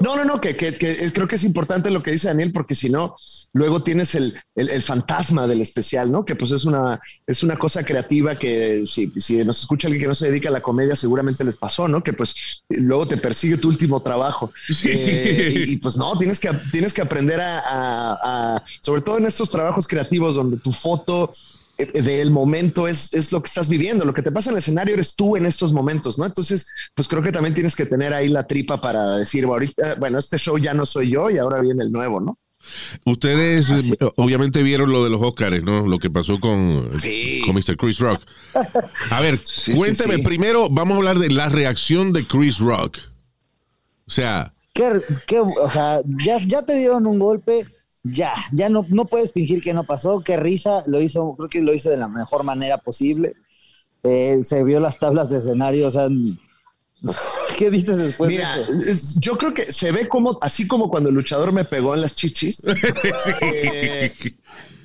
No, 0.00 0.14
no, 0.14 0.24
no, 0.26 0.40
que, 0.42 0.54
que- 0.54 0.74
creo 1.12 1.26
que 1.26 1.36
es 1.36 1.42
importante 1.42 1.90
lo 1.90 2.02
que 2.02 2.10
dice 2.10 2.28
Daniel, 2.28 2.52
porque 2.52 2.74
si 2.74 2.90
no, 2.90 3.16
luego 3.54 3.82
tienes 3.82 4.14
el, 4.14 4.38
el- 4.54 4.68
el 4.68 4.82
fantasma 4.82 5.46
del 5.46 5.62
especial, 5.62 6.12
¿no? 6.12 6.22
Que 6.24 6.34
pues 6.36 6.50
es 6.50 6.66
una, 6.66 7.00
es 7.26 7.42
una 7.42 7.56
cosa 7.56 7.82
creativa 7.82 8.38
que 8.38 8.84
si, 8.84 9.10
si 9.16 9.42
nos 9.42 9.60
escucha 9.60 9.88
alguien 9.88 10.02
que 10.02 10.08
no 10.08 10.14
se 10.14 10.28
dedica 10.30 10.50
a 10.50 10.52
la 10.52 10.60
comedia, 10.60 10.94
seguramente 10.94 11.44
les 11.44 11.56
pasó, 11.56 11.88
¿no? 11.88 12.02
Que 12.02 12.12
pues 12.12 12.62
luego 12.68 13.08
te 13.08 13.16
persigue 13.16 13.56
tu 13.56 13.68
último 13.68 14.02
trabajo. 14.02 14.52
Sí. 14.66 14.88
Eh, 14.90 15.54
y, 15.66 15.72
y, 15.72 15.76
pues 15.78 15.96
no, 15.96 16.16
tienes 16.18 16.38
que, 16.40 16.50
tienes 16.70 16.92
que 16.92 17.00
aprender 17.00 17.40
a, 17.40 17.58
a- 17.60 18.18
a- 18.56 18.64
sobre 18.82 19.00
todo 19.00 19.16
en 19.16 19.26
estos 19.26 19.50
trabajos 19.50 19.88
creativos 19.88 20.34
donde 20.36 20.58
tu 20.58 20.72
foto 20.74 21.30
del 21.86 22.30
momento 22.30 22.86
es, 22.88 23.12
es 23.14 23.32
lo 23.32 23.42
que 23.42 23.48
estás 23.48 23.68
viviendo, 23.68 24.04
lo 24.04 24.14
que 24.14 24.22
te 24.22 24.32
pasa 24.32 24.50
en 24.50 24.54
el 24.56 24.58
escenario 24.60 24.94
eres 24.94 25.14
tú 25.14 25.36
en 25.36 25.46
estos 25.46 25.72
momentos, 25.72 26.18
¿no? 26.18 26.26
Entonces, 26.26 26.66
pues 26.94 27.08
creo 27.08 27.22
que 27.22 27.32
también 27.32 27.54
tienes 27.54 27.74
que 27.76 27.86
tener 27.86 28.12
ahí 28.14 28.28
la 28.28 28.46
tripa 28.46 28.80
para 28.80 29.16
decir, 29.16 29.46
bueno, 29.46 29.54
ahorita, 29.64 29.94
bueno, 29.96 30.18
este 30.18 30.38
show 30.38 30.58
ya 30.58 30.74
no 30.74 30.84
soy 30.86 31.10
yo 31.10 31.30
y 31.30 31.38
ahora 31.38 31.60
viene 31.60 31.84
el 31.84 31.92
nuevo, 31.92 32.20
¿no? 32.20 32.36
Ustedes 33.06 33.70
eh, 33.70 33.96
obviamente 34.16 34.62
vieron 34.62 34.92
lo 34.92 35.02
de 35.02 35.10
los 35.10 35.20
Oscars, 35.22 35.62
¿no? 35.62 35.86
Lo 35.86 35.98
que 35.98 36.10
pasó 36.10 36.38
con, 36.38 37.00
Sí. 37.00 37.40
con 37.46 37.54
Mr. 37.54 37.76
Chris 37.76 37.98
Rock. 37.98 38.20
A 39.10 39.20
ver, 39.20 39.38
Sí, 39.44 39.72
cuénteme, 39.74 40.14
sí, 40.14 40.20
sí. 40.20 40.24
primero 40.26 40.68
vamos 40.68 40.92
a 40.92 40.96
hablar 40.96 41.18
de 41.18 41.30
la 41.30 41.48
reacción 41.48 42.12
de 42.12 42.24
Chris 42.24 42.58
Rock. 42.58 42.98
O 44.06 44.10
sea, 44.10 44.52
¿Qué, 44.72 45.00
qué- 45.26 45.40
o 45.40 45.68
sea, 45.70 46.00
ya, 46.24 46.38
ya 46.46 46.62
te 46.62 46.74
dieron 46.76 47.06
un 47.06 47.18
golpe, 47.18 47.66
ya, 48.04 48.34
ya 48.52 48.68
no, 48.68 48.86
no 48.88 49.04
puedes 49.04 49.32
fingir 49.32 49.62
que 49.62 49.74
no 49.74 49.84
pasó, 49.84 50.20
qué 50.24 50.36
risa, 50.36 50.82
lo 50.86 51.00
hizo, 51.00 51.34
creo 51.36 51.48
que 51.48 51.60
lo 51.62 51.74
hizo 51.74 51.90
de 51.90 51.96
la 51.96 52.08
mejor 52.08 52.44
manera 52.44 52.78
posible. 52.78 53.34
Eh, 54.02 54.40
se 54.44 54.64
vio 54.64 54.80
las 54.80 54.98
tablas 54.98 55.28
de 55.28 55.38
escenario, 55.38 55.88
o 55.88 55.90
sea, 55.90 56.08
¿qué 57.58 57.70
dices 57.70 57.98
después 57.98 58.28
Mira, 58.30 58.56
de 58.56 58.62
eso? 58.62 58.90
es- 58.90 59.20
yo 59.20 59.36
creo 59.36 59.52
que 59.54 59.70
se 59.72 59.92
ve 59.92 60.08
como, 60.08 60.38
así 60.40 60.66
como 60.66 60.90
cuando 60.90 61.08
el 61.08 61.14
luchador 61.14 61.52
me 61.52 61.64
pegó 61.64 61.94
en 61.94 62.02
las 62.02 62.14
chichis. 62.14 62.62
eh, 63.42 64.12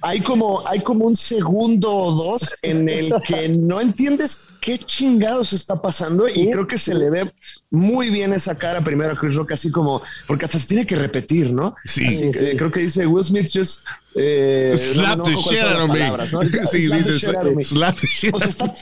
hay 0.07 0.21
como, 0.21 0.61
hay 0.67 0.81
como 0.81 1.05
un 1.05 1.15
segundo 1.15 1.91
o 1.91 2.11
dos 2.11 2.55
en 2.61 2.87
el 2.87 3.11
que 3.27 3.49
no 3.49 3.81
entiendes 3.81 4.47
qué 4.61 4.77
chingados 4.77 5.51
está 5.51 5.81
pasando 5.81 6.27
y 6.29 6.51
creo 6.51 6.67
que 6.67 6.77
se 6.77 6.93
le 6.93 7.09
ve 7.09 7.31
muy 7.71 8.09
bien 8.11 8.31
esa 8.31 8.55
cara 8.55 8.81
primero 8.83 9.11
a 9.13 9.15
Chris 9.15 9.33
Rock, 9.35 9.53
así 9.53 9.71
como, 9.71 10.01
porque 10.27 10.45
hasta 10.45 10.59
se 10.59 10.67
tiene 10.67 10.85
que 10.85 10.95
repetir, 10.95 11.51
¿no? 11.51 11.75
Sí. 11.85 12.05
Así 12.05 12.31
que 12.31 12.55
creo 12.55 12.71
que 12.71 12.81
dice 12.81 13.07
Will 13.07 13.23
Smith 13.23 13.49
just... 13.51 13.83
eh, 14.15 14.75
Slap 14.77 15.17
no- 15.17 15.23
no 15.23 15.23
the 15.23 15.35
shit 15.35 15.59
out 15.63 15.81
of 15.81 15.89
me. 15.89 15.99
palabras, 15.99 16.33
¿no? 16.33 16.41
Sí, 16.71 16.85
Slap 16.87 16.97
dice 16.99 17.55
me. 17.55 17.63
slap 17.63 17.97
the 17.99 18.07
shit 18.07 18.33
O 18.35 18.39
sea, 18.39 18.49
está, 18.49 18.73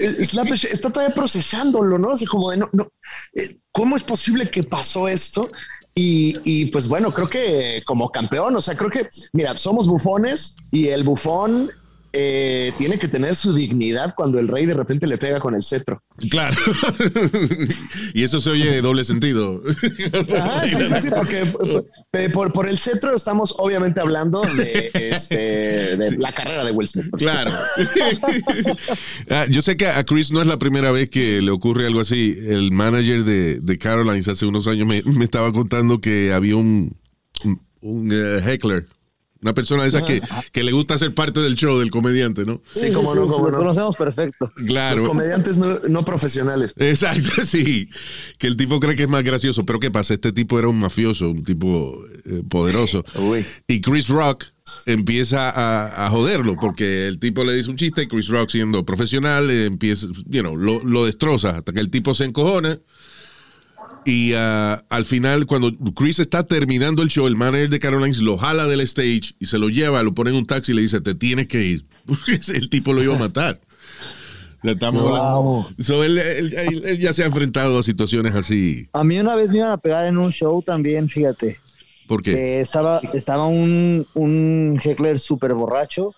el 0.00 0.26
slap 0.26 0.48
the 0.48 0.54
shit- 0.56 0.72
está 0.72 0.90
todavía 0.90 1.14
procesándolo, 1.14 1.96
¿no? 1.98 2.08
O 2.08 2.16
sea, 2.16 2.26
como 2.28 2.50
de, 2.50 2.56
no, 2.56 2.68
no, 2.72 2.88
eh, 3.34 3.48
¿cómo 3.70 3.94
es 3.96 4.02
posible 4.02 4.50
que 4.50 4.64
pasó 4.64 5.06
esto? 5.08 5.48
Y, 5.94 6.36
y, 6.44 6.66
pues 6.66 6.88
bueno, 6.88 7.12
creo 7.12 7.28
que 7.28 7.82
como 7.84 8.10
campeón, 8.10 8.56
o 8.56 8.60
sea, 8.60 8.76
creo 8.76 8.90
que, 8.90 9.08
mira, 9.32 9.56
somos 9.58 9.86
bufones 9.86 10.56
y 10.70 10.88
el 10.88 11.04
bufón 11.04 11.70
eh, 12.12 12.72
tiene 12.76 12.98
que 12.98 13.08
tener 13.08 13.36
su 13.36 13.54
dignidad 13.54 14.14
cuando 14.14 14.38
el 14.38 14.48
rey 14.48 14.66
de 14.66 14.74
repente 14.74 15.06
le 15.06 15.18
pega 15.18 15.40
con 15.40 15.54
el 15.54 15.64
cetro. 15.64 16.02
Claro. 16.30 16.56
y 18.14 18.22
eso 18.22 18.40
se 18.40 18.50
oye 18.50 18.70
de 18.70 18.82
doble 18.82 19.04
sentido. 19.04 19.62
Ajá, 20.38 20.68
sí, 20.68 20.76
sí, 20.76 20.94
sí, 21.02 21.08
porque 21.10 21.52
eh, 22.12 22.30
por, 22.30 22.52
por 22.52 22.68
el 22.68 22.78
cetro 22.78 23.16
estamos 23.16 23.54
obviamente 23.58 24.00
hablando 24.00 24.42
de, 24.42 24.90
este, 24.94 25.96
de 25.96 26.16
la 26.18 26.32
carrera 26.32 26.64
de 26.64 26.72
Will 26.72 26.88
Smith. 26.88 27.10
Claro. 27.16 27.50
Ah, 29.30 29.46
yo 29.48 29.62
sé 29.62 29.76
que 29.76 29.86
a 29.86 30.02
Chris 30.04 30.30
no 30.30 30.40
es 30.40 30.46
la 30.46 30.58
primera 30.58 30.90
vez 30.90 31.08
que 31.08 31.40
le 31.40 31.50
ocurre 31.50 31.86
algo 31.86 32.00
así. 32.00 32.36
El 32.46 32.72
manager 32.72 33.24
de, 33.24 33.60
de 33.60 33.78
Carolines 33.78 34.28
hace 34.28 34.46
unos 34.46 34.66
años 34.66 34.86
me, 34.86 35.02
me 35.02 35.24
estaba 35.24 35.52
contando 35.52 36.00
que 36.00 36.32
había 36.32 36.56
un, 36.56 36.96
un, 37.44 37.60
un, 37.80 38.10
eh, 38.12 38.40
heckler. 38.44 38.86
Una 39.42 39.54
persona 39.54 39.82
de 39.82 39.88
esas 39.88 40.04
que, 40.04 40.22
que 40.52 40.62
le 40.62 40.70
gusta 40.70 40.96
ser 40.96 41.14
parte 41.14 41.40
del 41.40 41.56
show 41.56 41.78
del 41.78 41.90
comediante, 41.90 42.44
¿no? 42.44 42.62
Sí, 42.72 42.92
cómo 42.92 43.12
no, 43.14 43.26
cómo 43.26 43.46
Lo 43.46 43.50
no. 43.50 43.58
conocemos 43.58 43.96
perfecto. 43.96 44.52
Claro. 44.66 45.00
Los 45.00 45.08
comediantes 45.08 45.58
no, 45.58 45.80
no 45.88 46.04
profesionales. 46.04 46.72
Exacto, 46.76 47.30
sí. 47.44 47.88
Que 48.38 48.46
el 48.46 48.56
tipo 48.56 48.78
cree 48.78 48.94
que 48.94 49.02
es 49.02 49.08
más 49.08 49.24
gracioso. 49.24 49.66
Pero 49.66 49.80
¿qué 49.80 49.90
pasa? 49.90 50.14
Este 50.14 50.32
tipo 50.32 50.58
era 50.60 50.68
un 50.68 50.78
mafioso, 50.78 51.30
un 51.30 51.42
tipo 51.42 51.92
eh, 52.24 52.42
poderoso. 52.48 53.04
Uy. 53.16 53.44
Y 53.66 53.80
Chris 53.80 54.08
Rock 54.08 54.44
empieza 54.86 55.50
a, 55.50 56.06
a 56.06 56.10
joderlo 56.10 56.54
porque 56.60 57.08
el 57.08 57.18
tipo 57.18 57.42
le 57.42 57.52
dice 57.52 57.68
un 57.68 57.76
chiste 57.76 58.04
y 58.04 58.06
Chris 58.06 58.28
Rock 58.28 58.48
siendo 58.50 58.86
profesional 58.86 59.50
eh, 59.50 59.64
empieza, 59.64 60.06
you 60.26 60.40
know, 60.40 60.56
lo, 60.56 60.84
lo 60.84 61.04
destroza 61.04 61.56
hasta 61.58 61.72
que 61.72 61.80
el 61.80 61.90
tipo 61.90 62.14
se 62.14 62.24
encojona. 62.26 62.78
Y 64.04 64.32
ah, 64.34 64.84
al 64.88 65.04
final, 65.04 65.46
cuando 65.46 65.72
Chris 65.94 66.18
está 66.18 66.44
terminando 66.44 67.02
el 67.02 67.08
show, 67.08 67.26
el 67.26 67.36
manager 67.36 67.68
de 67.68 67.78
Carolines 67.78 68.20
lo 68.20 68.36
jala 68.36 68.66
del 68.66 68.80
stage 68.80 69.34
y 69.38 69.46
se 69.46 69.58
lo 69.58 69.68
lleva, 69.68 70.02
lo 70.02 70.12
pone 70.14 70.30
en 70.30 70.36
un 70.36 70.46
taxi 70.46 70.72
y 70.72 70.74
le 70.74 70.82
dice, 70.82 71.00
te 71.00 71.14
tienes 71.14 71.46
que 71.46 71.62
ir. 71.64 71.84
Porque 72.06 72.40
el 72.54 72.68
tipo 72.68 72.92
lo 72.92 73.02
iba 73.02 73.14
a 73.14 73.18
matar. 73.18 73.60
Le 74.62 74.72
estamos 74.72 75.04
hablando. 75.06 75.68
So, 75.80 76.02
él, 76.04 76.18
él- 76.18 76.54
él- 76.54 76.82
él 76.86 76.98
ya 76.98 77.12
se 77.12 77.22
ha 77.22 77.26
enfrentado 77.26 77.78
a 77.78 77.82
situaciones 77.82 78.34
así. 78.34 78.88
A 78.92 79.02
mí 79.04 79.18
una 79.18 79.34
vez 79.34 79.50
me 79.50 79.58
iban 79.58 79.72
a 79.72 79.78
pegar 79.78 80.04
en 80.06 80.18
un 80.18 80.30
show 80.32 80.62
también, 80.62 81.08
fíjate. 81.08 81.58
¿Por 82.06 82.22
qué? 82.22 82.60
estaba, 82.60 83.00
estaba 83.14 83.46
un, 83.46 84.06
un 84.14 84.78
heckler 84.84 85.18
súper 85.18 85.54
borracho 85.54 86.12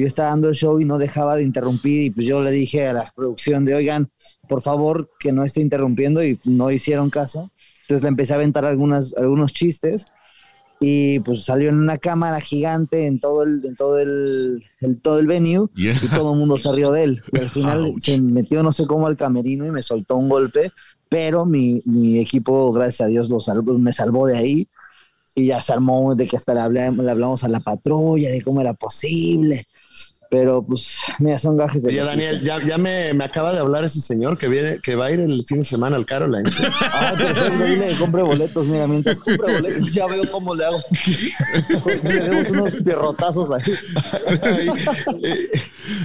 yo 0.00 0.06
estaba 0.06 0.30
dando 0.30 0.48
el 0.48 0.54
show 0.54 0.80
y 0.80 0.84
no 0.84 0.98
dejaba 0.98 1.36
de 1.36 1.42
interrumpir 1.42 2.02
y 2.02 2.10
pues 2.10 2.26
yo 2.26 2.40
le 2.40 2.50
dije 2.50 2.88
a 2.88 2.92
la 2.92 3.04
producción 3.14 3.64
de, 3.64 3.74
oigan, 3.74 4.10
por 4.48 4.62
favor 4.62 5.10
que 5.20 5.32
no 5.32 5.44
esté 5.44 5.60
interrumpiendo 5.60 6.24
y 6.24 6.38
no 6.44 6.70
hicieron 6.70 7.10
caso. 7.10 7.50
Entonces 7.82 8.02
le 8.02 8.08
empecé 8.08 8.32
a 8.32 8.36
aventar 8.36 8.64
algunas, 8.64 9.14
algunos 9.16 9.52
chistes 9.52 10.06
y 10.82 11.18
pues 11.20 11.44
salió 11.44 11.68
en 11.68 11.76
una 11.76 11.98
cámara 11.98 12.40
gigante 12.40 13.06
en 13.06 13.20
todo 13.20 13.42
el, 13.42 13.62
en 13.66 13.76
todo 13.76 13.98
el, 13.98 14.64
el- 14.80 15.00
todo 15.00 15.18
el 15.18 15.26
venue 15.26 15.66
Yeah. 15.74 15.94
y 16.02 16.06
todo 16.08 16.32
el 16.32 16.38
mundo 16.38 16.56
se 16.58 16.72
rió 16.72 16.90
de 16.92 17.04
él. 17.04 17.22
Y 17.32 17.38
al 17.38 17.50
final 17.50 17.84
Ouch. 17.84 18.02
se 18.02 18.20
metió 18.20 18.62
no 18.62 18.72
sé 18.72 18.86
cómo 18.86 19.06
al 19.06 19.16
camerino 19.16 19.66
y 19.66 19.70
me 19.70 19.82
soltó 19.82 20.16
un 20.16 20.28
golpe, 20.28 20.72
pero 21.08 21.44
mi, 21.44 21.82
mi 21.84 22.18
equipo, 22.18 22.72
gracias 22.72 23.02
a 23.02 23.06
Dios, 23.06 23.28
lo 23.28 23.40
salvó- 23.40 23.78
me 23.78 23.92
salvó 23.92 24.26
de 24.26 24.38
ahí 24.38 24.68
y 25.34 25.46
ya 25.46 25.60
se 25.60 25.72
armó 25.72 26.14
de 26.14 26.26
que 26.26 26.36
hasta 26.36 26.54
le, 26.54 26.60
hablamos, 26.60 27.04
le 27.04 27.10
hablamos 27.10 27.44
a 27.44 27.48
la 27.48 27.60
patrulla 27.60 28.30
de 28.30 28.42
cómo 28.42 28.60
era 28.60 28.72
posible. 28.74 29.64
Pero 30.30 30.62
pues, 30.62 31.00
mira, 31.18 31.38
son 31.40 31.56
gajes 31.56 31.82
de. 31.82 31.88
Oye, 31.88 32.04
Daniel, 32.04 32.40
ya, 32.40 32.64
ya 32.64 32.78
me, 32.78 33.12
me 33.14 33.24
acaba 33.24 33.52
de 33.52 33.58
hablar 33.58 33.82
ese 33.84 34.00
señor 34.00 34.38
que 34.38 34.46
viene, 34.46 34.78
que 34.80 34.94
va 34.94 35.06
a 35.06 35.10
ir 35.10 35.18
el 35.18 35.44
fin 35.44 35.58
de 35.58 35.64
semana 35.64 35.96
al 35.96 36.06
Carolines. 36.06 36.54
Ah, 37.02 37.14
perfecto, 37.16 37.64
dile 37.64 37.88
que 37.88 37.94
compre 37.96 38.22
boletos. 38.22 38.66
Mira, 38.68 38.86
mientras 38.86 39.18
compre 39.18 39.54
boletos, 39.54 39.92
ya 39.92 40.06
veo 40.06 40.22
cómo 40.30 40.54
le 40.54 40.64
hago. 40.66 40.78
le 42.04 42.12
demos 42.20 42.50
unos 42.50 42.70
pierrotazos 42.82 43.50
ahí. 43.50 43.62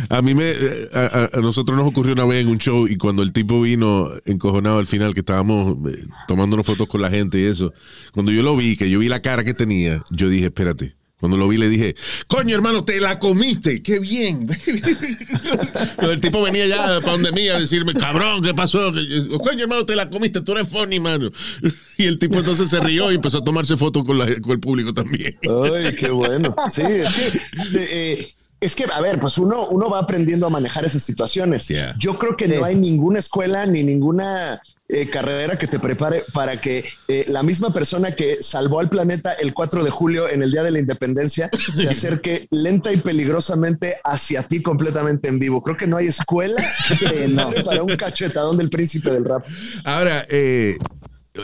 A 0.10 0.22
mí 0.22 0.34
me, 0.34 0.52
a, 0.94 1.00
a- 1.06 1.30
a 1.38 1.42
nosotros 1.42 1.78
nos 1.78 1.88
ocurrió 1.88 2.14
una 2.14 2.26
vez 2.26 2.42
en 2.44 2.48
un 2.50 2.58
show 2.58 2.88
y 2.88 2.98
cuando 2.98 3.22
el 3.24 3.32
tipo 3.34 3.62
vino 3.62 4.10
encojonado 4.26 4.80
al 4.80 4.88
final, 4.88 5.14
que 5.14 5.20
estábamos 5.20 5.74
eh, 5.94 5.98
tomándonos 6.28 6.66
fotos 6.66 6.88
con 6.88 7.02
la 7.02 7.10
gente 7.10 7.40
y 7.40 7.44
eso, 7.46 7.74
cuando 8.14 8.32
yo 8.32 8.42
lo 8.42 8.56
vi, 8.56 8.76
que 8.78 8.90
yo 8.90 9.00
vi 9.00 9.08
la 9.08 9.22
cara 9.22 9.44
que 9.44 9.54
tenía, 9.54 10.02
yo 10.12 10.30
dije, 10.30 10.46
espérate. 10.46 10.94
Cuando 11.20 11.38
lo 11.38 11.48
vi 11.48 11.58
le 11.58 11.70
dije, 11.70 11.96
coño 12.28 12.54
hermano, 12.56 12.84
te 12.84 13.00
la 13.00 13.20
comiste, 13.20 13.82
qué 13.82 14.00
bien. 14.00 14.48
El 16.00 16.20
tipo 16.20 16.42
venía 16.42 16.68
ya 16.68 17.00
para 17.00 17.14
donde 17.14 17.32
mí 17.32 17.48
a 17.48 17.58
decirme, 17.58 17.94
cabrón, 17.94 18.44
¿qué 18.44 18.54
pasó? 18.54 18.92
Coño 18.92 19.64
hermano, 19.64 19.86
te 19.86 19.96
la 19.96 20.10
comiste, 20.10 20.42
tú 20.42 20.52
eres 20.52 20.68
funny, 20.68 21.00
mano. 21.00 21.32
Y 21.98 22.04
el 22.08 22.20
tipo 22.20 22.40
entonces 22.40 22.70
se 22.70 22.82
rió 22.82 23.10
y 23.10 23.16
empezó 23.16 23.38
a 23.38 23.44
tomarse 23.46 23.78
fotos 23.78 24.04
con, 24.04 24.18
con 24.18 24.52
el 24.52 24.60
público 24.60 24.94
también. 24.94 25.34
Ay, 25.44 25.96
qué 25.96 26.10
bueno. 26.10 26.54
Sí, 26.70 26.82
es 26.82 27.14
que, 27.14 27.40
eh, 27.74 28.28
es 28.60 28.76
que, 28.76 28.86
a 28.86 29.02
ver, 29.02 29.20
pues 29.20 29.38
uno, 29.38 29.68
uno 29.70 29.90
va 29.90 30.00
aprendiendo 30.00 30.48
a 30.48 30.50
manejar 30.50 30.86
esas 30.86 31.04
situaciones. 31.04 31.68
Yeah. 31.68 31.96
Yo 31.98 32.18
creo 32.18 32.38
que 32.38 32.48
no 32.48 32.64
hay 32.64 32.76
ninguna 32.76 33.20
escuela 33.20 33.66
ni 33.66 33.84
ninguna 33.84 34.62
eh, 34.88 35.10
carrera 35.10 35.58
que 35.58 35.68
te 35.68 35.80
prepare 35.80 36.24
para 36.34 36.62
que 36.62 36.86
eh, 37.08 37.26
la 37.28 37.44
misma 37.44 37.74
persona 37.74 38.12
que 38.14 38.38
salvó 38.42 38.80
al 38.80 38.90
planeta 38.90 39.34
el 39.34 39.54
4 39.54 39.84
de 39.84 39.90
julio 39.90 40.30
en 40.30 40.42
el 40.42 40.52
Día 40.52 40.64
de 40.64 40.72
la 40.72 40.80
Independencia 40.80 41.50
se 41.76 41.90
acerque 41.90 42.48
lenta 42.52 42.94
y 42.94 42.98
peligrosamente 42.98 43.96
hacia 44.04 44.44
ti 44.44 44.62
completamente 44.62 45.28
en 45.28 45.38
vivo. 45.38 45.62
Creo 45.62 45.76
que 45.76 45.88
no 45.88 45.98
hay 45.98 46.08
escuela 46.08 46.64
que 47.00 47.36
para 47.64 47.84
un 47.84 47.96
cachetadón 47.96 48.58
del 48.58 48.70
príncipe 48.70 49.12
del 49.12 49.26
rap. 49.26 49.46
Ahora, 49.84 50.26
eh, 50.30 50.78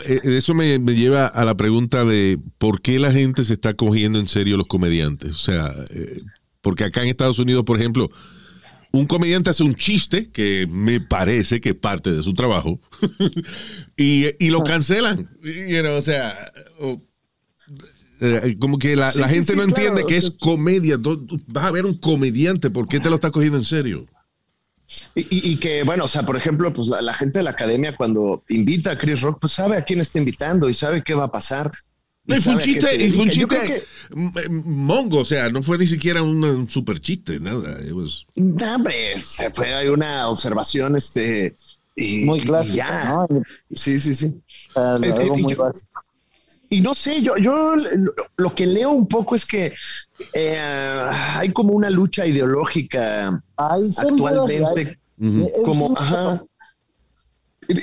eh, 0.06 0.20
eso 0.24 0.54
me, 0.54 0.78
me 0.78 0.94
lleva 0.94 1.26
a 1.26 1.44
la 1.44 1.56
pregunta 1.56 2.04
de 2.04 2.38
por 2.58 2.80
qué 2.80 2.98
la 2.98 3.12
gente 3.12 3.44
se 3.44 3.52
está 3.52 3.74
cogiendo 3.74 4.18
en 4.18 4.28
serio 4.28 4.56
los 4.56 4.66
comediantes. 4.66 5.32
O 5.32 5.38
sea, 5.38 5.74
porque 6.62 6.84
acá 6.84 7.02
en 7.02 7.08
Estados 7.08 7.38
Unidos, 7.38 7.64
por 7.64 7.78
ejemplo, 7.78 8.10
un 8.92 9.06
comediante 9.06 9.50
hace 9.50 9.62
un 9.64 9.74
chiste 9.74 10.30
que 10.30 10.66
me 10.70 11.00
parece 11.00 11.60
que 11.60 11.70
es 11.70 11.74
parte 11.76 12.12
de 12.12 12.22
su 12.22 12.34
trabajo 12.34 12.78
y, 13.96 14.26
y 14.44 14.50
lo 14.50 14.62
cancelan. 14.64 15.28
You 15.42 15.80
know, 15.82 15.96
o 15.96 16.02
sea, 16.02 16.52
eh, 18.20 18.56
como 18.58 18.78
que 18.78 18.94
la, 18.96 19.10
Sí, 19.10 19.18
la 19.20 19.28
sí, 19.28 19.34
gente 19.34 19.52
sí, 19.52 19.56
no 19.56 19.64
entiende 19.64 20.00
claro, 20.02 20.06
que 20.06 20.16
es 20.16 20.30
comedia. 20.30 20.98
Vas 21.48 21.64
a 21.64 21.72
ver 21.72 21.86
un 21.86 21.98
comediante, 21.98 22.70
¿por 22.70 22.86
qué 22.88 23.00
te 23.00 23.08
lo 23.08 23.16
estás 23.16 23.30
cogiendo 23.32 23.58
en 23.58 23.64
serio? 23.64 24.06
Y, 25.14 25.20
y- 25.22 25.52
y 25.52 25.56
que, 25.56 25.82
bueno, 25.84 26.04
o 26.04 26.08
sea, 26.08 26.24
por 26.24 26.36
ejemplo, 26.36 26.72
pues 26.72 26.88
la, 26.88 27.00
la 27.02 27.14
gente 27.14 27.38
de 27.38 27.44
la 27.44 27.50
academia 27.50 27.96
cuando 27.96 28.42
invita 28.48 28.92
a 28.92 28.98
Chris 28.98 29.22
Rock, 29.22 29.38
pues 29.40 29.52
sabe 29.54 29.76
a 29.76 29.82
quién 29.84 30.00
está 30.00 30.18
invitando 30.18 30.68
y 30.68 30.74
sabe 30.74 31.02
qué 31.04 31.14
va 31.14 31.24
a 31.24 31.30
pasar. 31.30 31.70
Y 32.26 32.34
Y 32.34 32.40
fue 32.40 32.52
un 32.54 32.58
chiste, 32.60 33.04
y 33.04 33.10
fue 33.10 33.22
un 33.24 33.30
chiste 33.30 33.82
mongo, 34.50 35.18
o 35.18 35.24
sea, 35.24 35.48
no 35.48 35.62
fue 35.62 35.76
ni 35.78 35.86
siquiera 35.86 36.22
un, 36.22 36.42
un 36.44 36.68
super 36.70 37.00
chiste, 37.00 37.40
nada. 37.40 37.80
It 37.84 37.92
was- 37.92 38.24
no, 38.36 38.74
hombre, 38.76 39.20
se 39.20 39.50
fue 39.50 39.74
hay 39.74 39.88
una 39.88 40.28
observación, 40.28 40.94
este, 40.96 41.54
y, 41.96 42.24
Muy 42.24 42.38
y 42.40 42.42
clásico, 42.42 42.76
ya. 42.76 43.04
¿no? 43.28 43.42
Sí, 43.74 43.98
sí, 43.98 44.14
sí. 44.14 44.40
Ah, 44.76 44.96
Eh, 45.02 45.06
algo 45.12 45.34
eh, 45.36 45.42
muy 45.42 45.52
yo- 45.52 45.58
básico. 45.58 46.00
Y 46.70 46.80
no 46.80 46.94
sé, 46.94 47.20
yo, 47.20 47.36
yo 47.36 47.74
lo, 48.36 48.54
que 48.54 48.66
leo 48.66 48.92
un 48.92 49.06
poco 49.06 49.34
es 49.36 49.44
que 49.44 49.74
eh, 50.32 50.58
hay 50.58 51.52
como 51.52 51.74
una 51.74 51.90
lucha 51.90 52.24
ideológica 52.26 53.42
actualmente. 53.58 54.98
Como, 55.64 55.92
ajá. 55.96 56.40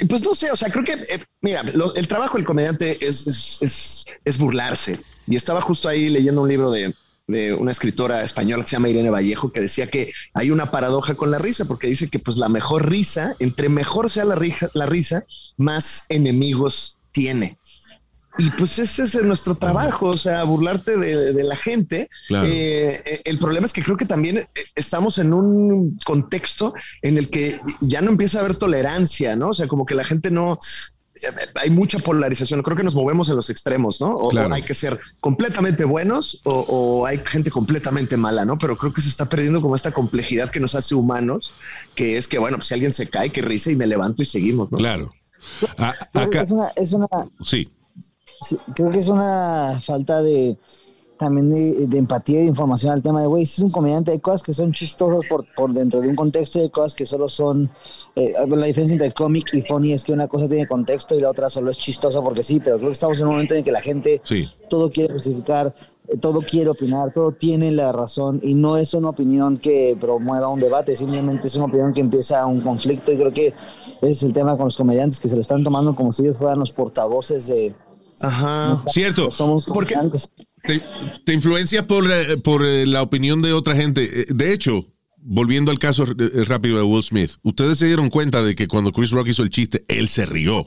Pues 0.08 0.24
no 0.24 0.34
sé, 0.36 0.52
o 0.52 0.56
sea, 0.56 0.70
creo 0.70 0.84
que, 0.84 0.94
eh, 0.94 1.24
mira, 1.42 1.64
lo- 1.74 1.94
el 1.96 2.08
trabajo 2.08 2.38
del 2.38 2.46
comediante 2.46 2.98
es, 3.06 3.28
es, 3.28 3.58
es- 3.62 4.06
es 4.26 4.38
burlarse. 4.38 5.00
Y 5.28 5.36
estaba 5.36 5.62
justo 5.62 5.88
ahí 5.90 6.10
leyendo 6.10 6.42
un 6.42 6.50
libro 6.50 6.72
de, 6.72 6.94
de 7.28 7.54
una 7.54 7.72
escritora 7.72 8.24
española 8.24 8.64
que 8.64 8.70
se 8.72 8.76
llama 8.76 8.90
Irene 8.90 9.12
Vallejo, 9.12 9.52
que 9.52 9.62
decía 9.62 9.86
que 9.88 10.12
hay 10.34 10.50
una 10.50 10.72
paradoja 10.72 11.14
con 11.16 11.30
la 11.30 11.38
risa, 11.38 11.66
porque 11.66 11.88
dice 11.88 12.10
que 12.10 12.18
pues 12.20 12.38
la 12.38 12.50
mejor 12.50 12.90
risa, 12.90 13.36
entre 13.40 13.70
mejor 13.70 14.10
sea 14.10 14.26
la, 14.26 14.40
la 14.74 14.86
risa, 14.88 15.26
más 15.58 16.06
enemigos 16.10 16.98
tiene. 17.12 17.59
Y 18.40 18.50
pues 18.52 18.80
ese 18.80 19.04
es 19.04 19.16
nuestro 19.24 19.54
trabajo, 19.56 20.08
o 20.08 20.18
sea, 20.18 20.44
burlarte 20.46 20.98
de, 20.98 21.34
de 21.34 21.44
la 21.44 21.56
gente. 21.56 22.10
Claro. 22.28 22.48
Eh, 22.48 23.02
eh, 23.06 23.22
el 23.26 23.38
problema 23.38 23.66
es 23.68 23.74
que 23.74 23.84
creo 23.84 23.98
que 23.98 24.06
también 24.06 24.38
eh, 24.38 24.48
estamos 24.76 25.18
en 25.20 25.34
un 25.34 25.98
contexto 26.06 26.74
en 27.02 27.18
el 27.18 27.30
que 27.30 27.56
ya 27.82 28.02
no 28.02 28.10
empieza 28.12 28.38
a 28.40 28.42
haber 28.46 28.56
tolerancia, 28.56 29.36
¿no? 29.36 29.50
O 29.50 29.54
sea, 29.54 29.68
como 29.68 29.86
que 29.86 29.94
la 29.94 30.06
gente 30.06 30.32
no, 30.32 30.58
hay 31.56 31.70
mucha 31.70 32.00
polarización. 32.00 32.64
Creo 32.64 32.78
que 32.78 32.84
nos 32.84 32.96
movemos 32.96 33.28
en 33.28 33.36
los 33.36 33.50
extremos, 33.50 34.00
¿no? 34.00 34.12
O, 34.16 34.30
Claro. 34.30 34.50
o 34.50 34.54
hay 34.54 34.64
que 34.64 34.74
ser 34.74 34.98
completamente 35.20 35.84
buenos 35.84 36.40
o, 36.46 36.54
o 36.68 37.06
hay 37.06 37.20
gente 37.26 37.52
completamente 37.52 38.16
mala, 38.16 38.46
¿no? 38.46 38.58
Pero 38.58 38.78
creo 38.78 38.94
que 38.94 39.02
se 39.02 39.10
está 39.10 39.28
perdiendo 39.28 39.62
como 39.62 39.76
esta 39.76 39.92
complejidad 39.92 40.50
que 40.50 40.62
nos 40.62 40.76
hace 40.76 40.96
humanos, 40.96 41.54
que 41.94 42.18
es 42.18 42.28
que, 42.30 42.40
bueno, 42.40 42.56
pues 42.58 42.68
si 42.68 42.74
alguien 42.74 42.94
se 42.94 43.10
cae, 43.10 43.32
que 43.34 43.42
risa 43.42 43.70
y 43.70 43.76
me 43.76 43.86
levanto 43.86 44.22
y 44.22 44.26
seguimos, 44.26 44.72
¿no? 44.72 44.78
Claro. 44.78 45.10
A- 45.78 45.94
acá, 46.14 46.42
Es 46.42 46.52
una, 46.52 46.68
es 46.76 46.94
una, 46.94 47.08
sí. 47.44 47.70
Sí, 48.42 48.58
creo 48.76 48.90
que 48.90 49.00
es 49.00 49.08
una 49.08 49.80
falta 49.84 50.22
de 50.22 50.58
también 51.18 51.52
de, 51.52 51.86
de 51.88 51.98
empatía 51.98 52.40
y 52.40 52.44
de 52.44 52.48
información 52.48 52.94
al 52.94 53.04
tema 53.04 53.20
de, 53.20 53.28
güey, 53.28 53.46
si 53.46 53.56
es 53.56 53.66
un 53.66 53.72
comediante, 53.72 54.12
hay 54.12 54.20
cosas 54.20 54.42
que 54.42 54.54
son 54.54 54.72
chistosas 54.72 55.20
por, 55.28 55.44
por 55.54 55.74
dentro 55.74 56.00
de 56.00 56.08
un 56.08 56.16
contexto 56.16 56.60
y 56.60 56.62
hay 56.62 56.70
cosas 56.70 56.96
que 56.96 57.06
solo 57.06 57.28
son, 57.28 57.70
eh, 58.16 58.34
la 58.48 58.66
diferencia 58.66 58.94
entre 58.94 59.12
cómic 59.12 59.54
y 59.54 59.62
funny 59.62 59.92
es 59.92 60.06
que 60.06 60.14
una 60.14 60.30
cosa 60.30 60.48
tiene 60.48 60.66
contexto 60.66 61.16
y 61.16 61.22
la 61.22 61.30
otra 61.30 61.50
solo 61.50 61.72
es 61.72 61.78
chistosa 61.78 62.22
porque 62.22 62.42
sí, 62.42 62.62
pero 62.62 62.78
creo 62.78 62.88
que 62.88 62.94
estamos 62.94 63.20
en 63.20 63.26
un 63.28 63.34
momento 63.34 63.54
en 63.54 63.66
que 63.66 63.72
la 63.74 63.82
gente 63.82 64.22
Sí. 64.24 64.50
todo 64.70 64.90
quiere 64.92 65.12
justificar, 65.14 65.76
eh, 66.08 66.16
todo 66.16 66.40
quiere 66.40 66.70
opinar, 66.70 67.12
todo 67.12 67.34
tiene 67.34 67.70
la 67.72 67.92
razón 67.92 68.40
y 68.42 68.56
no 68.56 68.78
es 68.78 68.94
una 68.94 69.10
opinión 69.10 69.58
que 69.58 69.98
promueva 70.00 70.48
un 70.48 70.62
debate, 70.62 70.96
simplemente 70.96 71.48
es 71.48 71.56
una 71.58 71.66
opinión 71.66 71.94
que 71.94 72.00
empieza 72.00 72.46
un 72.46 72.62
conflicto 72.62 73.12
y 73.12 73.18
creo 73.18 73.34
que 73.34 73.48
ese 73.48 74.12
es 74.12 74.24
el 74.24 74.32
tema 74.32 74.56
con 74.56 74.68
los 74.68 74.78
comediantes 74.78 75.20
que 75.20 75.28
se 75.28 75.36
lo 75.36 75.42
están 75.42 75.66
tomando 75.66 75.94
como 75.94 76.14
si 76.14 76.22
ellos 76.24 76.38
fueran 76.38 76.60
los 76.60 76.72
portavoces 76.72 77.48
de... 77.48 77.76
Ajá. 78.22 78.82
Cierto. 78.90 79.32
Somos 79.32 79.66
Porque-. 79.66 79.96
Te, 80.64 80.82
te 81.26 81.34
influencia 81.34 81.88
por, 81.88 82.10
eh, 82.12 82.38
por 82.38 82.66
eh, 82.66 82.86
la 82.86 83.02
opinión 83.02 83.42
de 83.42 83.54
otra 83.54 83.76
gente. 83.76 84.22
Eh, 84.22 84.26
De 84.30 84.54
hecho, 84.54 84.88
volviendo 85.18 85.72
al 85.72 85.80
caso 85.80 86.06
rápido 86.48 86.78
de 86.78 86.84
Will 86.84 87.04
Smith, 87.04 87.32
ustedes 87.44 87.78
se 87.80 87.88
dieron 87.88 88.10
cuenta 88.10 88.44
de 88.44 88.56
que 88.56 88.68
cuando 88.68 88.92
Chris 88.92 89.12
Rock 89.12 89.30
hizo 89.30 89.44
el 89.44 89.50
chiste, 89.50 89.86
él 89.88 90.10
se 90.10 90.26
rió. 90.26 90.66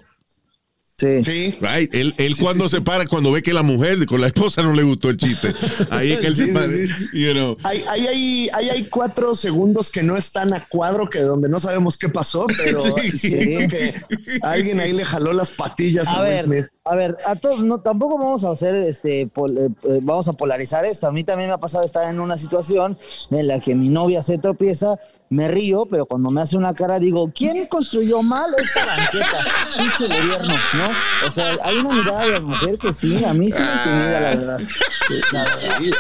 Sí. 1.03 1.25
Sí. 1.25 1.59
Right? 1.61 1.93
Él, 1.95 2.15
él 2.17 2.35
Sí, 2.35 2.41
cuando 2.43 2.65
sí, 2.65 2.71
se 2.71 2.77
sí. 2.77 2.83
para, 2.85 3.07
cuando 3.07 3.33
ve 3.33 3.43
que 3.43 3.53
la 3.53 3.63
mujer 3.63 4.07
con 4.07 4.21
la 4.21 4.29
esposa 4.29 4.63
no 4.63 4.73
le 4.73 4.85
gustó 4.85 5.11
el 5.11 5.17
chiste, 5.17 5.49
ahí 5.91 6.13
es 6.13 6.21
que 6.21 6.27
él 6.29 6.35
Sí, 6.37 6.47
se 6.47 6.53
para. 6.53 6.69
sí. 6.69 6.89
You 7.13 7.33
know. 7.33 7.57
Hay, 7.65 7.83
hay, 7.89 8.07
hay, 8.07 8.49
hay, 8.53 8.69
hay 8.71 8.85
cuatro 8.85 9.35
segundos 9.35 9.91
que 9.91 10.03
no 10.05 10.17
están 10.17 10.55
a 10.55 10.67
cuadro, 10.69 11.11
que 11.11 11.19
donde 11.21 11.49
no 11.49 11.59
sabemos 11.59 11.99
qué 11.99 12.09
pasó, 12.09 12.47
pero 12.57 12.83
que 13.21 13.95
alguien 14.43 14.81
ahí 14.81 14.93
le 14.93 15.05
jaló 15.05 15.33
las 15.33 15.51
patillas 15.51 16.07
a, 16.09 16.19
A 16.19 16.23
ver, 16.23 16.43
Smith. 16.45 16.67
a 16.85 16.95
ver, 16.95 17.17
a 17.27 17.35
todos, 17.37 17.63
no, 17.65 17.81
tampoco 17.81 18.19
vamos 18.19 18.45
a 18.45 18.51
hacer, 18.53 18.75
este, 18.77 19.27
pol- 19.27 19.57
eh, 19.59 19.69
eh, 19.89 19.99
vamos 20.03 20.29
a 20.29 20.33
polarizar 20.35 20.85
esto. 20.85 21.07
A 21.07 21.13
mí 21.13 21.25
también 21.25 21.49
me 21.49 21.55
ha 21.55 21.59
pasado 21.59 21.85
estar 21.85 22.09
en 22.09 22.21
una 22.21 22.39
situación 22.39 22.97
en 23.31 23.47
la 23.49 23.61
que 23.61 23.75
mi 23.75 23.89
novia 23.89 24.23
se 24.23 24.39
tropieza, 24.39 24.97
me 25.33 25.49
río, 25.49 25.87
pero 25.87 26.07
cuando 26.07 26.31
me 26.31 26.43
hace 26.43 26.57
una 26.57 26.75
cara 26.75 26.99
digo, 26.99 27.33
¿quién 27.35 27.67
construyó 27.67 28.23
mal 28.23 28.55
esta 28.59 28.85
banqueta? 28.85 29.39
Pinche 29.79 30.21
gobierno, 30.21 30.55
¿no? 30.75 31.27
O 31.27 31.31
sea, 31.31 31.57
hay 31.63 31.77
una 31.79 31.95
mirada 31.95 32.21
de 32.21 32.33
la 32.33 32.41
mujer 32.41 32.79
que 32.79 32.93
sí, 32.93 33.25
a 33.25 33.33
mí 33.33 33.51
sí 33.51 33.63
me 33.63 33.73
intimida, 33.73 34.21
la 34.21 34.29
verdad. 34.29 34.61
Sí, 35.09 35.21
la 35.33 35.45
verdad. 35.45 35.79
Sí, 35.79 35.91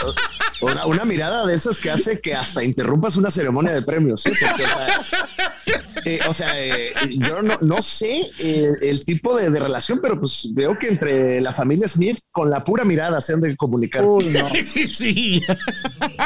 una, 0.61 0.87
una 0.87 1.05
mirada 1.05 1.47
de 1.47 1.55
esas 1.55 1.79
que 1.79 1.91
hace 1.91 2.21
que 2.21 2.35
hasta 2.35 2.63
interrumpas 2.63 3.17
una 3.17 3.31
ceremonia 3.31 3.73
de 3.73 3.83
premios. 3.83 4.27
¿eh? 4.27 4.33
Porque, 4.39 4.65
o 4.65 4.69
sea, 4.69 5.77
eh, 6.05 6.19
o 6.29 6.35
sea, 6.35 6.61
eh, 6.61 6.93
yo 7.17 7.43
no, 7.43 7.57
no 7.61 7.81
sé 7.81 8.31
eh, 8.39 8.73
el 8.83 9.05
tipo 9.05 9.37
de, 9.37 9.51
de 9.51 9.61
relación, 9.61 10.01
pero 10.03 10.19
pues 10.19 10.49
veo 10.53 10.77
que 10.79 10.89
entre 10.89 11.41
la 11.41 11.53
familia 11.53 11.87
Smith, 11.87 12.19
con 12.33 12.51
la 12.51 12.65
pura 12.65 12.85
mirada 12.85 13.21
se 13.21 13.35
han 13.35 13.41
de 13.41 13.57
comunicar. 13.57 14.05
Uy, 14.05 14.27
no. 14.27 14.49
sí. 14.93 15.43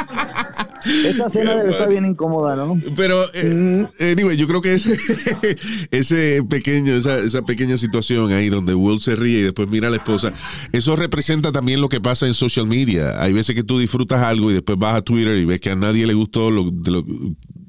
Esa 1.05 1.29
cena 1.29 1.55
debe 1.55 1.71
estar 1.71 1.89
bien 1.89 2.05
incómoda, 2.05 2.55
¿no? 2.55 2.79
Pero, 2.95 3.23
eh, 3.33 3.85
anyway, 3.99 4.37
yo 4.37 4.47
creo 4.47 4.61
que 4.61 4.73
ese, 4.73 4.97
ese 5.91 6.41
pequeño, 6.49 6.93
esa, 6.93 7.19
esa 7.19 7.41
pequeña 7.43 7.77
situación 7.77 8.31
ahí 8.31 8.49
donde 8.49 8.73
Will 8.75 8.99
se 9.01 9.15
ríe 9.15 9.39
y 9.39 9.43
después 9.43 9.67
mira 9.67 9.87
a 9.87 9.91
la 9.91 9.97
esposa, 9.97 10.31
eso 10.71 10.95
representa 10.95 11.51
también 11.51 11.81
lo 11.81 11.89
que 11.89 11.99
pasa 12.01 12.27
en 12.27 12.33
social 12.33 12.67
media. 12.67 13.21
Hay 13.21 13.33
veces 13.33 13.55
que 13.55 13.63
tú 13.63 13.79
disfrutas 13.79 14.21
algo 14.21 14.51
y 14.51 14.53
después 14.55 14.77
vas 14.77 14.95
a 14.95 15.01
Twitter 15.01 15.37
y 15.37 15.45
ves 15.45 15.59
que 15.61 15.71
a 15.71 15.75
nadie 15.75 16.05
le 16.07 16.13
gustó 16.13 16.51
lo, 16.51 16.69
de, 16.71 16.91
lo, 16.91 17.05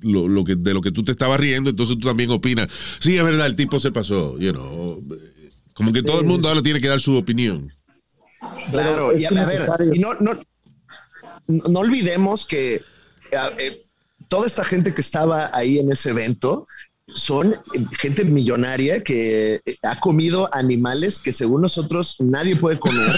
lo- 0.03 0.29
lo 0.29 0.45
que, 0.45 0.55
de 0.57 0.75
lo 0.75 0.81
que 0.81 0.93
tú 0.93 1.03
te 1.03 1.13
estabas 1.13 1.41
riendo, 1.41 1.71
entonces 1.71 1.97
tú 1.99 2.07
también 2.07 2.31
opinas. 2.31 2.69
Sí, 2.99 3.17
es 3.17 3.25
verdad, 3.25 3.47
el 3.47 3.57
tipo 3.57 3.81
se 3.81 3.91
pasó, 3.91 4.39
you 4.39 4.53
know. 4.53 5.03
Como 5.73 5.93
que 5.93 6.03
todo 6.03 6.21
el 6.21 6.27
mundo 6.27 6.49
ahora 6.49 6.63
tiene 6.63 6.81
que 6.81 6.89
dar 6.89 7.01
su 7.01 7.15
opinión. 7.17 7.73
Claro, 8.71 9.17
y 9.17 9.25
a, 9.25 9.31
ver, 9.31 9.67
y 9.93 9.99
no, 9.99 10.15
no, 10.15 10.39
no 11.49 11.81
olvidemos 11.81 12.45
que 12.47 12.83
a- 13.37 13.53
eh, 13.59 13.81
toda 14.29 14.47
esta 14.47 14.65
gente 14.65 14.95
que 14.95 15.01
estaba 15.01 15.51
ahí 15.57 15.79
en 15.79 15.91
ese 15.91 16.11
evento 16.11 16.67
son 17.15 17.55
gente 17.99 18.25
millonaria 18.25 19.03
que 19.03 19.61
ha 19.83 19.99
comido 20.01 20.49
animales 20.55 21.19
que 21.19 21.33
según 21.33 21.63
nosotros 21.63 22.17
nadie 22.21 22.57
puede 22.57 22.79
comer, 22.79 23.11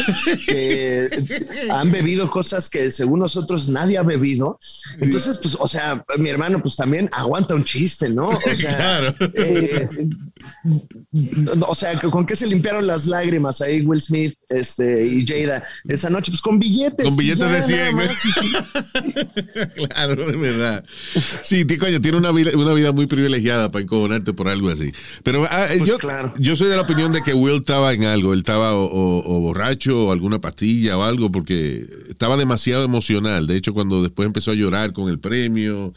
que 0.47 1.09
han 1.71 1.91
bebido 1.91 2.31
cosas 2.31 2.71
que 2.71 2.91
según 2.91 3.21
nosotros 3.21 3.69
nadie 3.69 3.99
ha 3.99 4.03
bebido. 4.03 4.59
Entonces, 5.01 5.39
pues, 5.43 5.57
o 5.59 5.69
sea, 5.69 6.05
mi 6.19 6.29
hermano, 6.29 6.61
pues 6.63 6.77
también 6.77 7.09
aguanta 7.13 7.55
un 7.55 7.65
chiste, 7.65 8.09
¿no? 8.09 8.29
O 8.31 8.57
sea, 8.57 8.77
Claro. 8.81 9.15
eh, 9.35 9.89
o 11.67 11.75
sea, 11.75 11.99
¿con 12.01 12.25
qué 12.27 12.37
se 12.37 12.47
limpiaron 12.47 12.87
las 12.87 13.07
lágrimas 13.07 13.61
ahí 13.61 13.81
Will 13.83 14.01
Smith 14.01 14.35
este, 14.49 15.07
y 15.07 15.27
Jada 15.27 15.65
esa 15.89 16.11
noche? 16.11 16.31
Pues 16.31 16.41
con 16.41 16.59
billetes. 16.59 17.05
Con 17.05 17.17
billetes 17.17 17.41
de 17.41 17.47
nada 17.47 17.63
100. 17.63 17.97
más. 17.97 18.11
claro, 19.75 20.31
es 20.31 20.39
verdad. 20.39 20.85
Sí, 21.43 21.67
coño, 21.79 22.01
tiene 22.01 22.19
una 22.19 22.33
vida, 22.33 22.53
una 22.57 22.73
vida 22.73 22.93
muy 22.93 23.07
privilegiada 23.07 23.71
para 23.71 23.80
encojonarte 23.81 24.33
por 24.33 24.49
algo 24.49 24.69
así. 24.71 24.93
Pero 25.23 25.45
ah, 25.51 25.67
Pues 25.77 25.89
yo, 25.89 25.99
claro. 25.99 26.33
yo 26.39 26.57
soy 26.57 26.69
de 26.69 26.77
la 26.77 26.83
opinión 26.83 27.13
de 27.13 27.23
que 27.23 27.35
Will 27.35 27.57
estaba 27.57 27.93
en 27.93 28.05
algo. 28.05 28.33
Él 28.33 28.41
estaba 28.41 28.75
o, 28.75 28.85
o- 28.85 29.37
o 29.37 29.41
borracho 29.41 30.07
o 30.07 30.13
alguna 30.13 30.41
pastilla 30.41 30.97
o 30.99 31.03
algo 31.03 31.31
porque 31.33 31.87
estaba 32.09 32.37
demasiado 32.37 32.85
emocional. 32.85 33.47
De 33.47 33.57
hecho, 33.57 33.75
cuando 33.75 34.03
después 34.03 34.27
empezó 34.27 34.51
a 34.51 34.55
llorar 34.55 34.93
con 34.93 35.09
el 35.09 35.19
premio 35.19 35.93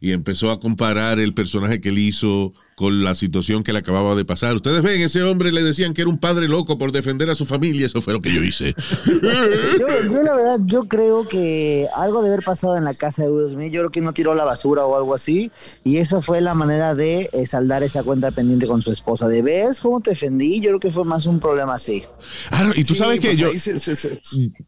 y 0.00 0.10
empezó 0.12 0.50
a 0.50 0.58
comparar 0.60 1.18
el 1.20 1.32
personaje 1.34 1.80
que 1.80 1.90
él 1.90 1.98
hizo 1.98 2.52
con 2.82 3.02
la 3.04 3.14
situación 3.14 3.62
que 3.62 3.72
le 3.72 3.78
acababa 3.78 4.14
de 4.14 4.24
pasar. 4.24 4.54
Ustedes 4.56 4.82
ven, 4.82 5.00
ese 5.00 5.22
hombre 5.22 5.52
le 5.52 5.62
decían 5.62 5.94
que 5.94 6.02
era 6.02 6.10
un 6.10 6.18
padre 6.18 6.48
loco 6.48 6.76
por 6.78 6.92
defender 6.92 7.30
a 7.30 7.34
su 7.34 7.44
familia. 7.46 7.86
Eso 7.86 8.00
fue 8.02 8.12
lo 8.12 8.20
que 8.20 8.30
yo 8.34 8.42
hice. 8.42 8.74
Yo, 9.22 9.86
yo 10.10 10.22
la 10.22 10.34
verdad, 10.34 10.58
yo 10.66 10.84
creo 10.84 11.26
que 11.26 11.86
algo 11.96 12.22
debe 12.22 12.34
haber 12.34 12.44
pasado 12.44 12.76
en 12.76 12.84
la 12.84 12.94
casa 12.94 13.22
de 13.22 13.30
Will 13.30 13.50
Smith. 13.50 13.72
Yo 13.72 13.80
creo 13.82 13.90
que 13.90 14.00
no 14.00 14.12
tiró 14.12 14.34
la 14.34 14.44
basura 14.44 14.84
o 14.84 14.96
algo 14.96 15.14
así. 15.14 15.50
Y 15.84 15.96
esa 15.98 16.20
fue 16.20 16.40
la 16.40 16.54
manera 16.54 16.94
de 16.94 17.30
eh, 17.32 17.46
saldar 17.46 17.82
esa 17.82 18.02
cuenta 18.02 18.30
pendiente 18.30 18.66
con 18.66 18.82
su 18.82 18.90
esposa. 18.92 19.28
¿De 19.28 19.42
ves 19.42 19.80
cómo 19.80 20.00
te 20.00 20.10
defendí? 20.10 20.56
Yo 20.60 20.70
creo 20.70 20.80
que 20.80 20.90
fue 20.90 21.04
más 21.04 21.26
un 21.26 21.38
problema 21.40 21.74
así. 21.74 22.02
Ah, 22.50 22.64
no, 22.64 22.72
y 22.74 22.84
tú 22.84 22.94
Sí, 22.94 23.00
sabes 23.00 23.20
que 23.20 23.28
pues 23.28 23.38
yo, 23.38 23.48
ahí 23.50 23.58
se- 23.58 23.78
se- 23.78 23.96
se- 23.96 24.20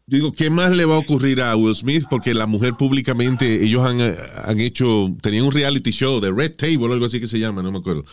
Digo, 0.07 0.33
¿qué 0.33 0.49
más 0.49 0.71
le 0.71 0.85
va 0.85 0.95
a 0.95 0.99
ocurrir 0.99 1.41
a 1.41 1.55
Will 1.55 1.75
Smith? 1.75 2.05
Porque 2.09 2.33
la 2.33 2.45
mujer 2.47 2.73
públicamente, 2.73 3.63
ellos 3.63 3.85
han, 3.85 3.99
eh, 3.99 4.15
han 4.45 4.59
hecho, 4.59 5.07
tenían 5.21 5.45
un 5.45 5.51
reality 5.51 5.91
show 5.91 6.19
de 6.21 6.31
Red 6.31 6.55
Table 6.55 6.77
o 6.87 6.93
algo 6.93 7.05
así 7.05 7.19
que 7.19 7.27
se 7.27 7.39
llama, 7.39 7.61
no 7.61 7.71
me 7.71 7.79
acuerdo. 7.79 8.04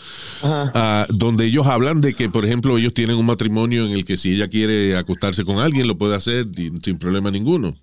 Ajá. 0.42 0.72
Ah, 0.74 1.06
donde 1.10 1.46
ellos 1.46 1.66
hablan 1.66 2.00
de 2.00 2.14
que, 2.14 2.28
por 2.28 2.44
ejemplo, 2.44 2.78
ellos 2.78 2.94
tienen 2.94 3.16
un 3.16 3.26
matrimonio 3.26 3.86
en 3.86 3.92
el 3.92 4.04
que 4.04 4.16
si 4.16 4.34
ella 4.34 4.48
quiere 4.48 4.96
acostarse 4.96 5.44
con 5.44 5.58
alguien, 5.58 5.88
lo 5.88 5.98
puede 5.98 6.16
hacer 6.16 6.46
sin 6.82 6.98
problema 6.98 7.30
ninguno. 7.30 7.76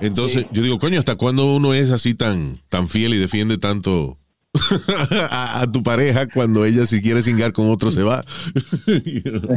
Entonces, 0.00 0.46
yo 0.52 0.62
digo, 0.62 0.78
coño, 0.78 0.98
¿hasta 0.98 1.16
cuándo 1.16 1.54
uno 1.54 1.74
es 1.74 1.90
así 1.90 2.14
tan, 2.14 2.60
tan 2.68 2.88
fiel 2.88 3.14
y 3.14 3.18
defiende 3.18 3.58
tanto 3.58 4.16
a, 5.30 5.60
a 5.60 5.70
tu 5.70 5.82
pareja 5.82 6.28
cuando 6.28 6.64
ella 6.64 6.86
si 6.86 7.00
quiere 7.00 7.22
cingar 7.22 7.52
con 7.52 7.70
otro 7.70 7.90
se 7.90 8.02
va? 8.02 8.24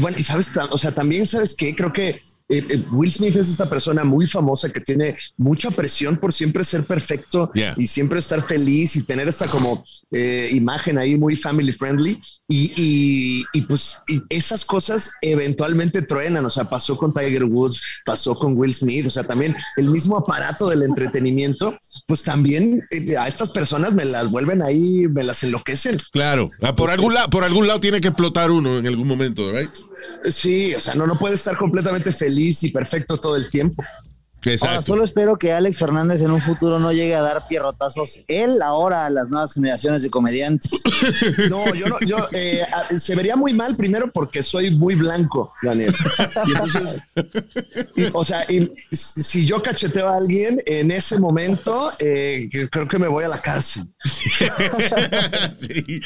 Bueno, 0.00 0.16
y 0.18 0.24
sabes, 0.24 0.50
o 0.70 0.78
sea, 0.78 0.92
también 0.92 1.26
sabes 1.26 1.54
que 1.54 1.74
creo 1.74 1.92
que 1.92 2.20
eh, 2.48 2.64
eh, 2.70 2.82
Will 2.92 3.10
Smith 3.10 3.34
es 3.36 3.48
esta 3.48 3.68
persona 3.68 4.04
muy 4.04 4.26
famosa 4.26 4.70
que 4.70 4.80
tiene 4.80 5.14
mucha 5.36 5.70
presión 5.70 6.16
por 6.16 6.32
siempre 6.32 6.64
ser 6.64 6.84
perfecto 6.84 7.50
Yeah. 7.54 7.74
y 7.76 7.86
siempre 7.86 8.20
estar 8.20 8.46
feliz 8.46 8.96
y 8.96 9.02
tener 9.02 9.26
esta 9.28 9.46
como 9.46 9.84
eh, 10.12 10.50
imagen 10.52 10.98
ahí 10.98 11.16
muy 11.16 11.34
family 11.36 11.72
friendly 11.72 12.20
y, 12.48 12.72
y- 12.76 13.44
y 13.52 13.62
pues 13.62 14.00
y 14.08 14.20
esas 14.28 14.64
cosas 14.64 15.12
eventualmente 15.22 16.02
truenan, 16.02 16.44
o 16.46 16.50
sea, 16.50 16.68
pasó 16.70 16.96
con 16.96 17.12
Tiger 17.12 17.44
Woods, 17.44 17.82
pasó 18.04 18.36
con 18.36 18.56
Will 18.56 18.72
Smith, 18.74 19.06
o 19.06 19.10
sea, 19.10 19.24
también 19.24 19.54
el 19.76 19.90
mismo 19.90 20.16
aparato 20.16 20.68
del 20.68 20.82
entretenimiento, 20.82 21.76
pues 22.06 22.22
también 22.22 22.82
eh, 22.92 23.16
a 23.16 23.26
estas 23.26 23.50
personas 23.50 23.92
me 23.94 24.04
las 24.04 24.30
vuelven 24.30 24.62
ahí, 24.62 25.08
me 25.08 25.24
las 25.24 25.42
enloquecen. 25.42 25.96
Claro, 26.12 26.46
Ah, 26.62 26.74
por 26.76 26.90
algún 26.90 27.14
lado, 27.14 27.28
por 27.30 27.42
algún 27.42 27.66
lado 27.66 27.80
tiene 27.80 28.00
que 28.00 28.08
explotar 28.08 28.50
uno 28.52 28.78
en 28.78 28.86
algún 28.86 29.08
momento, 29.08 29.50
right? 29.52 29.70
Sí, 30.24 30.74
o 30.74 30.80
sea, 30.80 30.94
no, 30.94 31.06
no 31.06 31.18
puede 31.18 31.34
estar 31.34 31.56
completamente 31.56 32.12
feliz 32.12 32.62
y 32.62 32.70
perfecto 32.70 33.16
todo 33.16 33.36
el 33.36 33.48
tiempo. 33.50 33.82
Ahora, 34.62 34.82
solo 34.82 35.04
espero 35.04 35.36
que 35.36 35.52
Alex 35.52 35.78
Fernández 35.78 36.22
en 36.22 36.30
un 36.30 36.40
futuro 36.40 36.78
no 36.78 36.92
llegue 36.92 37.14
a 37.14 37.20
dar 37.20 37.46
pierrotazos 37.48 38.20
él 38.28 38.62
ahora 38.62 39.06
a 39.06 39.10
las 39.10 39.30
nuevas 39.30 39.52
generaciones 39.52 40.02
de 40.02 40.10
comediantes. 40.10 40.70
No, 41.50 41.74
yo 41.74 41.86
no, 41.86 42.00
yo 42.00 42.16
eh, 42.32 42.62
se 42.98 43.14
vería 43.14 43.36
muy 43.36 43.52
mal 43.52 43.76
primero 43.76 44.10
porque 44.12 44.42
soy 44.42 44.70
muy 44.70 44.94
blanco, 44.94 45.52
Daniel. 45.62 45.94
Y 46.46 46.50
entonces, 46.50 47.02
y, 47.94 48.04
o 48.12 48.24
sea, 48.24 48.44
y 48.50 48.70
si 48.92 49.46
yo 49.46 49.62
cacheteo 49.62 50.08
a 50.08 50.16
alguien 50.16 50.62
en 50.66 50.90
ese 50.90 51.18
momento, 51.18 51.90
eh, 51.98 52.48
creo 52.70 52.88
que 52.88 52.98
me 52.98 53.08
voy 53.08 53.24
a 53.24 53.28
la 53.28 53.40
cárcel. 53.40 53.84
Sí. 55.58 56.00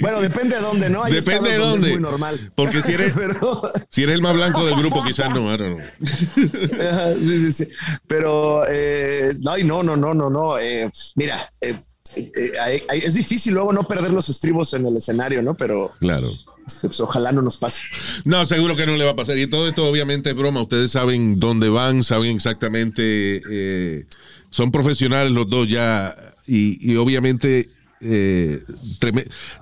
Bueno, 0.00 0.20
depende 0.20 0.56
de 0.56 0.62
dónde, 0.62 0.90
¿no? 0.90 1.04
Hay 1.04 1.12
Depende 1.12 1.50
de 1.50 1.58
dónde. 1.58 1.88
Es 1.88 1.94
muy 1.94 2.02
normal. 2.02 2.52
Porque 2.54 2.82
si 2.82 2.92
eres, 2.92 3.12
Pero- 3.16 3.72
si 3.90 4.02
eres 4.02 4.14
el 4.16 4.22
más 4.22 4.34
blanco 4.34 4.64
del 4.66 4.76
grupo, 4.76 5.02
quizás 5.04 5.30
no. 5.34 5.50
Sí, 6.04 6.36
sí, 6.38 7.52
sí. 7.52 7.68
Pero, 8.06 8.64
eh, 8.68 9.34
no, 9.40 9.56
no, 9.58 9.82
no, 9.82 9.96
no, 9.96 10.14
no, 10.14 10.30
no. 10.30 10.58
eh, 10.58 10.90
mira, 11.16 11.52
eh, 11.60 11.74
eh, 12.16 12.82
es 12.90 13.14
difícil 13.14 13.54
luego 13.54 13.72
no 13.72 13.86
perder 13.86 14.12
los 14.12 14.28
estribos 14.28 14.74
en 14.74 14.86
el 14.86 14.96
escenario, 14.96 15.42
¿no? 15.42 15.56
Pero 15.56 15.92
Claro. 16.00 16.32
este, 16.66 16.88
pues, 16.88 17.00
ojalá 17.00 17.32
no 17.32 17.42
nos 17.42 17.56
pase. 17.58 17.82
No, 18.24 18.44
seguro 18.46 18.76
que 18.76 18.86
no 18.86 18.96
le 18.96 19.04
va 19.04 19.12
a 19.12 19.16
pasar. 19.16 19.38
Y 19.38 19.46
todo 19.46 19.68
esto 19.68 19.86
obviamente 19.88 20.30
es 20.30 20.36
broma. 20.36 20.60
Ustedes 20.62 20.90
saben 20.92 21.38
dónde 21.38 21.68
van, 21.68 22.02
saben 22.02 22.34
exactamente, 22.36 23.40
eh, 23.50 24.04
son 24.50 24.70
profesionales 24.70 25.32
los 25.32 25.48
dos 25.48 25.68
ya. 25.68 26.14
Y, 26.46 26.92
y 26.92 26.96
obviamente 26.96 27.68
eh, 28.00 28.58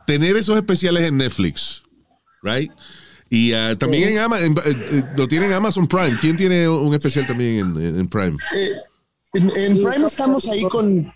tener 0.06 0.36
esos 0.36 0.56
especiales 0.56 1.04
en 1.04 1.16
Netflix, 1.16 1.82
right? 2.42 2.70
Y 3.30 3.52
ah, 3.52 3.76
también 3.78 4.08
en 4.10 4.18
Amazon, 4.18 4.54
lo 5.16 5.28
tienen 5.28 5.50
en 5.50 5.56
Amazon 5.56 5.86
Prime. 5.86 6.16
¿Quién 6.20 6.36
tiene 6.36 6.68
un 6.68 6.94
especial 6.94 7.26
también 7.26 7.58
en, 7.58 7.82
en- 7.82 7.98
en 8.00 8.08
Prime? 8.08 8.36
Eh, 8.56 8.70
en, 9.34 9.50
en 9.56 9.82
Prime 9.82 10.06
estamos 10.06 10.48
ahí 10.48 10.62
con, 10.62 11.12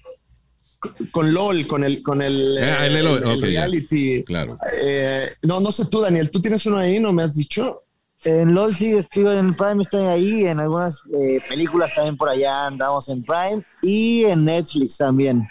con 1.10 1.32
LOL, 1.32 1.66
con 1.66 1.84
el, 1.84 2.02
con 2.02 2.20
el, 2.20 2.58
Ah, 2.58 2.86
el 2.86 2.96
el- 2.96 3.06
el 3.06 3.40
reality. 3.42 4.22
Claro. 4.24 4.58
Eh, 4.84 5.26
no, 5.42 5.60
no 5.60 5.72
sé 5.72 5.86
tú, 5.86 6.00
Daniel, 6.02 6.30
¿tú 6.30 6.40
tienes 6.40 6.66
uno 6.66 6.76
ahí? 6.78 7.00
¿No 7.00 7.12
me 7.12 7.22
has 7.22 7.34
dicho? 7.34 7.82
En 8.24 8.54
LOL 8.54 8.72
sí 8.74 8.92
estoy 8.92 9.26
en 9.36 9.54
Prime, 9.54 9.82
estoy 9.82 10.06
ahí, 10.06 10.44
en 10.46 10.60
algunas 10.60 11.02
eh, 11.18 11.40
películas 11.48 11.92
también 11.94 12.16
por 12.16 12.28
allá 12.28 12.66
andamos 12.66 13.08
en 13.08 13.22
Prime 13.24 13.64
y 13.80 14.24
en 14.24 14.44
Netflix 14.44 14.98
también. 14.98 15.48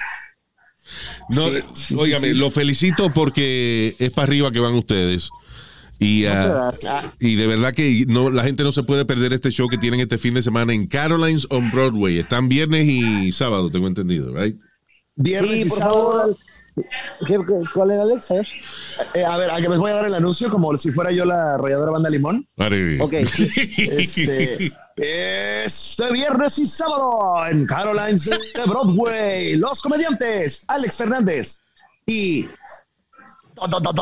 No, 1.30 1.50
Sí, 1.50 1.58
sí, 1.74 1.96
óigame, 1.98 2.28
sí, 2.28 2.34
sí. 2.34 2.40
lo 2.40 2.50
felicito 2.50 3.12
porque 3.14 3.96
es 4.00 4.12
para 4.12 4.28
arriba 4.28 4.52
que 4.52 4.60
van 4.60 4.74
ustedes. 4.76 5.30
Y, 6.00 6.24
gracias. 6.24 7.06
y 7.20 7.36
de 7.36 7.46
verdad 7.46 7.74
que 7.76 8.06
no, 8.08 8.32
la 8.32 8.44
gente 8.44 8.64
no 8.64 8.72
se 8.72 8.82
puede 8.82 9.06
perder 9.06 9.34
este 9.34 9.52
show 9.52 9.68
que 9.68 9.78
tienen 9.78 10.00
este 10.00 10.18
fin 10.18 10.34
de 10.34 10.42
semana 10.42 10.74
en 10.74 10.88
Carolines 10.88 11.46
on 11.52 11.70
Broadway. 11.70 12.18
Están 12.18 12.50
viernes 12.50 12.88
y 12.90 13.32
sábado, 13.32 13.70
tengo 13.70 13.88
entendido, 13.88 14.34
right? 14.36 14.56
Viernes 15.16 15.52
Sí, 15.52 15.62
y 15.66 15.70
por 15.70 15.78
sábado. 15.78 16.12
favor. 16.12 16.38
¿Qué- 16.76 16.86
qué- 17.28 17.64
¿Cuál 17.74 17.92
era 17.92 18.04
Alex? 18.04 18.32
A 18.32 18.34
ver. 18.36 18.48
Eh, 19.14 19.26
a 19.26 19.38
ver, 19.38 19.52
a 19.52 19.58
que 19.58 19.68
les 19.70 19.78
voy 19.78 19.92
a 19.92 19.96
dar 19.96 20.06
el 20.06 20.14
anuncio 20.16 20.50
como 20.50 20.76
si 20.78 20.92
fuera 20.92 21.12
yo 21.12 21.26
la 21.26 21.54
arrolladora 21.56 21.92
banda 21.92 22.10
Limón. 22.10 22.48
Vale. 22.56 23.02
Ok. 23.02 23.14
Este, 23.14 24.72
este 24.98 26.12
viernes 26.12 26.60
y 26.60 26.68
sábado 26.68 27.46
en 27.50 27.66
Carolines 27.66 28.26
de 28.26 28.40
Broadway, 28.68 29.56
los 29.56 29.82
comediantes 29.82 30.64
Alex 30.68 30.98
Fernández 30.98 31.62
y 32.06 32.48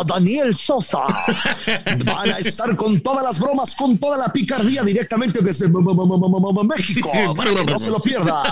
Daniel 0.06 0.56
Sosa. 0.56 1.00
van 2.06 2.32
a 2.32 2.38
estar 2.38 2.76
con 2.76 3.00
todas 3.02 3.24
las 3.24 3.39
bromas, 3.39 3.76
con 3.76 3.98
toda 3.98 4.17
la 4.17 4.32
picardía 4.32 4.84
directamente 4.84 5.41
desde 5.41 5.67
México. 5.67 7.12
Para 7.36 7.54
que 7.54 7.65
no 7.65 7.80
se 7.80 7.89
lo 7.89 8.00
pierda. 8.00 8.43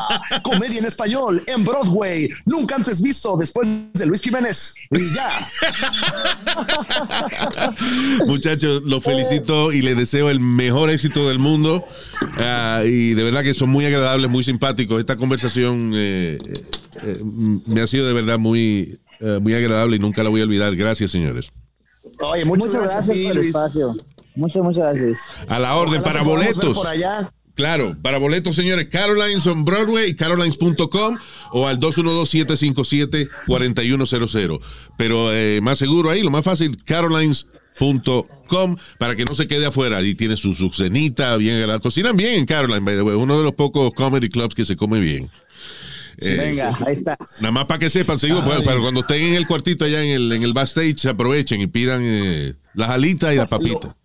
Comedia 0.43 0.79
en 0.79 0.85
español 0.85 1.43
en 1.47 1.63
Broadway, 1.63 2.29
nunca 2.45 2.75
antes 2.75 3.01
visto 3.01 3.35
después 3.37 3.67
de 3.93 4.05
Luis 4.05 4.21
Jiménez. 4.21 4.75
Y 4.91 5.13
ya. 5.13 5.47
Muchachos, 8.25 8.83
los 8.83 9.03
felicito 9.03 9.71
y 9.71 9.81
les 9.81 9.97
deseo 9.97 10.29
el 10.29 10.39
mejor 10.39 10.89
éxito 10.89 11.27
del 11.27 11.39
mundo. 11.39 11.85
Ah, 12.37 12.81
y 12.85 13.13
de 13.13 13.23
verdad 13.23 13.43
que 13.43 13.53
son 13.53 13.69
muy 13.69 13.85
agradables, 13.85 14.29
muy 14.29 14.43
simpáticos. 14.43 14.99
Esta 14.99 15.15
conversación 15.15 15.91
eh, 15.95 16.37
eh, 16.45 16.63
eh, 17.03 17.21
me 17.65 17.81
ha 17.81 17.87
sido 17.87 18.07
de 18.07 18.13
verdad 18.13 18.39
muy, 18.39 18.97
eh, 19.19 19.39
muy 19.41 19.53
agradable 19.53 19.95
y 19.95 19.99
nunca 19.99 20.23
la 20.23 20.29
voy 20.29 20.41
a 20.41 20.43
olvidar. 20.43 20.75
Gracias, 20.75 21.11
señores. 21.11 21.51
Oye, 22.19 22.45
muchas, 22.45 22.73
Muchas 22.73 22.83
gracias 22.83 23.17
por 23.17 23.37
el 23.37 23.45
espacio. 23.45 23.95
Muchas, 24.35 24.61
muchas 24.61 24.95
gracias. 24.95 25.29
A 25.47 25.59
la 25.59 25.75
orden 25.75 26.01
Ojalá 26.01 26.13
para 26.13 26.23
boletos. 26.23 26.77
Por 26.77 26.87
allá. 26.87 27.29
Claro, 27.57 27.91
para 28.03 28.19
boletos, 28.19 28.55
señores, 28.55 28.87
Carolines 28.87 29.47
on 29.47 29.65
Broadway, 29.65 30.15
carolines.com 30.15 31.17
o 31.53 31.67
al 31.67 31.79
212-757-4100. 31.79 34.59
Pero 34.95 35.33
eh, 35.33 35.59
más 35.63 35.79
seguro 35.79 36.11
ahí, 36.11 36.21
lo 36.21 36.29
más 36.29 36.45
fácil, 36.45 36.77
carolines.com 36.83 38.77
para 38.99 39.15
que 39.15 39.25
no 39.25 39.33
se 39.33 39.47
quede 39.47 39.65
afuera. 39.65 40.03
Y 40.03 40.13
tiene 40.13 40.37
su, 40.37 40.53
su 40.53 40.69
cenita, 40.69 41.35
bien, 41.37 41.55
agradable. 41.55 41.81
cocinan 41.81 42.15
bien 42.15 42.35
en 42.35 42.45
Caroline, 42.45 42.81
by 42.81 42.95
the 42.95 43.01
way, 43.01 43.15
uno 43.15 43.39
de 43.39 43.43
los 43.43 43.53
pocos 43.53 43.91
comedy 43.95 44.29
clubs 44.29 44.53
que 44.53 44.63
se 44.63 44.77
come 44.77 44.99
bien. 44.99 45.27
Eh, 46.19 46.35
Venga, 46.37 46.75
ahí 46.85 46.93
está. 46.93 47.17
Nada 47.41 47.51
más 47.51 47.65
para 47.65 47.79
que 47.79 47.89
sepan, 47.89 48.17
sigo, 48.19 48.43
pues, 48.43 48.61
para 48.61 48.79
cuando 48.79 49.01
estén 49.01 49.21
en 49.23 49.33
el 49.35 49.45
cuartito 49.47 49.85
allá 49.85 50.03
en 50.03 50.09
el, 50.11 50.31
en 50.31 50.43
el 50.43 50.53
backstage, 50.53 50.97
se 50.97 51.09
aprovechen 51.09 51.61
y 51.61 51.67
pidan 51.67 52.01
eh, 52.03 52.53
las 52.73 52.89
alitas 52.89 53.33
y 53.33 53.37
las 53.37 53.47
papitas. 53.47 53.95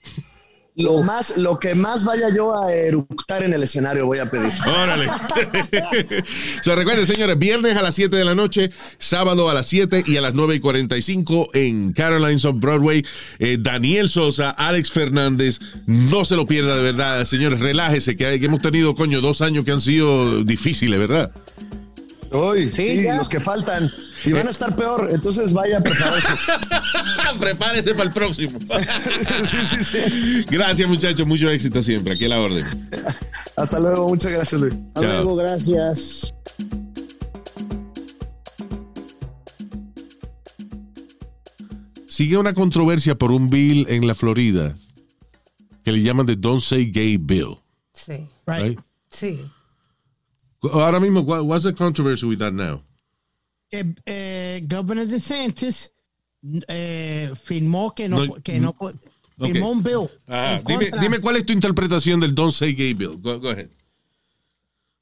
Lo, 0.74 1.02
más, 1.02 1.36
lo 1.36 1.58
que 1.58 1.74
más 1.74 2.02
vaya 2.04 2.28
yo 2.34 2.58
a 2.58 2.72
eructar 2.72 3.42
en 3.42 3.52
el 3.52 3.62
escenario 3.62 4.06
voy 4.06 4.20
a 4.20 4.30
pedir. 4.30 4.50
Órale. 4.66 5.06
so, 6.62 6.74
recuerden, 6.74 7.06
señores, 7.06 7.38
viernes 7.38 7.76
a 7.76 7.82
las 7.82 7.94
7 7.94 8.16
de 8.16 8.24
la 8.24 8.34
noche, 8.34 8.70
sábado 8.98 9.50
a 9.50 9.54
las 9.54 9.66
7 9.66 10.04
y 10.06 10.16
a 10.16 10.22
las 10.22 10.32
9 10.32 10.54
y 10.54 10.60
45 10.60 11.50
en 11.52 11.92
Carolines 11.92 12.46
of 12.46 12.56
Broadway. 12.58 13.04
Eh, 13.38 13.58
Daniel 13.60 14.08
Sosa, 14.08 14.48
Alex 14.50 14.90
Fernández, 14.90 15.60
no 15.86 16.24
se 16.24 16.36
lo 16.36 16.46
pierda 16.46 16.74
de 16.76 16.82
verdad, 16.82 17.24
señores, 17.26 17.60
relájese, 17.60 18.16
que, 18.16 18.24
hay- 18.24 18.40
que 18.40 18.46
hemos 18.46 18.62
tenido, 18.62 18.94
coño, 18.94 19.20
dos 19.20 19.42
años 19.42 19.66
que 19.66 19.72
han 19.72 19.80
sido 19.82 20.42
difíciles, 20.42 20.98
¿verdad? 20.98 21.32
Sí, 22.70 23.04
los 23.16 23.28
que 23.28 23.40
faltan. 23.40 23.90
Y 24.24 24.32
van 24.32 24.46
a 24.46 24.50
estar 24.50 24.74
peor, 24.76 25.10
entonces 25.12 25.52
vaya 25.52 25.78
a 25.78 25.80
prepararse. 25.80 26.32
Prepárese 27.40 27.92
para 27.92 28.04
el 28.04 28.12
próximo. 28.12 28.58
sí, 29.44 29.56
sí, 29.66 29.84
sí. 29.84 30.44
Gracias, 30.48 30.88
muchachos, 30.88 31.26
mucho 31.26 31.50
éxito 31.50 31.82
siempre, 31.82 32.14
aquí 32.14 32.26
a 32.26 32.28
la 32.28 32.40
orden. 32.40 32.64
Hasta 33.56 33.80
luego, 33.80 34.08
muchas 34.08 34.32
gracias, 34.32 34.60
Luis. 34.60 34.74
Hasta 34.94 35.00
Chao. 35.00 35.12
luego, 35.12 35.36
gracias. 35.36 36.34
Sigue 42.06 42.36
una 42.36 42.52
controversia 42.52 43.16
por 43.16 43.32
un 43.32 43.50
bill 43.50 43.86
en 43.88 44.06
la 44.06 44.14
Florida 44.14 44.76
que 45.82 45.92
le 45.92 46.02
llaman 46.02 46.26
the 46.26 46.36
Don't 46.36 46.60
Say 46.60 46.90
Gay 46.92 47.16
Bill. 47.16 47.56
Sí, 47.94 48.28
right? 48.46 48.78
sí. 49.10 49.40
Ahora 50.62 51.00
mismo, 51.00 51.20
what- 51.22 51.42
what's 51.44 51.64
the 51.64 51.72
controversy 51.74 52.26
with 52.26 52.38
that 52.38 52.52
now? 52.52 52.82
Eh, 53.70 53.84
eh, 54.06 54.60
Governor 54.68 55.06
DeSantis 55.06 55.90
eh, 56.68 57.30
firmó 57.42 57.94
que 57.94 58.08
no, 58.08 58.26
No, 58.26 58.34
que 58.42 58.60
no 58.60 58.72
po- 58.74 58.88
ok. 58.88 58.96
firmó 59.46 59.70
un 59.70 59.82
bill 59.82 60.08
Ah, 60.28 60.60
dime, 60.66 60.90
dime 61.00 61.18
cuál 61.20 61.36
es 61.36 61.46
tu 61.46 61.52
interpretación 61.52 62.20
del 62.20 62.34
Don't 62.34 62.52
Say 62.52 62.74
Gay 62.74 62.94
Bill. 62.94 63.16
Go, 63.18 63.38
go 63.40 63.50
ahead. 63.50 63.70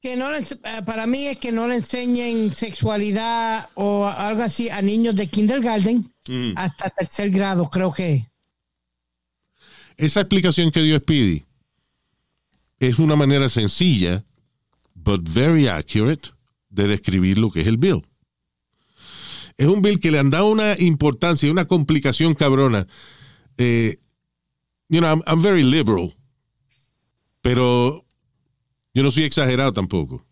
que 0.01 0.15
no 0.17 0.31
le 0.31 0.39
eh, 0.39 0.81
para 0.83 1.05
mí 1.05 1.27
es 1.27 1.37
que 1.37 1.51
no 1.51 1.67
le 1.67 1.75
enseñen 1.75 2.51
sexualidad 2.55 3.69
o 3.75 4.07
algo 4.07 4.41
así 4.41 4.67
a 4.69 4.81
niños 4.81 5.15
de 5.15 5.27
kindergarten 5.27 6.11
Mm. 6.27 6.53
hasta 6.55 6.89
tercer 6.91 7.29
grado, 7.29 7.69
creo 7.69 7.91
que. 7.91 8.25
Esa 9.97 10.21
explicación 10.21 10.71
que 10.71 10.81
dio 10.81 10.97
Speedy 10.97 11.43
es 12.79 12.97
una 12.99 13.15
manera 13.15 13.47
sencilla, 13.49 14.23
but 15.03 15.21
very 15.27 15.67
accurate, 15.67 16.29
de 16.69 16.87
describir 16.87 17.37
lo 17.37 17.51
que 17.51 17.61
es 17.61 17.67
el 17.67 17.77
bill. 17.77 18.01
Es 19.57 19.67
un 19.67 19.81
bill 19.81 19.99
que 19.99 20.11
le 20.11 20.19
han 20.19 20.29
dado 20.29 20.49
una 20.49 20.75
importancia 20.79 21.47
y 21.47 21.51
una 21.51 21.65
complicación 21.65 22.33
cabrona. 22.33 22.87
Eh, 23.57 23.99
you 24.89 24.99
know, 24.99 25.21
I'm, 25.25 25.41
very 25.41 25.63
liberal, 25.63 26.13
pero 27.41 28.05
yo 28.93 29.03
no 29.03 29.11
soy 29.11 29.23
exagerado 29.23 29.73
tampoco. 29.73 30.25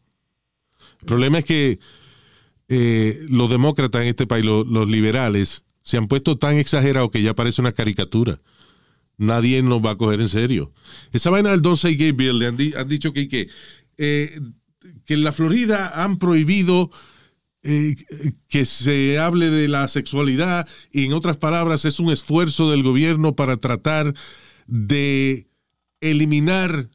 El 1.01 1.05
problema 1.05 1.39
es 1.39 1.45
que 1.45 1.79
eh, 2.67 3.19
los 3.29 3.49
demócratas 3.49 4.01
en 4.01 4.08
este 4.10 4.27
país, 4.27 4.45
lo- 4.45 4.63
los 4.63 4.89
liberales, 4.89 5.63
se 5.84 5.97
han 5.97 6.08
puesto 6.08 6.38
tan 6.38 6.55
exagerados 6.55 7.12
que 7.12 7.21
ya 7.21 7.34
parece 7.34 7.62
una 7.62 7.71
caricatura 7.71 8.38
nadie 9.19 9.62
nos 9.62 9.84
va 9.86 9.91
a 9.91 9.97
coger 9.97 10.21
en 10.21 10.29
serio. 10.29 10.71
Esa 11.12 11.29
vaina 11.29 11.51
del 11.51 11.62
Don't 11.62 11.77
Say 11.77 11.95
Gay 11.95 12.13
Bill, 12.13 12.39
le 12.39 12.47
han 12.47 12.88
dicho 12.88 13.12
que, 13.13 13.27
que, 13.27 13.49
eh, 13.97 14.39
que 15.05 15.13
en 15.13 15.23
la 15.23 15.31
Florida 15.31 16.03
han 16.03 16.17
prohibido 16.17 16.91
eh, 17.63 17.95
que 18.47 18.63
se 18.65 19.19
hable 19.19 19.49
de 19.49 19.67
la 19.67 19.87
sexualidad 19.87 20.67
y 20.91 21.05
en 21.05 21.13
otras 21.13 21.37
palabras 21.37 21.83
es 21.85 21.99
un 21.99 22.11
esfuerzo 22.11 22.71
del 22.71 22.83
gobierno 22.83 23.35
para 23.35 23.57
tratar 23.57 24.13
de 24.67 25.47
eliminar 26.01 26.89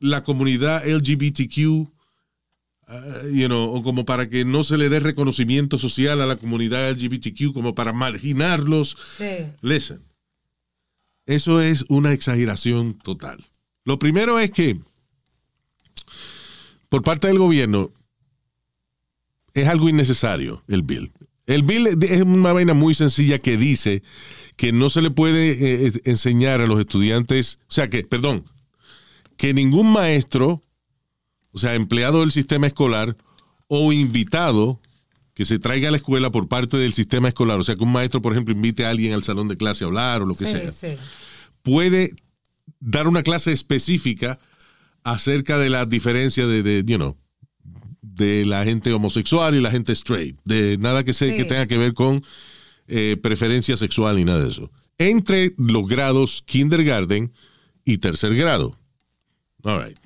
la 0.00 0.22
comunidad 0.22 0.84
LGBTQ, 0.86 1.58
uh, 1.68 1.86
you 3.32 3.46
know, 3.46 3.74
o 3.74 3.82
como 3.82 4.04
para 4.04 4.28
que 4.28 4.44
no 4.44 4.64
se 4.64 4.76
le 4.76 4.88
dé 4.88 5.00
reconocimiento 5.00 5.78
social 5.78 6.20
a 6.20 6.26
la 6.26 6.36
comunidad 6.36 6.90
LGBTQ, 6.90 7.52
como 7.52 7.74
para 7.74 7.92
marginarlos. 7.92 8.96
Sí. 9.16 9.46
Listen, 9.60 10.00
eso 11.26 11.60
es 11.60 11.84
una 11.88 12.12
exageración 12.12 12.94
total. 12.94 13.38
Lo 13.84 13.98
primero 13.98 14.38
es 14.38 14.50
que, 14.50 14.78
por 16.88 17.02
parte 17.02 17.28
del 17.28 17.38
gobierno, 17.38 17.90
es 19.54 19.66
algo 19.68 19.88
innecesario 19.88 20.62
el 20.68 20.82
bill. 20.82 21.12
El 21.46 21.62
bill 21.62 21.86
es 22.02 22.22
una 22.22 22.52
vaina 22.52 22.74
muy 22.74 22.94
sencilla 22.94 23.38
que 23.38 23.56
dice 23.56 24.02
que 24.56 24.72
no 24.72 24.90
se 24.90 25.00
le 25.02 25.10
puede 25.10 25.86
eh, 25.86 25.92
enseñar 26.04 26.60
a 26.60 26.66
los 26.66 26.78
estudiantes, 26.80 27.58
o 27.68 27.72
sea 27.72 27.88
que, 27.88 28.04
perdón, 28.04 28.44
que 29.36 29.54
ningún 29.54 29.92
maestro, 29.92 30.62
o 31.52 31.58
sea, 31.58 31.74
empleado 31.74 32.20
del 32.20 32.32
sistema 32.32 32.66
escolar 32.66 33.16
o 33.68 33.92
invitado 33.92 34.80
que 35.34 35.44
se 35.44 35.58
traiga 35.60 35.88
a 35.88 35.90
la 35.92 35.96
escuela 35.98 36.30
por 36.30 36.48
parte 36.48 36.76
del 36.76 36.92
sistema 36.92 37.28
escolar, 37.28 37.60
o 37.60 37.64
sea, 37.64 37.76
que 37.76 37.84
un 37.84 37.92
maestro, 37.92 38.20
por 38.20 38.32
ejemplo, 38.32 38.52
invite 38.52 38.84
a 38.84 38.90
alguien 38.90 39.14
al 39.14 39.22
salón 39.22 39.46
de 39.48 39.56
clase 39.56 39.84
a 39.84 39.86
hablar 39.86 40.22
o 40.22 40.26
lo 40.26 40.34
que 40.34 40.46
Sí, 40.46 40.52
sea, 40.52 40.70
sí. 40.72 40.96
puede 41.62 42.12
dar 42.80 43.06
una 43.06 43.22
clase 43.22 43.52
específica 43.52 44.38
acerca 45.12 45.58
de 45.58 45.70
la 45.70 45.86
diferencia 45.86 46.46
de, 46.46 46.62
de 46.62 46.84
you 46.86 46.96
know, 46.96 47.16
de 48.02 48.44
la 48.44 48.64
gente 48.64 48.92
homosexual 48.92 49.54
y 49.54 49.60
la 49.60 49.70
gente 49.70 49.92
straight, 49.92 50.38
de 50.44 50.76
nada 50.78 51.04
que, 51.04 51.12
se, 51.12 51.30
Sí. 51.30 51.36
que 51.36 51.44
tenga 51.44 51.66
que 51.66 51.78
ver 51.78 51.94
con 51.94 52.20
eh, 52.88 53.16
preferencia 53.22 53.76
sexual 53.76 54.16
ni 54.16 54.24
nada 54.24 54.42
de 54.42 54.48
eso. 54.48 54.70
Entre 54.98 55.54
los 55.58 55.86
grados 55.86 56.42
kindergarten 56.46 57.32
y 57.84 57.98
tercer 57.98 58.34
grado. 58.34 58.76
All 59.62 59.84
right. 59.84 59.98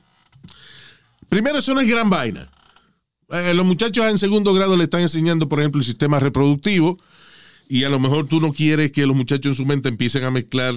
Primero, 1.28 1.58
eso 1.58 1.72
no 1.74 1.80
es 1.80 1.88
gran 1.88 2.10
vaina. 2.10 2.48
Eh, 3.30 3.54
los 3.54 3.64
muchachos 3.64 4.04
en 4.10 4.18
segundo 4.18 4.52
grado 4.52 4.76
le 4.76 4.84
están 4.84 5.00
enseñando, 5.00 5.48
por 5.48 5.60
ejemplo, 5.60 5.80
el 5.80 5.84
sistema 5.86 6.18
reproductivo 6.18 6.98
y 7.68 7.84
a 7.84 7.88
lo 7.88 7.98
mejor 7.98 8.26
tú 8.26 8.40
no 8.40 8.52
quieres 8.52 8.92
que 8.92 9.06
los 9.06 9.16
muchachos 9.16 9.46
en 9.46 9.54
su 9.54 9.64
mente 9.64 9.88
empiecen 9.88 10.24
a 10.24 10.30
mezclar 10.30 10.74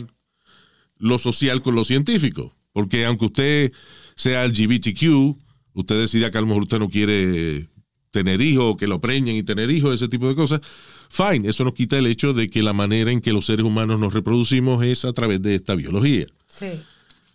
lo 0.98 1.18
social 1.18 1.62
con 1.62 1.76
lo 1.76 1.84
científico. 1.84 2.56
Porque 2.72 3.06
aunque 3.06 3.26
usted 3.26 3.72
sea 4.16 4.46
LGBTQ, 4.46 5.36
usted 5.74 6.00
decida 6.00 6.32
que 6.32 6.38
a 6.38 6.42
lo 6.42 6.48
mejor 6.48 6.64
usted 6.64 6.80
no 6.80 6.90
quiere 6.90 7.68
tener 8.12 8.42
hijos 8.42 8.78
que 8.78 8.88
lo 8.88 9.02
preñen 9.02 9.36
y 9.36 9.44
tener 9.44 9.70
hijos, 9.70 9.94
ese 9.94 10.08
tipo 10.08 10.28
de 10.30 10.36
cosas, 10.36 10.62
fine, 11.10 11.50
eso 11.50 11.64
nos 11.66 11.74
quita 11.74 11.98
el 11.98 12.08
hecho 12.08 12.34
de 12.34 12.50
que 12.50 12.64
la 12.64 12.72
manera 12.74 13.12
en 13.12 13.20
que 13.20 13.34
los 13.34 13.46
seres 13.46 13.66
humanos 13.66 14.00
nos 14.00 14.14
reproducimos 14.14 14.84
es 14.86 15.04
a 15.04 15.12
través 15.14 15.42
de 15.42 15.56
esta 15.56 15.76
biología. 15.76 16.26
Sí. 16.48 16.68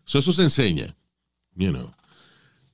So, 0.07 0.19
eso 0.21 0.33
se 0.33 0.43
enseña, 0.43 0.97
you 1.55 1.71
know. 1.71 1.93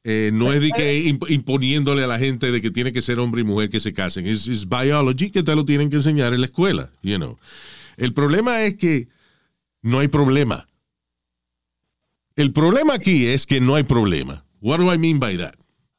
Eh, 0.05 0.31
no 0.33 0.53
es 0.53 0.61
de 0.61 0.71
que 0.71 1.05
imp- 1.05 1.29
imponiéndole 1.29 2.05
a 2.05 2.07
la 2.07 2.21
gente 2.21 2.53
de 2.53 2.61
que 2.61 2.71
tiene 2.71 2.93
que 2.93 3.03
ser 3.03 3.19
hombre 3.19 3.41
y 3.41 3.45
mujer 3.45 3.71
que 3.71 3.81
se 3.81 3.93
casen. 3.93 4.25
Es 4.29 4.47
es 4.47 4.69
biology 4.69 5.33
que 5.33 5.43
te 5.43 5.57
lo 5.57 5.65
tienen 5.65 5.91
que 5.91 5.97
enseñar 5.97 6.33
en 6.33 6.41
la 6.43 6.47
escuela, 6.47 6.93
you 7.03 7.17
know. 7.17 7.37
El 7.97 8.13
problema 8.13 8.63
es 8.63 8.77
que 8.77 9.09
no 9.83 9.99
hay 9.99 10.07
problema. 10.07 10.69
El 12.37 12.53
problema 12.53 12.95
aquí 12.95 13.27
es 13.27 13.47
que 13.47 13.61
no 13.61 13.75
hay 13.75 13.83
problema. 13.83 14.45
What 14.61 14.79
do 14.79 14.93
I 14.93 14.99
mean 14.99 15.19
by 15.19 15.39
that? 15.39 15.55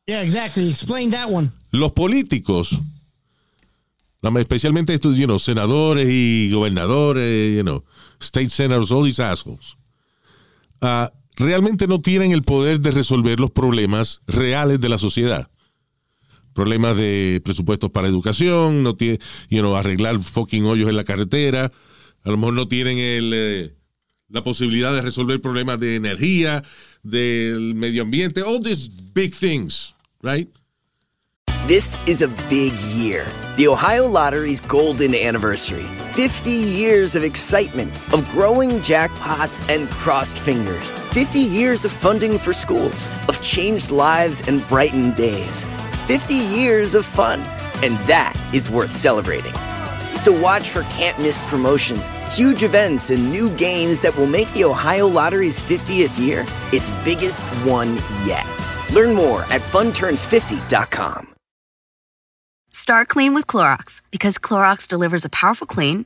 Yeah, 0.06 0.22
exactly. 0.22 0.70
Explain 0.70 1.10
that 1.10 1.30
one. 1.30 1.52
Los 1.72 1.92
políticos, 1.94 2.80
especialmente 4.40 4.94
estos, 4.94 5.18
you 5.18 5.26
know, 5.26 5.40
senadores 5.40 6.08
y 6.10 6.52
gobernadores, 6.52 7.56
you 7.56 7.64
know, 7.64 7.84
state 8.20 8.50
senators, 8.50 8.92
all 8.92 9.04
these 9.04 9.20
assholes, 9.20 9.78
ah, 10.82 11.12
realmente 11.36 11.88
no 11.88 12.02
tienen 12.02 12.32
el 12.32 12.44
poder 12.44 12.80
de 12.80 12.92
resolver 12.92 13.40
los 13.40 13.52
problemas 13.52 14.22
reales 14.28 14.80
de 14.80 14.90
la 14.90 14.98
sociedad. 14.98 15.50
Problemas 16.54 16.98
de 16.98 17.42
presupuestos 17.44 17.92
para 17.92 18.08
educación, 18.08 18.84
no 18.84 18.96
tiene, 18.96 19.20
you 19.50 19.60
know, 19.60 19.76
arreglar 19.76 20.20
fucking 20.20 20.66
hoyos 20.66 20.90
en 20.90 20.96
la 20.96 21.04
carretera, 21.04 21.72
a 22.24 22.30
lo 22.30 22.38
mejor 22.38 22.54
no 22.54 22.68
tienen 22.68 22.98
el, 22.98 23.32
eh, 23.34 23.77
la 24.30 24.42
posibilidad 24.42 24.94
de 24.94 25.02
resolver 25.02 25.40
problemas 25.42 25.80
de 25.80 25.96
energía, 25.96 26.64
del 27.04 27.74
medio 27.76 28.04
ambiente, 28.04 28.42
all 28.42 28.60
these 28.60 28.90
big 29.14 29.34
things, 29.34 29.94
right? 30.22 30.50
This 31.68 32.00
is 32.08 32.22
a 32.22 32.30
big 32.48 32.74
year. 32.96 33.26
The 33.58 33.68
Ohio 33.68 34.08
Lottery's 34.08 34.62
golden 34.62 35.14
anniversary. 35.14 35.84
50 36.14 36.50
years 36.50 37.14
of 37.14 37.26
excitement, 37.26 37.92
of 38.14 38.26
growing 38.32 38.80
jackpots 38.80 39.62
and 39.70 39.90
crossed 39.90 40.40
fingers. 40.40 40.92
50 41.12 41.40
years 41.40 41.84
of 41.84 41.92
funding 41.92 42.38
for 42.38 42.54
schools, 42.54 43.10
of 43.28 43.42
changed 43.42 43.92
lives 43.92 44.42
and 44.48 44.66
brightened 44.70 45.18
days. 45.18 45.66
50 46.06 46.36
years 46.36 46.96
of 46.96 47.06
fun. 47.06 47.42
And 47.84 47.98
that 48.08 48.34
is 48.54 48.70
worth 48.70 48.94
celebrating. 48.94 49.54
So 50.18 50.38
watch 50.42 50.70
for 50.70 50.82
can't 50.84 51.18
miss 51.20 51.38
promotions, 51.48 52.10
huge 52.36 52.64
events, 52.64 53.12
and 53.12 53.32
new 53.32 53.50
games 53.52 54.02
that 54.02 54.18
will 54.18 54.28
make 54.28 54.52
the 54.54 54.64
Ohio 54.66 55.08
Lottery's 55.08 55.62
50th 55.62 56.20
year 56.20 56.46
its 56.74 56.90
biggest 57.06 57.46
one 57.66 57.96
yet. 58.26 58.46
Learn 58.94 59.14
more 59.16 59.42
at 59.44 59.62
funturns50.com. 59.62 61.36
Start 62.72 63.08
clean 63.08 63.34
with 63.34 63.48
Clorox 63.48 64.02
because 64.12 64.38
Clorox 64.38 64.88
delivers 64.88 65.26
a 65.26 65.30
powerful 65.30 65.68
clean 65.68 66.06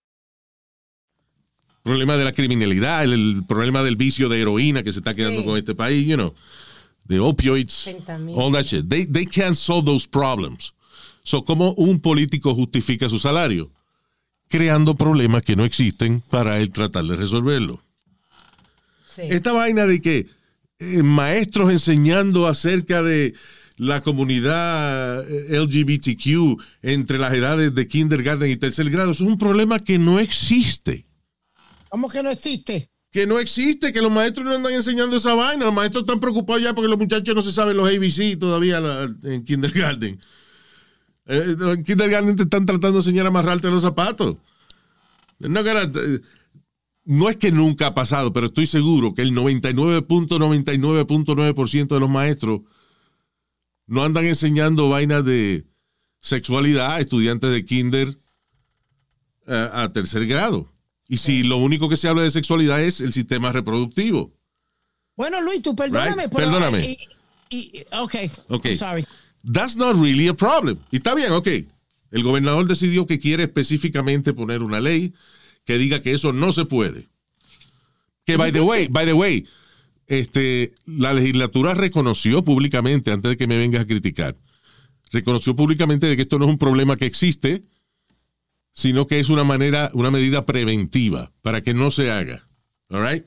Problema 1.83 2.17
de 2.17 2.23
la 2.25 2.31
criminalidad, 2.33 3.03
el, 3.03 3.13
el 3.13 3.43
problema 3.47 3.83
del 3.83 3.95
vicio 3.95 4.29
de 4.29 4.39
heroína 4.41 4.83
que 4.83 4.91
se 4.91 4.99
está 4.99 5.13
quedando 5.13 5.41
Sí. 5.41 5.45
con 5.47 5.57
este 5.57 5.75
país, 5.75 6.05
you 6.07 6.15
know, 6.15 6.33
de 7.05 7.19
opioids, 7.19 7.87
all 8.35 8.51
that 8.53 8.63
shit. 8.63 8.87
They, 8.87 9.05
they 9.05 9.25
can't 9.25 9.55
solve 9.55 9.85
those 9.85 10.07
problems. 10.07 10.73
So, 11.23 11.43
¿cómo 11.43 11.73
un 11.73 11.99
político 11.99 12.53
justifica 12.55 13.09
su 13.09 13.19
salario? 13.19 13.71
Creando 14.47 14.95
problemas 14.95 15.43
que 15.43 15.55
no 15.55 15.63
existen 15.65 16.21
para 16.29 16.59
él 16.59 16.71
tratar 16.71 17.05
de 17.05 17.15
resolverlo. 17.15 17.81
Sí. 19.07 19.23
Esta 19.29 19.51
vaina 19.53 19.85
de 19.87 20.01
que 20.01 20.27
eh, 20.79 21.03
maestros 21.03 21.71
enseñando 21.71 22.47
acerca 22.47 23.03
de 23.03 23.33
la 23.77 24.01
comunidad 24.01 25.25
eh, 25.29 25.59
LGBTQ 25.59 26.61
entre 26.81 27.17
las 27.17 27.33
edades 27.33 27.73
de 27.73 27.87
kindergarten 27.87 28.49
y 28.51 28.55
tercer 28.55 28.89
grado, 28.89 29.11
es 29.11 29.21
un 29.21 29.37
problema 29.37 29.79
que 29.79 29.97
no 29.99 30.19
existe 30.19 31.03
¿Cómo 31.91 32.09
que 32.09 32.23
no 32.23 32.31
existe? 32.31 32.91
que 33.11 33.27
no 33.27 33.37
existe, 33.39 33.91
que 33.91 34.01
los 34.01 34.11
maestros 34.11 34.47
no 34.47 34.55
andan 34.55 34.73
enseñando 34.73 35.17
esa 35.17 35.33
vaina. 35.33 35.65
Los 35.65 35.73
maestros 35.73 36.03
están 36.03 36.21
preocupados 36.21 36.63
ya 36.63 36.73
porque 36.73 36.87
los 36.87 36.97
muchachos 36.97 37.35
no 37.35 37.41
se 37.41 37.51
saben 37.51 37.75
los 37.75 37.93
ABC 37.93 38.39
todavía 38.39 38.81
en 39.23 39.43
kindergarten. 39.43 40.17
Eh, 41.25 41.57
en 41.59 41.83
kindergarten 41.83 42.37
te 42.37 42.43
están 42.43 42.65
tratando 42.65 42.93
de 42.93 42.99
enseñar 42.99 43.25
a 43.25 43.29
amarrarte 43.29 43.69
los 43.69 43.81
zapatos. 43.81 44.37
No, 45.39 45.59
eh, 45.59 46.21
no 47.03 47.29
es 47.29 47.35
que 47.35 47.51
nunca 47.51 47.87
ha 47.87 47.93
pasado, 47.93 48.31
pero 48.31 48.45
estoy 48.47 48.65
seguro 48.65 49.13
que 49.13 49.23
el 49.23 49.35
99.99.9% 49.35 51.93
de 51.93 51.99
los 51.99 52.09
maestros 52.09 52.61
no 53.87 54.05
andan 54.05 54.23
enseñando 54.23 54.87
vainas 54.87 55.25
de 55.25 55.65
sexualidad 56.17 56.93
a 56.93 57.01
estudiantes 57.01 57.51
de 57.51 57.65
kinder 57.65 58.07
eh, 59.47 59.69
a 59.73 59.91
tercer 59.91 60.25
grado. 60.27 60.71
Y 61.11 61.17
si 61.17 61.43
lo 61.43 61.57
único 61.57 61.89
que 61.89 61.97
se 61.97 62.07
habla 62.07 62.21
de 62.23 62.31
sexualidad 62.31 62.81
es 62.81 63.01
el 63.01 63.11
sistema 63.11 63.51
reproductivo. 63.51 64.31
Bueno, 65.17 65.41
Luis, 65.41 65.61
tú 65.61 65.75
perdóname. 65.75 66.23
Right. 66.23 66.31
pero- 66.33 66.49
Perdóname. 66.49 66.85
y- 66.87 66.97
y- 67.49 67.83
ok. 67.91 68.15
Ok. 68.47 68.65
I'm 68.67 68.77
sorry. 68.77 69.05
That's 69.51 69.75
not 69.75 69.97
really 69.97 70.29
a 70.29 70.33
problem. 70.33 70.77
Y 70.89 70.97
está 70.97 71.13
bien, 71.13 71.33
ok. 71.33 71.47
El 72.11 72.23
gobernador 72.23 72.65
decidió 72.65 73.05
que 73.07 73.19
quiere 73.19 73.43
específicamente 73.43 74.31
poner 74.31 74.63
una 74.63 74.79
ley 74.79 75.13
que 75.65 75.77
diga 75.77 76.01
que 76.01 76.13
eso 76.13 76.31
no 76.31 76.53
se 76.53 76.63
puede. 76.63 77.09
Que 78.25 78.37
by 78.37 78.53
the 78.53 78.61
way, 78.61 78.87
by 78.87 79.05
the 79.05 79.11
way, 79.13 79.45
este, 80.07 80.73
la 80.85 81.13
legislatura 81.13 81.73
reconoció 81.73 82.41
públicamente, 82.41 83.11
antes 83.11 83.31
de 83.31 83.35
que 83.37 83.47
me 83.47 83.57
vengas 83.57 83.81
a 83.81 83.85
criticar, 83.87 84.35
reconoció 85.11 85.57
públicamente 85.57 86.07
de 86.07 86.15
que 86.15 86.21
esto 86.21 86.39
no 86.39 86.45
es 86.45 86.51
un 86.51 86.57
problema 86.57 86.95
que 86.95 87.05
existe, 87.05 87.63
sino 88.73 89.07
que 89.07 89.19
es 89.19 89.29
una 89.29 89.43
manera, 89.43 89.91
una 89.93 90.11
medida 90.11 90.45
preventiva 90.45 91.31
para 91.41 91.61
que 91.61 91.73
no 91.73 91.91
se 91.91 92.11
haga. 92.11 92.47
All 92.89 93.05
right? 93.05 93.25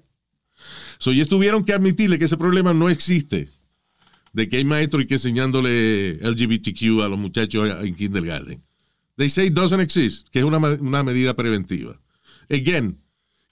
So, 0.98 1.12
ya 1.12 1.24
tuvieron 1.26 1.64
que 1.64 1.72
admitirle 1.72 2.18
que 2.18 2.24
ese 2.24 2.36
problema 2.36 2.72
no 2.74 2.88
existe 2.88 3.48
de 4.32 4.48
que 4.48 4.56
hay 4.56 4.64
maestros 4.64 5.02
y 5.02 5.06
que 5.06 5.14
enseñándole 5.14 6.18
LGBTQ 6.20 7.02
a 7.02 7.08
los 7.08 7.18
muchachos 7.18 7.68
en 7.82 7.94
kindergarten. 7.94 8.62
They 9.16 9.28
say 9.28 9.46
it 9.46 9.54
doesn't 9.54 9.80
exist, 9.80 10.28
que 10.28 10.40
es 10.40 10.44
una, 10.44 10.58
una 10.58 11.02
medida 11.04 11.34
preventiva. 11.34 12.00
Again, 12.50 13.00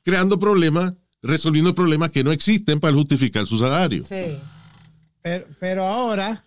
creando 0.02 0.38
problemas, 0.38 0.94
resolviendo 1.22 1.74
problemas 1.74 2.10
que 2.10 2.24
no 2.24 2.32
existen 2.32 2.80
para 2.80 2.94
justificar 2.94 3.46
su 3.46 3.58
salario. 3.58 4.04
Sí. 4.08 4.38
Pero, 5.22 5.46
pero 5.60 5.84
ahora, 5.84 6.44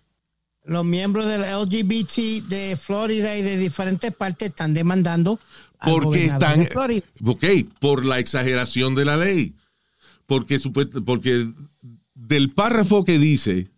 Los 0.66 0.84
miembros 0.84 1.26
del 1.26 1.42
LGBT 1.42 2.48
de 2.48 2.76
Florida 2.76 3.36
y 3.36 3.42
de 3.42 3.56
diferentes 3.56 4.12
partes 4.14 4.48
están 4.48 4.74
demandando 4.74 5.38
al 5.78 5.92
Porque 5.92 6.24
están, 6.24 6.60
de 6.60 6.66
Florida. 6.66 7.06
ok, 7.24 7.44
por 7.78 8.04
la 8.04 8.18
exageración 8.18 8.94
de 8.94 9.04
la 9.04 9.16
ley. 9.16 9.54
Porque, 10.26 10.58
porque 11.04 11.48
del 12.14 12.50
párrafo 12.50 13.04
que 13.04 13.18
dice 13.18 13.70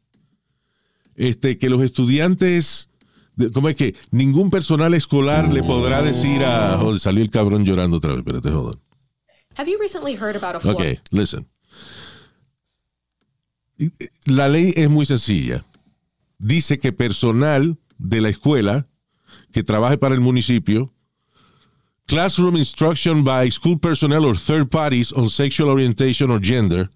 este, 1.14 1.58
que 1.58 1.68
los 1.68 1.82
estudiantes, 1.82 2.88
¿cómo 3.52 3.68
es 3.68 3.76
que? 3.76 3.94
Ningún 4.10 4.48
personal 4.48 4.94
escolar 4.94 5.52
le 5.52 5.62
podrá 5.62 6.02
decir 6.02 6.42
a... 6.44 6.78
Joder, 6.78 7.00
salió 7.00 7.22
el 7.22 7.30
cabrón 7.30 7.64
llorando 7.64 7.98
otra 7.98 8.12
vez, 8.12 8.20
espérate, 8.20 8.50
joder. 8.50 8.78
Have 9.56 9.70
you 9.70 9.78
recently 9.78 10.14
heard 10.14 10.36
about 10.36 10.54
a 10.54 10.60
Florida? 10.60 10.92
Ok, 10.92 10.98
listen. 11.10 11.46
La 14.24 14.48
ley 14.48 14.72
es 14.76 14.88
muy 14.88 15.04
sencilla. 15.04 15.64
Dice 16.38 16.78
que 16.78 16.92
personal 16.92 17.78
de 17.98 18.20
la 18.20 18.28
escuela 18.28 18.86
que 19.52 19.62
trabaje 19.62 19.98
para 19.98 20.14
el 20.14 20.20
municipio, 20.20 20.92
classroom 22.06 22.56
instruction 22.56 23.24
by 23.24 23.50
school 23.50 23.78
personnel 23.78 24.24
or 24.24 24.38
third 24.38 24.68
parties 24.68 25.12
on 25.12 25.28
sexual 25.28 25.68
orientation 25.68 26.30
or 26.30 26.40
gender 26.40 26.90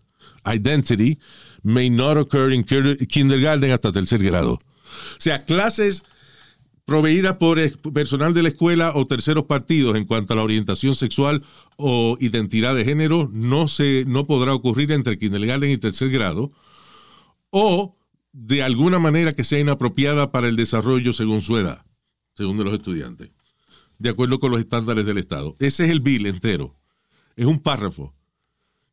identity 0.46 1.18
may 1.62 1.90
not 1.90 2.16
occur 2.16 2.52
in 2.52 2.64
kinder- 2.64 2.96
kindergarten 3.06 3.70
hasta 3.70 3.92
tercer 3.92 4.22
grado. 4.22 4.54
O 4.54 4.58
sea, 5.20 5.44
clases 5.44 6.02
proveídas 6.84 7.38
por 7.38 7.58
personal 7.92 8.34
de 8.34 8.42
la 8.42 8.48
escuela 8.48 8.92
o 8.94 9.06
terceros 9.06 9.44
partidos 9.44 9.96
en 9.96 10.04
cuanto 10.04 10.32
a 10.32 10.36
la 10.36 10.42
orientación 10.42 10.94
sexual 10.94 11.42
o 11.76 12.16
identidad 12.20 12.74
de 12.74 12.84
género 12.84 13.28
no 13.32 13.68
se 13.68 14.04
no 14.06 14.24
podrá 14.24 14.52
ocurrir 14.54 14.92
entre 14.92 15.18
kindergarten 15.18 15.70
y 15.70 15.78
tercer 15.78 16.10
grado 16.10 16.50
o 17.50 17.96
de 18.32 18.62
alguna 18.62 18.98
manera 18.98 19.32
que 19.32 19.44
sea 19.44 19.60
inapropiada 19.60 20.32
para 20.32 20.48
el 20.48 20.56
desarrollo 20.56 21.12
según 21.12 21.40
su 21.40 21.56
edad, 21.58 21.84
según 22.34 22.58
de 22.58 22.64
los 22.64 22.74
estudiantes, 22.74 23.30
de 23.98 24.08
acuerdo 24.08 24.38
con 24.38 24.50
los 24.50 24.60
estándares 24.60 25.06
del 25.06 25.18
Estado. 25.18 25.54
Ese 25.58 25.84
es 25.84 25.90
el 25.90 26.00
bill 26.00 26.26
entero. 26.26 26.74
Es 27.36 27.46
un 27.46 27.60
párrafo 27.60 28.14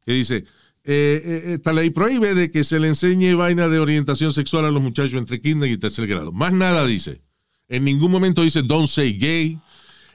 que 0.06 0.14
dice, 0.14 0.46
eh, 0.84 1.22
eh, 1.24 1.54
esta 1.54 1.74
ley 1.74 1.90
prohíbe 1.90 2.34
de 2.34 2.52
que 2.52 2.64
se 2.64 2.80
le 2.80 2.88
enseñe 2.88 3.36
vaina 3.36 3.68
de 3.68 3.80
orientación 3.80 4.34
sexual 4.34 4.66
a 4.66 4.72
los 4.72 4.82
muchachos 4.82 5.14
entre 5.14 5.42
kinder 5.42 5.70
y 5.70 5.78
tercer 5.78 6.08
grado. 6.08 6.32
Más 6.32 6.54
nada 6.54 6.86
dice. 6.86 7.22
En 7.68 7.84
ningún 7.84 8.12
momento 8.12 8.42
dice 8.42 8.62
don't 8.64 8.88
say 8.88 9.18
gay. 9.18 9.60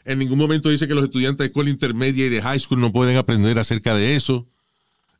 En 0.05 0.19
ningún 0.19 0.39
momento 0.39 0.69
dice 0.69 0.87
que 0.87 0.95
los 0.95 1.05
estudiantes 1.05 1.39
de 1.39 1.47
escuela 1.47 1.71
intermedia 1.71 2.27
y 2.27 2.29
de 2.29 2.43
high 2.43 2.59
school 2.59 2.81
no 2.81 2.93
pueden 2.93 3.17
aprender 3.17 3.59
acerca 3.59 3.95
de 3.95 4.17
eso. 4.17 4.49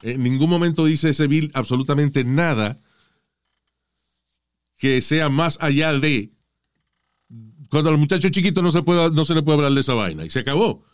En 0.03 0.23
ningún 0.23 0.51
momento 0.51 0.85
dice 0.85 1.11
ese 1.11 1.27
bill 1.27 1.51
absolutamente 1.55 2.25
nada 2.25 2.79
que 4.85 5.01
sea 5.01 5.31
más 5.31 5.57
allá 5.63 5.99
de 5.99 6.31
cuando 7.71 7.91
los 7.91 7.99
muchachos 7.99 8.31
chiquitos 8.31 8.63
no 8.63 8.71
se 8.71 8.83
puede, 8.83 9.11
no 9.13 9.25
se 9.25 9.35
le 9.35 9.41
puede 9.41 9.57
hablar 9.57 9.73
de 9.73 9.81
esa 9.81 9.95
vaina 9.95 10.27
y 10.27 10.29
se 10.29 10.41
acabó. 10.41 10.85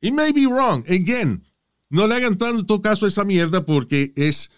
It 0.00 0.12
may 0.12 0.32
be 0.32 0.48
wrong. 0.48 0.82
Again, 0.88 1.44
no 1.88 2.08
le 2.08 2.16
hagan 2.16 2.36
tanto 2.36 2.82
caso 2.82 3.04
a 3.04 3.10
esa 3.10 3.22
mierda 3.22 3.64
porque 3.64 4.12
es 4.16 4.50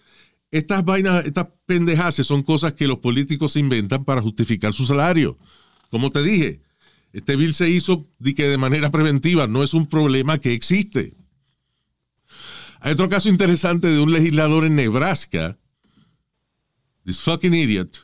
estas 0.50 0.82
vainas, 0.82 1.26
estas 1.26 1.48
pendejaces 1.66 2.26
son 2.26 2.42
cosas 2.42 2.72
que 2.72 2.86
los 2.86 3.00
políticos 3.00 3.56
inventan 3.56 4.06
para 4.06 4.22
justificar 4.22 4.72
su 4.72 4.86
salario. 4.86 5.36
Como 5.90 6.08
te 6.08 6.22
dije, 6.22 6.62
este 7.12 7.36
bill 7.36 7.52
se 7.52 7.68
hizo 7.68 8.08
de 8.18 8.34
que 8.34 8.48
de 8.48 8.56
manera 8.56 8.88
preventiva, 8.88 9.46
no 9.46 9.62
es 9.62 9.74
un 9.74 9.84
problema 9.84 10.38
que 10.38 10.54
existe. 10.54 11.12
Hay 12.80 12.94
otro 12.94 13.10
caso 13.10 13.28
interesante 13.28 13.88
de 13.88 14.00
un 14.00 14.10
legislador 14.10 14.64
en 14.64 14.76
Nebraska, 14.76 15.58
this 17.04 17.20
fucking 17.20 17.54
idiot. 17.54 18.00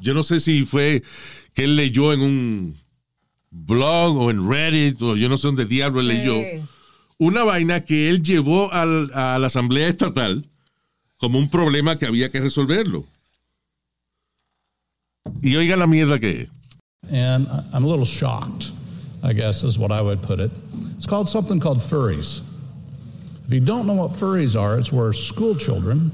Yo 0.00 0.14
no 0.14 0.22
sé 0.22 0.40
si 0.40 0.64
fue 0.64 1.02
que 1.54 1.64
él 1.64 1.76
leyó 1.76 2.12
en 2.12 2.20
un 2.20 2.76
blog 3.50 4.16
o 4.16 4.30
en 4.30 4.48
Reddit 4.48 5.00
o 5.02 5.16
yo 5.16 5.28
no 5.28 5.36
sé 5.36 5.48
dónde 5.48 5.66
diablo 5.66 6.00
él 6.00 6.08
leyó 6.08 6.34
una 7.18 7.44
vaina 7.44 7.84
que 7.84 8.08
él 8.08 8.22
llevó 8.22 8.72
al- 8.72 9.10
a 9.14 9.38
la 9.38 9.46
Asamblea 9.48 9.88
Estatal 9.88 10.44
como 11.18 11.38
un 11.38 11.50
problema 11.50 11.98
que 11.98 12.06
había 12.06 12.30
que 12.30 12.40
resolverlo. 12.40 13.06
Y 15.42 15.56
oiga 15.56 15.76
la 15.76 15.86
mierda 15.86 16.18
que 16.18 16.42
es. 16.42 16.48
and 17.10 17.46
I'm 17.72 17.84
a 17.84 17.86
little 17.88 18.04
shocked, 18.04 18.72
I 19.22 19.32
guess 19.32 19.64
is 19.64 19.78
what 19.78 19.90
I 19.90 20.00
would 20.02 20.22
put 20.22 20.38
it. 20.38 20.50
It's 20.96 21.06
called 21.06 21.28
something 21.28 21.58
called 21.60 21.78
furries. 21.80 22.40
If 23.46 23.52
you 23.52 23.60
don't 23.60 23.86
know 23.86 23.94
what 23.94 24.12
furries 24.12 24.54
are, 24.58 24.78
it's 24.78 24.92
where 24.92 25.12
school 25.12 25.54
children 25.54 26.10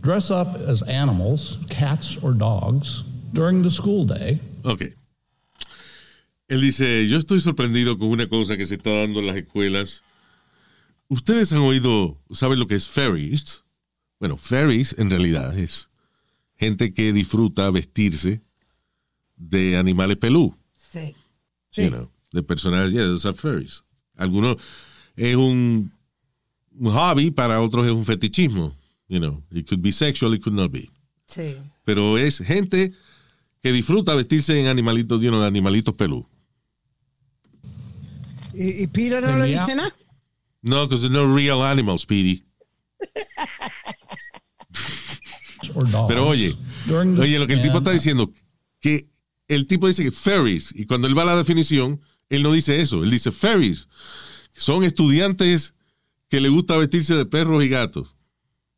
dress 0.00 0.30
up 0.30 0.56
as 0.66 0.82
animals, 0.82 1.58
cats 1.68 2.16
or 2.22 2.32
dogs, 2.32 3.04
during 3.32 3.62
the 3.62 3.70
school 3.70 4.04
day. 4.06 4.40
Ok. 4.64 4.82
Él 6.48 6.62
dice, 6.62 7.06
yo 7.08 7.18
estoy 7.18 7.40
sorprendido 7.40 7.98
con 7.98 8.08
una 8.08 8.26
cosa 8.26 8.56
que 8.56 8.64
se 8.64 8.76
está 8.76 8.90
dando 8.90 9.20
en 9.20 9.26
las 9.26 9.36
escuelas. 9.36 10.02
Ustedes 11.08 11.52
han 11.52 11.60
oído, 11.60 12.18
¿saben 12.30 12.58
lo 12.58 12.66
que 12.66 12.74
es 12.74 12.88
fairies? 12.88 13.64
Bueno, 14.18 14.36
fairies 14.36 14.94
en 14.98 15.10
realidad 15.10 15.56
es 15.58 15.90
gente 16.56 16.92
que 16.92 17.12
disfruta 17.12 17.70
vestirse 17.70 18.40
de 19.36 19.76
animales 19.76 20.18
pelú. 20.18 20.54
Sí. 20.76 21.14
you 21.76 21.90
know, 21.90 22.10
de 22.32 22.42
personajes, 22.42 22.92
yeah, 22.92 23.04
those 23.04 23.26
are 23.26 23.36
furries. 23.36 23.82
Algunos 24.16 24.56
es 25.16 25.36
un, 25.36 25.90
un 26.78 26.92
hobby, 26.92 27.30
para 27.30 27.60
otros 27.60 27.86
es 27.86 27.92
un 27.92 28.04
fetichismo. 28.04 28.74
You 29.08 29.20
know, 29.20 29.42
it 29.50 29.66
could 29.66 29.82
be 29.82 29.90
sexual, 29.90 30.34
it 30.34 30.42
could 30.42 30.54
not 30.54 30.70
be. 30.70 30.90
Sí. 31.26 31.56
Pero 31.84 32.18
es 32.18 32.38
gente 32.38 32.92
que 33.62 33.72
disfruta 33.72 34.14
vestirse 34.14 34.60
en 34.60 34.66
animalitos, 34.66 35.20
you 35.20 35.30
know, 35.30 35.42
animalitos 35.42 35.94
pelú. 35.94 36.26
¿Y, 38.54 38.82
y 38.82 38.86
Peter 38.88 39.22
no 39.22 39.36
le 39.38 39.46
dice 39.46 39.74
nada? 39.74 39.94
No, 40.62 40.86
because 40.86 41.02
there's 41.02 41.12
no 41.12 41.32
real 41.32 41.62
animals, 41.62 42.04
dogs. 42.06 42.42
Pero 46.08 46.26
oye, 46.26 46.56
oye, 46.90 47.38
lo 47.38 47.46
que 47.46 47.52
el 47.52 47.62
tipo 47.62 47.78
está 47.78 47.92
diciendo, 47.92 48.32
que 48.80 49.08
el 49.48 49.66
tipo 49.66 49.86
dice 49.86 50.02
que 50.02 50.10
fairies, 50.10 50.72
y 50.74 50.86
cuando 50.86 51.06
él 51.06 51.16
va 51.16 51.22
a 51.22 51.26
la 51.26 51.36
definición, 51.36 52.00
él 52.28 52.42
no 52.42 52.52
dice 52.52 52.80
eso, 52.80 53.02
él 53.04 53.10
dice 53.10 53.30
fairies. 53.30 53.88
Son 54.56 54.84
estudiantes 54.84 55.74
que 56.28 56.40
le 56.40 56.48
gusta 56.48 56.76
vestirse 56.76 57.14
de 57.14 57.26
perros 57.26 57.62
y 57.64 57.68
gatos. 57.68 58.14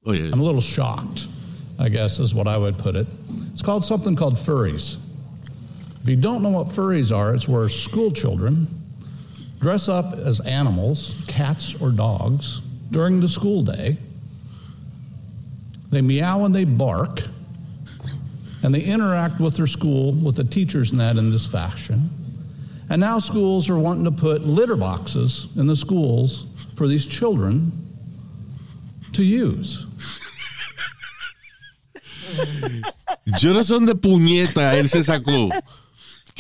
Oh, 0.07 0.13
Oye, 0.13 0.31
I'm 0.33 0.41
a 0.41 0.43
little 0.43 0.63
shocked, 0.63 1.29
I 1.79 1.91
guess 1.91 2.21
is 2.21 2.35
what 2.35 2.49
I 2.49 2.57
would 2.57 2.79
put 2.79 2.97
it. 2.97 3.07
It's 3.53 3.61
called 3.61 3.85
something 3.85 4.17
called 4.17 4.37
furries. 4.37 4.97
If 6.01 6.09
you 6.09 6.17
don't 6.17 6.43
know 6.43 6.49
what 6.49 6.69
furries 6.69 7.15
are, 7.15 7.35
it's 7.35 7.47
where 7.47 7.69
school 7.69 8.11
children 8.11 8.67
dress 9.61 9.91
up 9.91 10.15
as 10.15 10.41
animals, 10.41 11.23
cats 11.29 11.79
or 11.83 11.91
dogs, 11.91 12.63
during 12.91 13.21
the 13.21 13.29
school 13.29 13.63
day. 13.63 13.99
They 15.91 16.01
meow 16.01 16.47
and 16.47 16.55
they 16.55 16.65
bark, 16.65 17.21
and 18.63 18.75
they 18.75 18.81
interact 18.83 19.39
with 19.39 19.57
their 19.57 19.67
school, 19.67 20.13
with 20.13 20.37
the 20.37 20.45
teachers 20.45 20.93
and 20.93 21.01
that 21.01 21.19
in 21.19 21.31
this 21.31 21.47
fashion. 21.47 22.09
And 22.89 23.03
now 23.03 23.19
schools 23.19 23.69
are 23.69 23.79
wanting 23.79 24.05
to 24.05 24.13
put 24.13 24.47
litter 24.47 24.77
boxes 24.77 25.49
in 25.57 25.67
the 25.67 25.77
schools 25.77 26.47
for 26.75 26.89
these 26.89 27.05
children 27.05 27.90
to 29.13 29.23
use. 29.23 29.87
sé 33.65 33.73
dónde 33.73 33.95
puñeta 33.95 34.79
él 34.79 34.89
se 34.89 35.03
sacó 35.03 35.51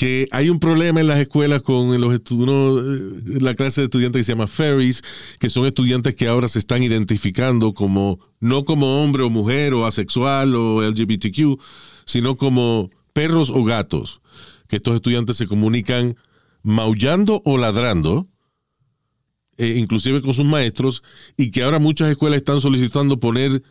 que 0.01 0.29
hay 0.31 0.49
un 0.49 0.59
problema 0.59 1.01
en 1.01 1.09
las 1.09 1.19
escuelas 1.19 1.61
con 1.61 2.01
los 2.01 2.21
uno, 2.31 2.79
eh, 2.81 3.41
la 3.41 3.55
clase 3.55 3.83
de 3.83 3.85
estudiantes 3.85 4.21
que 4.21 4.25
se 4.25 4.33
llama 4.33 4.47
fairies, 4.47 5.03
que 5.39 5.51
son 5.51 5.67
estudiantes 5.67 6.15
que 6.15 6.27
ahora 6.27 6.49
se 6.49 6.59
están 6.59 6.83
identificando 6.83 7.75
como, 7.75 8.19
no 8.41 8.65
como 8.65 9.03
hombre 9.03 9.25
o 9.25 9.29
mujer 9.29 9.75
o 9.75 9.85
asexual 9.85 10.55
o 10.55 10.83
LGBTQ, 10.83 11.61
sino 12.07 12.35
como 12.37 12.89
perros 13.13 13.51
o 13.51 13.63
gatos, 13.63 14.23
que 14.69 14.77
estos 14.77 14.95
estudiantes 14.95 15.37
se 15.37 15.47
comunican 15.47 16.17
maullando 16.63 17.43
o 17.45 17.59
ladrando, 17.59 18.27
eh, 19.61 19.77
inclusive 19.79 20.23
con 20.23 20.33
sus 20.35 20.47
maestros, 20.47 21.03
y 21.37 21.51
que 21.51 21.63
ahora 21.63 21.79
muchas 21.79 22.11
escuelas 22.11 22.39
están 22.39 22.61
solicitando 22.61 23.19
poner 23.19 23.63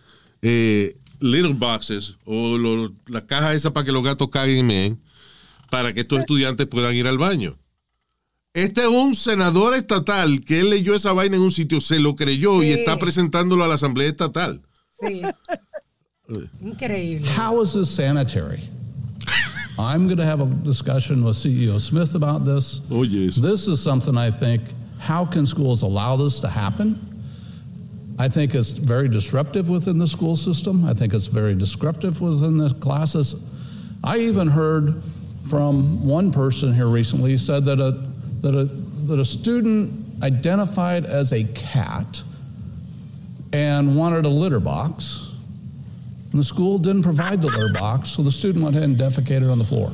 eh, 0.41 0.95
little 1.19 1.53
boxes 1.53 2.15
o 2.25 2.57
lo- 2.57 2.93
la 3.07 3.25
caja 3.25 3.53
esa 3.53 3.73
para 3.73 3.85
que 3.85 3.91
los 3.91 4.03
gatos 4.03 4.29
caguen 4.29 4.99
para 5.69 5.91
que 5.93 6.01
estos 6.01 6.19
estudiantes 6.19 6.67
puedan 6.67 6.95
ir 6.95 7.07
al 7.07 7.17
baño. 7.17 7.57
Este 8.53 8.81
es 8.81 8.87
un 8.87 9.15
senador 9.15 9.75
estatal 9.75 10.41
que 10.43 10.61
él 10.61 10.69
leyó 10.71 10.95
esa 10.95 11.13
vaina 11.13 11.35
en 11.35 11.41
un 11.43 11.51
sitio, 11.51 11.79
se 11.81 11.99
lo 11.99 12.15
creyó 12.15 12.63
y 12.63 12.69
está 12.71 12.97
presentándolo 12.97 13.63
a 13.63 13.67
la 13.67 13.75
Asamblea 13.75 14.07
Estatal. 14.09 14.61
Sí. 15.01 15.21
Increíble. 16.61 17.27
How 17.27 17.61
is 17.61 17.73
this 17.73 17.89
sanitary? 17.89 18.61
I'm 19.77 20.05
going 20.07 20.17
to 20.17 20.25
have 20.25 20.41
a 20.41 20.45
discussion 20.63 21.23
with 21.23 21.35
CEO 21.37 21.79
Smith 21.79 22.15
about 22.15 22.43
this. 22.43 22.81
Oh, 22.91 23.03
yes. 23.03 23.35
This 23.35 23.67
is 23.67 23.79
something 23.81 24.17
I 24.17 24.29
think, 24.29 24.61
how 24.99 25.25
can 25.25 25.45
schools 25.45 25.81
allow 25.81 26.15
this 26.17 26.39
to 26.41 26.47
happen? 26.47 27.05
I 28.19 28.27
think 28.27 28.53
it's 28.53 28.71
very 28.71 29.07
disruptive 29.07 29.69
within 29.69 29.97
the 29.97 30.05
school 30.05 30.35
system. 30.35 30.85
I 30.85 30.93
think 30.93 31.13
it's 31.13 31.27
very 31.27 31.55
disruptive 31.55 32.19
within 32.19 32.57
the 32.57 32.69
classes. 32.75 33.35
I 34.03 34.17
even 34.17 34.47
heard 34.47 35.01
from 35.49 36.05
one 36.05 36.31
person 36.31 36.73
here 36.73 36.87
recently 36.87 37.31
He 37.31 37.37
said 37.37 37.65
that 37.65 37.79
a 37.79 37.91
that 38.41 38.55
a 38.55 38.65
that 39.07 39.19
a 39.19 39.25
student 39.25 40.21
identified 40.21 41.05
as 41.05 41.31
a 41.31 41.45
cat 41.45 42.23
and 43.53 43.95
wanted 43.95 44.25
a 44.25 44.29
litter 44.29 44.59
box. 44.59 45.33
And 46.31 46.39
the 46.39 46.43
school 46.43 46.77
didn't 46.77 47.03
provide 47.03 47.41
the 47.41 47.47
litter 47.47 47.73
box, 47.79 48.09
so 48.09 48.21
the 48.21 48.31
student 48.31 48.63
went 48.63 48.75
ahead 48.75 48.87
and 48.89 48.97
defecated 48.97 49.51
on 49.51 49.57
the 49.57 49.65
floor. 49.65 49.91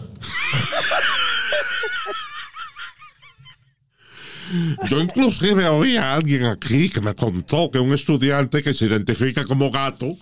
Yo 4.90 5.00
inclusive 5.02 5.68
oí 5.68 5.98
a 5.98 6.16
alguien 6.16 6.46
aquí 6.46 6.90
que 6.90 7.02
me 7.02 7.14
contó 7.16 7.70
que 7.72 7.80
un 7.80 7.94
estudiante 7.94 8.62
que 8.64 8.74
se 8.74 8.86
identifica 8.86 9.46
como 9.46 9.72
gato 9.72 10.18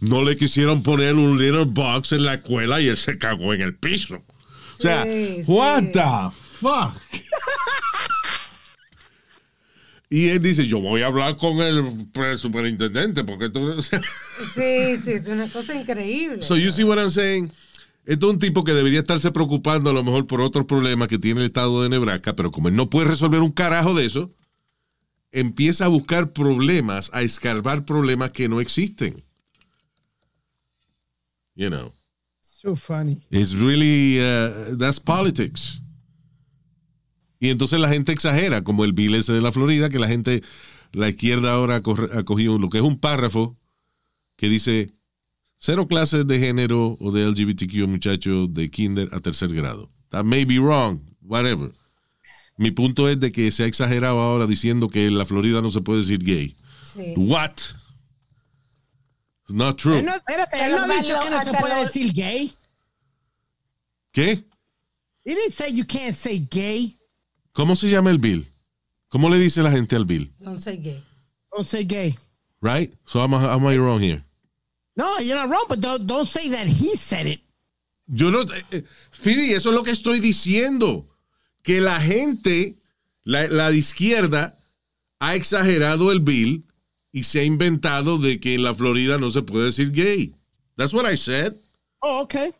no 0.00 0.22
le 0.22 0.36
quisieron 0.36 0.82
poner 0.82 1.14
un 1.14 1.38
litter 1.38 1.64
box 1.64 2.12
en 2.12 2.24
la 2.24 2.34
escuela 2.34 2.80
y 2.80 2.88
él 2.88 2.96
se 2.96 3.16
cagó 3.18 3.54
en 3.54 3.62
el 3.62 3.74
piso. 3.76 4.16
O 4.78 4.82
sea, 4.82 5.04
Sí, 5.04 5.42
what 5.46 5.80
sí. 5.80 5.92
the 5.92 6.30
fuck? 6.60 6.94
y 10.10 10.28
él 10.28 10.42
dice, 10.42 10.66
yo 10.66 10.80
voy 10.80 11.02
a 11.02 11.06
hablar 11.06 11.36
con 11.36 11.58
el 11.60 12.38
superintendente 12.38 13.24
porque 13.24 13.48
tú... 13.48 13.72
Sí, 14.54 14.96
sí, 15.04 15.12
es 15.12 15.26
una 15.28 15.48
cosa 15.48 15.74
increíble. 15.74 16.42
So 16.42 16.56
you 16.56 16.70
see 16.70 16.84
what 16.84 16.98
I'm 16.98 17.10
saying? 17.10 17.50
Esto 18.06 18.28
es 18.28 18.34
un 18.34 18.38
tipo 18.38 18.64
que 18.64 18.74
debería 18.74 18.98
estarse 19.00 19.30
preocupando 19.30 19.90
a 19.90 19.92
lo 19.94 20.04
mejor 20.04 20.26
por 20.26 20.40
otros 20.42 20.66
problemas 20.66 21.08
que 21.08 21.18
tiene 21.18 21.40
el 21.40 21.46
estado 21.46 21.82
de 21.82 21.88
Nebraska, 21.88 22.36
pero 22.36 22.50
como 22.50 22.68
él 22.68 22.76
no 22.76 22.90
puede 22.90 23.08
resolver 23.08 23.40
un 23.40 23.50
carajo 23.50 23.94
de 23.94 24.04
eso, 24.04 24.30
empieza 25.32 25.86
a 25.86 25.88
buscar 25.88 26.32
problemas, 26.32 27.10
a 27.14 27.22
escarbar 27.22 27.84
problemas 27.84 28.30
que 28.30 28.48
no 28.48 28.60
existen. 28.60 29.24
You 31.54 31.70
know, 31.70 31.92
So 32.40 32.76
funny. 32.76 33.20
it's 33.30 33.54
really, 33.54 34.18
uh, 34.20 34.76
that's 34.76 35.00
politics. 35.00 35.80
Y 37.38 37.50
entonces 37.50 37.78
la 37.78 37.88
gente 37.88 38.12
exagera, 38.12 38.62
como 38.64 38.84
el 38.84 38.92
bill 38.92 39.14
ese 39.14 39.32
de 39.32 39.40
la 39.40 39.52
Florida, 39.52 39.88
que 39.88 39.98
la 39.98 40.08
gente, 40.08 40.42
la 40.92 41.08
izquierda 41.08 41.52
ahora 41.52 41.76
ha 41.76 42.22
cogido 42.24 42.58
lo 42.58 42.70
que 42.70 42.78
es 42.78 42.84
un 42.84 42.98
párrafo 42.98 43.56
que 44.36 44.48
dice 44.48 44.90
cero 45.64 45.86
clases 45.86 46.26
de 46.26 46.38
género 46.38 46.94
o 47.00 47.10
de 47.10 47.24
LGBTQ 47.24 47.88
muchachos 47.88 48.52
de 48.52 48.68
kinder 48.68 49.08
a 49.12 49.20
tercer 49.20 49.48
grado. 49.48 49.88
That 50.10 50.24
may 50.24 50.44
be 50.44 50.58
wrong, 50.58 51.00
whatever. 51.22 51.72
Mi 52.58 52.70
punto 52.70 53.08
es 53.08 53.18
de 53.18 53.32
que 53.32 53.50
se 53.50 53.62
ha 53.64 53.66
exagerado 53.66 54.20
ahora 54.20 54.46
diciendo 54.46 54.90
que 54.90 55.06
en 55.06 55.16
la 55.16 55.24
Florida 55.24 55.62
no 55.62 55.72
se 55.72 55.80
puede 55.80 56.00
decir 56.00 56.22
gay. 56.22 56.54
Sí. 56.82 57.14
What? 57.16 57.52
It's 59.46 59.54
not 59.54 59.78
true. 59.78 60.00
Él 60.00 60.04
no, 60.04 60.12
espérate, 60.12 60.66
él 60.66 60.72
no 60.72 60.82
ha 60.82 61.00
dicho 61.00 61.18
que 61.18 61.30
no 61.30 61.42
se 61.42 61.52
puede 61.58 61.84
decir 61.84 62.12
gay. 62.12 62.52
¿Qué? 64.12 64.44
He 65.24 65.34
didn't 65.34 65.54
say 65.54 65.72
you 65.72 65.86
can't 65.86 66.14
say 66.14 66.46
gay. 66.50 66.94
¿Cómo 67.52 67.74
se 67.74 67.88
llama 67.88 68.10
el 68.10 68.18
bill? 68.18 68.46
¿Cómo 69.08 69.30
le 69.30 69.38
dice 69.38 69.62
la 69.62 69.70
gente 69.70 69.96
al 69.96 70.04
bill? 70.04 70.30
Don't 70.40 70.60
say 70.60 70.76
gay. 70.76 71.02
Don't 71.50 71.66
say 71.66 71.84
gay. 71.84 72.14
Right? 72.60 72.94
So 73.06 73.22
am 73.22 73.32
I, 73.32 73.54
am 73.54 73.66
I 73.66 73.78
wrong 73.78 74.00
here? 74.00 74.22
No, 74.96 75.18
you're 75.20 75.34
not 75.36 75.48
wrong, 75.50 75.64
but 75.68 75.80
don't, 75.80 76.06
don't 76.06 76.28
say 76.28 76.48
that 76.50 76.66
he 76.68 76.96
said 76.96 77.26
it. 77.26 77.40
Yo 78.06 78.30
no. 78.30 78.42
eh, 78.42 78.62
eh, 78.70 78.82
Fidi, 79.10 79.52
eso 79.52 79.70
es 79.70 79.74
lo 79.74 79.82
que 79.82 79.90
estoy 79.90 80.20
diciendo. 80.20 81.04
Que 81.62 81.80
la 81.80 82.00
gente, 82.00 82.74
la, 83.24 83.48
la 83.48 83.70
de 83.70 83.78
izquierda, 83.78 84.56
ha 85.18 85.34
exagerado 85.34 86.12
el 86.12 86.20
bill 86.20 86.62
y 87.12 87.22
se 87.24 87.40
ha 87.40 87.44
inventado 87.44 88.18
de 88.18 88.38
que 88.38 88.54
en 88.54 88.62
la 88.62 88.74
Florida 88.74 89.18
no 89.18 89.30
se 89.30 89.42
puede 89.42 89.66
decir 89.66 89.90
gay. 89.92 90.34
That's 90.76 90.92
what 90.92 91.10
I 91.10 91.16
said. 91.16 91.54
Oh, 92.00 92.20
okay. 92.22 92.50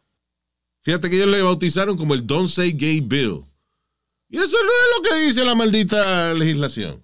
Fíjate 0.83 1.11
que 1.11 1.17
ellos 1.17 1.29
le 1.29 1.43
bautizaron 1.43 1.97
como 1.97 2.15
el 2.15 2.27
Don't 2.27 2.49
Say 2.49 2.73
Gay 2.73 3.01
Bill. 3.01 3.45
Y 4.31 4.39
eso 4.39 4.57
no 4.57 4.71
es 4.71 4.97
lo 4.97 5.03
que 5.17 5.25
dice 5.27 5.45
la 5.45 5.55
maldita 5.55 6.33
legislación. 6.35 6.99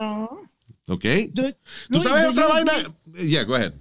¿Ok? 0.87 1.05
¿Tú 1.35 1.43
Luis, 1.91 2.03
sabes 2.03 2.25
do 2.25 2.31
otra 2.31 2.47
you 2.47 2.53
vaina? 2.53 2.73
agree- 2.73 3.29
Yeah, 3.29 3.45
go 3.45 3.55
ahead. 3.55 3.73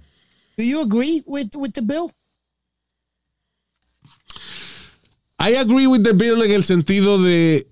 Do 0.60 0.66
you 0.66 0.82
agree 0.82 1.22
with, 1.26 1.48
with 1.56 1.72
the 1.72 1.80
bill? 1.80 2.12
I 5.38 5.54
agree 5.56 5.86
with 5.86 6.02
the 6.04 6.12
bill 6.12 6.42
en 6.42 6.50
el 6.50 6.64
sentido 6.64 7.16
de 7.22 7.66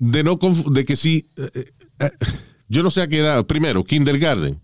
de 0.00 0.24
no 0.24 0.36
conf- 0.36 0.68
de 0.72 0.84
que 0.84 0.96
sí 0.96 1.28
eh, 1.36 1.48
eh, 1.54 1.64
eh, 2.00 2.10
yo 2.68 2.82
no 2.82 2.90
sé 2.90 3.02
a 3.02 3.06
qué 3.08 3.18
edad 3.20 3.46
primero 3.46 3.84
kindergarten 3.84 4.60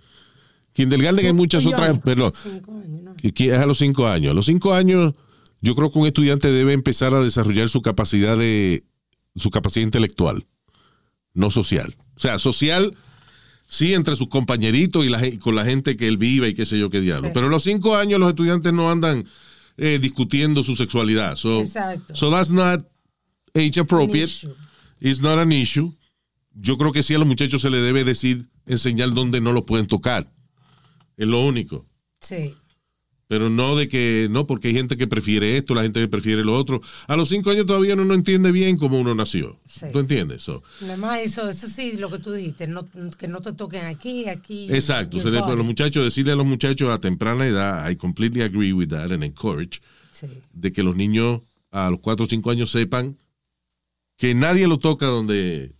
kindergarten 0.72 1.26
hay 1.26 1.32
muchas 1.32 1.64
otras 1.64 1.90
años. 1.90 2.02
perdón 2.04 2.32
Cinco 2.42 2.72
años, 2.72 3.02
¿no? 3.04 3.14
que- 3.14 3.30
que 3.32 3.46
es 3.50 3.54
a 3.56 3.66
los 3.66 3.78
cinco 3.78 4.08
años 4.08 4.32
a 4.32 4.34
los 4.34 4.46
cinco 4.46 4.74
años 4.74 5.14
yo 5.60 5.76
creo 5.76 5.92
que 5.92 6.00
un 6.00 6.08
estudiante 6.08 6.50
debe 6.50 6.72
empezar 6.72 7.14
a 7.14 7.20
desarrollar 7.22 7.68
su 7.68 7.82
capacidad 7.82 8.36
de 8.36 8.82
su 9.36 9.50
capacidad 9.50 9.84
intelectual 9.84 10.44
no 11.34 11.52
social 11.52 11.96
o 12.16 12.18
sea 12.18 12.40
social 12.40 12.96
sí 13.72 13.94
entre 13.94 14.16
sus 14.16 14.28
compañeritos 14.28 15.02
y 15.04 15.08
la, 15.08 15.18
con 15.40 15.54
la 15.54 15.64
gente 15.64 15.96
que 15.96 16.06
él 16.06 16.18
vive 16.18 16.48
y 16.50 16.54
qué 16.54 16.66
sé 16.66 16.78
yo 16.78 16.90
qué 16.90 17.00
diablo 17.00 17.28
Sí. 17.28 17.32
pero 17.32 17.46
a 17.46 17.50
los 17.50 17.62
cinco 17.62 17.96
años 17.96 18.20
los 18.20 18.28
estudiantes 18.28 18.70
no 18.74 18.90
andan 18.90 19.24
eh, 19.78 19.98
discutiendo 19.98 20.62
su 20.62 20.76
sexualidad 20.76 21.36
so, 21.36 21.62
Exacto. 21.62 22.14
so 22.14 22.30
that's 22.30 22.50
not 22.50 22.84
age 23.54 23.78
appropriate. 23.80 24.30
It's 25.00 25.20
not 25.20 25.38
an 25.38 25.52
issue. 25.52 25.90
Yo 26.54 26.76
creo 26.78 26.92
que 26.92 27.02
sí 27.02 27.12
a 27.14 27.18
los 27.18 27.26
muchachos 27.26 27.60
se 27.62 27.70
les 27.70 27.82
debe 27.82 28.04
decir, 28.04 28.46
enseñar 28.66 29.12
dónde 29.14 29.40
no 29.40 29.52
lo 29.52 29.64
pueden 29.66 29.86
tocar. 29.86 30.26
Es 31.16 31.26
lo 31.26 31.44
único. 31.44 31.84
Sí. 32.20 32.54
Pero 33.32 33.48
no 33.48 33.76
de 33.76 33.88
que, 33.88 34.28
no, 34.30 34.46
porque 34.46 34.68
hay 34.68 34.74
gente 34.74 34.98
que 34.98 35.06
prefiere 35.06 35.56
esto, 35.56 35.74
la 35.74 35.84
gente 35.84 36.00
que 36.00 36.06
prefiere 36.08 36.44
lo 36.44 36.54
otro. 36.54 36.82
A 37.06 37.16
los 37.16 37.30
cinco 37.30 37.48
años 37.48 37.64
todavía 37.64 37.94
uno 37.94 38.04
no 38.04 38.12
entiende 38.12 38.52
bien 38.52 38.76
cómo 38.76 39.00
uno 39.00 39.14
nació. 39.14 39.58
Sí. 39.66 39.86
¿Tú 39.90 40.00
entiendes? 40.00 40.42
So, 40.42 40.62
Además, 40.82 41.20
eso, 41.22 41.48
eso 41.48 41.66
sí, 41.66 41.92
lo 41.96 42.10
que 42.10 42.18
tú 42.18 42.30
dijiste, 42.32 42.66
no, 42.66 42.86
que 43.18 43.28
no 43.28 43.40
te 43.40 43.54
toquen 43.54 43.86
aquí, 43.86 44.28
aquí. 44.28 44.66
exacto. 44.70 45.18
Se 45.18 45.30
le- 45.30 45.40
los 45.40 45.64
muchachos, 45.64 46.04
decirle 46.04 46.32
a 46.32 46.36
los 46.36 46.44
muchachos 46.44 46.90
a 46.90 47.00
temprana 47.00 47.46
edad, 47.46 47.88
I 47.90 47.96
completely 47.96 48.42
agree 48.42 48.74
with 48.74 48.88
that 48.88 49.10
and 49.10 49.24
encourage, 49.24 49.80
Sí. 50.10 50.26
de 50.52 50.70
que 50.70 50.82
los 50.82 50.94
niños 50.94 51.40
a 51.70 51.88
los 51.90 52.00
cuatro 52.00 52.26
o 52.26 52.28
cinco 52.28 52.50
años 52.50 52.70
sepan 52.70 53.16
que 54.18 54.34
nadie 54.34 54.66
lo 54.68 54.78
toca 54.78 55.06
donde, 55.06 55.72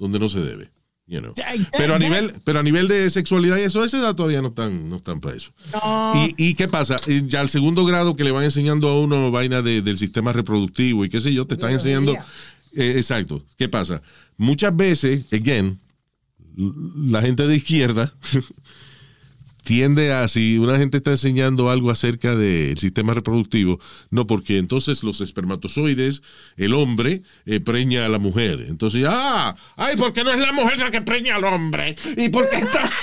donde 0.00 0.18
no 0.18 0.28
se 0.28 0.40
debe. 0.40 0.72
You 1.10 1.20
know. 1.20 1.34
Ay, 1.46 1.66
Pero 1.76 1.94
a 1.94 1.98
nivel, 1.98 2.32
pero 2.44 2.60
a 2.60 2.62
nivel 2.62 2.88
de 2.88 3.10
sexualidad 3.10 3.58
y 3.58 3.62
eso, 3.62 3.84
esa 3.84 3.98
edad 3.98 4.14
todavía 4.14 4.40
no 4.40 4.48
están, 4.48 4.88
no 4.88 4.96
están 4.96 5.20
para 5.20 5.36
eso. 5.36 5.52
No. 5.74 6.12
¿Y, 6.14 6.34
y 6.50 6.54
qué 6.54 6.68
pasa? 6.68 6.96
Ya 7.26 7.40
al 7.40 7.50
segundo 7.50 7.84
grado 7.84 8.16
que 8.16 8.24
le 8.24 8.30
van 8.30 8.44
enseñando 8.44 8.88
a 8.88 8.98
uno 8.98 9.30
vaina 9.30 9.60
de- 9.60 9.82
del 9.82 9.98
sistema 9.98 10.32
reproductivo 10.32 11.04
y 11.04 11.10
qué 11.10 11.20
sé 11.20 11.34
yo, 11.34 11.46
te 11.46 11.54
están 11.54 11.72
enseñando. 11.72 12.14
eh, 12.74 12.94
exacto. 12.96 13.44
¿Qué 13.58 13.68
pasa? 13.68 14.00
Muchas 14.38 14.74
veces, 14.74 15.24
again, 15.32 15.78
la 16.56 17.20
gente 17.22 17.46
de 17.46 17.56
izquierda 17.56 18.12
tiende 19.64 20.12
a, 20.12 20.26
si 20.28 20.58
una 20.58 20.78
gente 20.78 20.96
está 20.98 21.10
enseñando 21.12 21.70
algo 21.70 21.90
acerca 21.90 22.34
del 22.36 22.78
sistema 22.78 23.14
reproductivo, 23.14 23.78
no, 24.10 24.26
porque 24.26 24.58
entonces 24.58 25.02
los 25.02 25.20
espermatozoides, 25.20 26.22
el 26.56 26.74
hombre, 26.74 27.22
eh, 27.46 27.60
preña 27.60 28.06
a 28.06 28.08
la 28.08 28.18
mujer. 28.18 28.66
Entonces, 28.68 29.04
ah, 29.08 29.54
ay, 29.76 29.96
porque 29.96 30.24
no 30.24 30.32
es 30.32 30.38
la 30.40 30.52
mujer 30.52 30.78
la 30.78 30.90
que 30.90 31.02
preña 31.02 31.36
al 31.36 31.44
hombre. 31.44 31.94
¿Y 32.16 32.28
por 32.30 32.48
qué 32.48 32.56
entonces? 32.56 32.98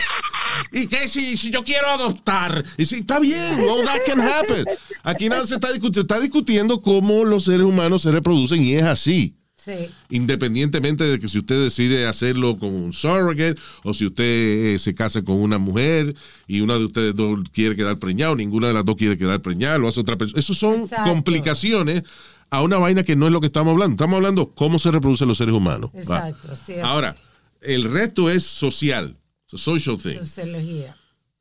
¿Y 0.72 0.88
qué 0.88 1.08
si, 1.08 1.38
si 1.38 1.52
yo 1.52 1.64
quiero 1.64 1.88
adoptar? 1.90 2.64
Y 2.78 2.86
si 2.86 2.98
está 2.98 3.20
bien, 3.20 3.60
all 3.70 3.86
that 3.86 4.00
can 4.06 4.20
happen. 4.20 4.66
Aquí 5.04 5.30
nada 5.30 5.46
se 5.46 5.56
está, 5.56 5.70
discu- 5.72 5.94
se 5.94 6.00
está 6.02 6.20
discutiendo 6.20 6.82
cómo 6.82 7.24
los 7.26 7.46
seres 7.46 7.62
humanos 7.66 8.02
se 8.02 8.12
reproducen 8.12 8.64
y 8.64 8.74
es 8.74 8.84
así 8.84 9.36
Sí. 9.68 9.90
independientemente 10.10 11.04
de 11.04 11.20
que 11.20 11.28
si 11.28 11.40
usted 11.40 11.62
decide 11.62 12.08
hacerlo 12.08 12.58
con 12.58 12.74
un 12.74 12.94
surrogate 12.94 13.56
o 13.84 13.94
si 13.94 14.06
usted 14.06 14.24
eh, 14.24 14.80
se 14.80 14.96
casa 14.96 15.22
con 15.22 15.36
una 15.38 15.58
mujer 15.58 16.16
y 16.48 16.62
una 16.62 16.76
de 16.78 16.86
ustedes 16.86 17.16
dos 17.16 17.42
quiere 17.52 17.76
quedar 17.76 17.98
preñado, 18.00 18.36
ninguna 18.36 18.68
de 18.68 18.74
las 18.74 18.86
dos 18.86 18.96
quiere 18.96 19.18
quedar 19.18 19.42
preñada, 19.42 19.78
lo 19.78 19.88
hace 19.88 20.00
otra 20.00 20.18
persona. 20.18 20.40
Esos 20.40 20.58
son 20.58 20.76
Exacto. 20.82 21.10
complicaciones 21.12 22.04
a 22.50 22.62
una 22.64 22.78
vaina 22.78 23.04
que 23.04 23.16
no 23.18 23.26
es 23.28 23.32
lo 23.34 23.42
que 23.42 23.48
estamos 23.48 23.74
hablando. 23.74 23.92
Estamos 23.94 24.16
hablando 24.16 24.54
cómo 24.56 24.80
se 24.80 24.90
reproducen 24.92 25.28
los 25.28 25.38
seres 25.38 25.54
humanos. 25.54 25.90
Exacto. 25.94 26.56
Sí, 26.56 26.76
Ahora, 26.82 27.16
el 27.62 27.84
resto 27.92 28.30
es 28.30 28.44
social, 28.46 29.18
social 29.46 29.98
thing. 29.98 30.20
sociología. 30.20 30.96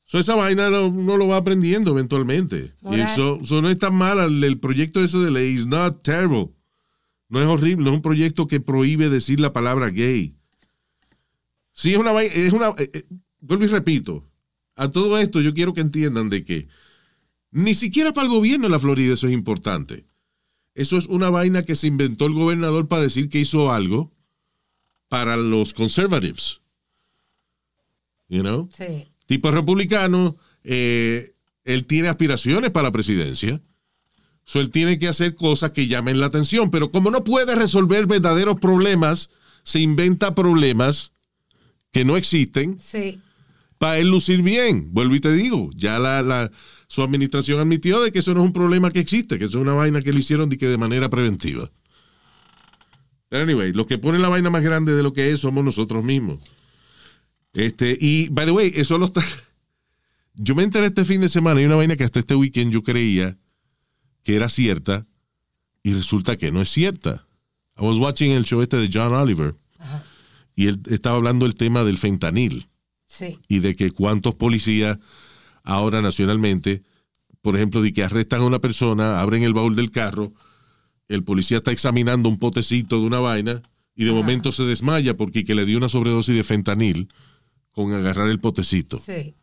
So, 0.09 0.19
esa 0.21 0.35
vaina 0.37 0.69
lo- 0.71 0.87
uno 0.89 1.17
lo 1.17 1.27
va 1.29 1.37
aprendiendo 1.37 1.91
eventualmente. 1.91 2.73
Y 2.93 3.01
eso, 3.01 3.41
eso 3.43 3.61
no 3.61 3.69
es 3.69 3.79
tan 3.79 3.95
mal. 3.95 4.19
El, 4.21 4.43
el 4.45 4.59
proyecto 4.59 5.01
ese 5.03 5.19
de 5.19 5.31
ley 5.33 5.53
is 5.55 5.67
not 5.67 6.03
terrible. 6.03 6.51
No 7.29 7.41
es 7.41 7.47
horrible. 7.47 7.85
No 7.85 7.91
es 7.91 7.97
un 7.97 8.03
proyecto 8.03 8.47
que 8.47 8.61
prohíbe 8.61 9.09
decir 9.09 9.41
la 9.41 9.53
palabra 9.53 9.91
gay. 9.91 10.37
Sí, 11.73 11.93
es 11.93 11.99
una 11.99 12.13
vaina. 12.13 12.35
Es 12.35 12.53
una, 12.53 12.69
eh, 12.79 12.91
eh, 12.93 13.05
vuelvo 13.41 13.65
y 13.65 13.69
repito. 13.69 14.29
A 14.77 14.89
todo 14.91 15.19
esto 15.19 15.41
yo 15.41 15.55
quiero 15.55 15.75
que 15.75 15.81
entiendan 15.81 16.29
de 16.29 16.45
que 16.45 16.69
ni 17.51 17.75
siquiera 17.75 18.13
para 18.13 18.27
el 18.27 18.33
gobierno 18.33 18.67
de 18.67 18.71
la 18.71 18.79
Florida 18.79 19.15
eso 19.15 19.27
es 19.27 19.33
importante. 19.33 20.05
Eso 20.75 20.99
es 20.99 21.07
una 21.07 21.31
vaina 21.31 21.63
que 21.63 21.75
se 21.75 21.87
inventó 21.87 22.27
el 22.27 22.35
gobernador 22.35 22.87
para 22.87 23.03
decir 23.03 23.31
que 23.31 23.41
hizo 23.41 23.73
algo 23.73 24.13
para 25.09 25.37
los 25.39 25.73
conservatives. 25.73 26.61
You 28.29 28.43
know? 28.43 28.69
Sí. 28.77 29.09
tipo 29.27 29.51
republicano, 29.51 30.37
eh, 30.65 31.35
él 31.65 31.87
tiene 31.87 32.09
aspiraciones 32.09 32.71
para 32.71 32.89
la 32.89 32.93
presidencia, 32.93 33.61
So, 34.49 34.61
él 34.61 34.71
tiene 34.71 34.99
que 34.99 35.09
hacer 35.09 35.35
cosas 35.35 35.73
que 35.73 35.89
llamen 35.89 36.21
la 36.21 36.27
atención, 36.27 36.71
pero 36.71 36.89
como 36.89 37.11
no 37.11 37.25
puede 37.25 37.57
resolver 37.57 38.07
verdaderos 38.07 38.61
problemas, 38.61 39.29
se 39.65 39.81
inventa 39.81 40.37
problemas 40.37 41.11
que 41.93 42.05
no 42.05 42.17
existen 42.17 42.79
Sí. 42.81 43.19
para 43.79 43.99
él 43.99 44.09
lucir 44.09 44.43
bien. 44.43 44.93
Vuelvo 44.93 45.17
y 45.17 45.21
te 45.21 45.33
digo, 45.33 45.69
ya 45.75 45.99
la, 45.99 46.23
la- 46.23 46.53
su 46.87 47.03
administración 47.03 47.59
admitió 47.59 48.01
de 48.01 48.13
que 48.13 48.21
eso 48.21 48.35
no 48.35 48.41
es 48.43 48.47
un 48.47 48.53
problema 48.53 48.93
que 48.93 49.01
existe, 49.01 49.37
que 49.41 49.47
eso 49.47 49.59
es 49.59 49.63
una 49.63 49.75
vaina 49.75 50.01
que 50.01 50.13
lo 50.13 50.19
hicieron 50.21 50.49
de, 50.49 50.57
que 50.59 50.69
de 50.69 50.79
manera 50.79 51.11
preventiva. 51.11 51.69
Anyway, 53.33 53.73
los 53.73 53.89
que 53.89 53.99
ponen 53.99 54.23
la 54.23 54.29
vaina 54.29 54.51
más 54.51 54.63
grande 54.63 54.93
de 54.95 55.03
lo 55.03 55.13
que 55.13 55.31
es 55.33 55.41
somos 55.41 55.65
nosotros 55.65 56.05
mismos. 56.05 56.39
Este, 57.53 57.99
y, 58.01 58.29
by 58.29 58.47
the 58.47 58.53
way, 58.53 58.73
eso 58.77 58.97
lo 58.99 59.07
está... 59.07 59.25
Yo 60.35 60.55
me 60.55 60.63
enteré 60.63 60.87
este 60.87 61.05
fin 61.05 61.21
de 61.21 61.29
semana, 61.29 61.59
hay 61.59 61.67
una 61.67 61.75
vaina 61.77 61.97
que 61.97 62.05
hasta 62.05 62.21
este 62.21 62.37
weekend 62.37 62.71
yo 62.73 62.83
creía 62.83 63.37
que 64.27 64.35
era 64.35 64.49
cierta 64.49 65.07
y 65.85 65.95
resulta 65.95 66.37
que 66.37 66.51
no 66.51 66.61
es 66.61 66.69
cierta. 66.69 67.25
I 67.79 67.83
was 67.85 67.97
watching 67.97 68.33
el 68.33 68.43
show 68.43 68.61
este 68.61 68.77
de 68.77 68.91
John 68.93 69.15
Oliver 69.15 69.55
y 70.57 70.67
él 70.67 70.81
estaba 70.91 71.17
hablando 71.17 71.45
del 71.47 71.55
tema 71.55 71.85
del 71.85 71.97
fentanil 71.97 72.67
Sí. 73.07 73.39
y 73.47 73.61
de 73.61 73.77
que 73.77 73.93
cuántos 73.93 74.35
policías 74.35 74.99
ahora 75.63 76.03
nacionalmente, 76.03 76.83
por 77.41 77.55
ejemplo, 77.55 77.81
de 77.83 77.93
que 77.93 78.03
arrestan 78.03 78.41
a 78.41 78.47
una 78.47 78.59
persona, 78.59 79.21
abren 79.21 79.45
el 79.45 79.53
baúl 79.55 79.77
del 79.77 79.93
carro, 79.93 80.33
el 81.07 81.23
policía 81.23 81.59
está 81.59 81.71
examinando 81.71 82.29
un 82.29 82.41
potecito 82.41 82.99
de 82.99 83.07
una 83.07 83.21
vaina 83.21 83.63
y 83.95 84.07
de 84.07 84.11
momento 84.11 84.51
se 84.51 84.65
desmaya 84.65 85.17
porque 85.17 85.45
que 85.45 85.55
le 85.55 85.65
dio 85.67 85.79
una 85.79 85.89
sobredosis 85.89 86.35
de 86.35 86.43
fentanil 86.43 87.09
con 87.71 87.93
agarrar 87.93 88.29
el 88.29 88.41
potecito. 88.41 88.99
Sí. 88.99 89.37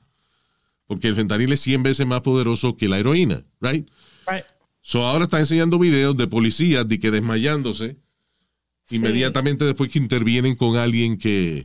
Porque 0.87 1.07
el 1.07 1.15
fentanil 1.15 1.53
es 1.53 1.61
100 1.61 1.83
veces 1.83 2.05
más 2.05 2.19
poderoso 2.19 2.75
que 2.75 2.89
la 2.89 2.99
heroína, 2.99 3.45
right? 3.61 3.87
Right. 4.27 4.43
So 4.83 5.07
ahora 5.07 5.23
está 5.25 5.39
enseñando 5.39 5.79
videos 5.79 6.15
de 6.17 6.27
policías 6.27 6.85
de 6.87 6.99
que 6.99 7.09
desmayándose 7.09 7.97
inmediatamente 8.89 9.63
después 9.63 9.89
que 9.89 9.97
intervienen 9.97 10.55
con 10.55 10.75
alguien 10.75 11.17
que, 11.17 11.59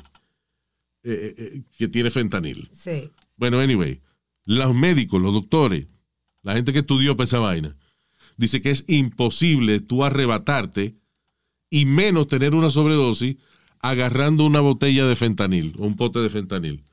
eh, 1.03 1.35
eh, 1.37 1.63
que 1.77 1.89
tiene 1.89 2.11
fentanil. 2.11 2.71
Sí. 2.73 3.11
Bueno, 3.37 3.59
anyway, 3.59 4.01
los 4.45 4.73
médicos, 4.73 5.21
los 5.21 5.35
doctores, 5.35 5.87
la 6.43 6.55
gente 6.55 6.73
que 6.73 6.79
estudió 6.79 7.17
para 7.17 7.27
esa 7.27 7.41
vaina, 7.41 7.77
dice 8.37 8.63
que 8.63 8.71
es 8.71 8.85
imposible 8.87 9.81
tú 9.81 10.05
arrebatarte 10.05 10.95
y 11.71 11.85
menos 11.87 12.29
tener 12.29 12.55
una 12.55 12.71
sobredosis 12.71 13.37
agarrando 13.81 14.47
una 14.47 14.61
botella 14.61 15.07
de 15.07 15.17
fentanil 15.17 15.75
o 15.77 15.87
un 15.87 15.97
pote 15.97 16.21
de 16.21 16.31
fentanil. 16.31 16.85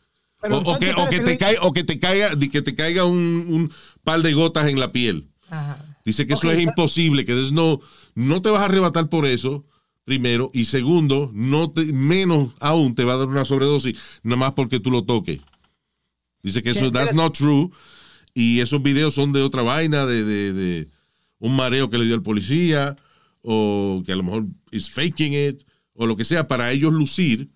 Pero 0.41 0.57
o, 0.57 0.73
o 0.73 0.79
que, 0.79 0.91
o 0.91 1.07
que 1.07 1.19
te 1.19 1.37
caiga, 1.37 1.61
o 1.61 1.71
que 1.71 1.83
te 1.83 1.99
caiga, 1.99 2.31
que 2.37 2.61
te 2.63 2.73
caiga 2.73 3.05
un, 3.05 3.45
un 3.47 3.71
par 4.03 4.23
de 4.23 4.33
gotas 4.33 4.67
en 4.67 4.79
la 4.79 4.91
piel. 4.91 5.29
Ajá. 5.49 5.94
Dice 6.05 6.27
que 6.27 6.33
eso 6.33 6.49
es 6.49 6.57
pero- 6.57 6.69
imposible, 6.69 7.25
que 7.25 7.33
no, 7.51 7.81
no 8.13 8.41
te 8.41 8.49
vas 8.49 8.61
a 8.61 8.65
arrebatar 8.65 9.09
por 9.09 9.25
eso, 9.25 9.65
primero, 10.05 10.51
y 10.53 10.65
segundo, 10.65 11.31
no 11.33 11.71
te, 11.71 11.83
menos 11.85 12.51
aún 12.59 12.93
te 12.93 13.03
va 13.03 13.13
a 13.13 13.17
dar 13.17 13.27
una 13.27 13.43
sobredosis, 13.43 13.97
nada 14.21 14.37
más 14.37 14.53
porque 14.53 14.79
tú 14.79 14.91
lo 14.91 15.03
toques. 15.03 15.41
Dice 16.43 16.61
que 16.61 16.69
eso, 16.69 16.91
that's 16.91 17.15
not 17.15 17.35
true, 17.35 17.71
y 18.35 18.59
esos 18.59 18.83
videos 18.83 19.15
son 19.15 19.33
de 19.33 19.41
otra 19.41 19.63
vaina, 19.63 20.05
de, 20.05 20.23
de, 20.23 20.53
de 20.53 20.87
un 21.39 21.55
mareo 21.55 21.89
que 21.89 21.97
le 21.97 22.05
dio 22.05 22.13
al 22.13 22.21
policía, 22.21 22.95
o 23.41 24.03
que 24.05 24.11
a 24.11 24.15
lo 24.15 24.21
mejor 24.23 24.43
is 24.71 24.91
faking 24.91 25.33
it, 25.33 25.63
o 25.95 26.05
lo 26.05 26.15
que 26.15 26.23
sea, 26.23 26.47
para 26.47 26.71
ellos 26.71 26.93
lucir 26.93 27.49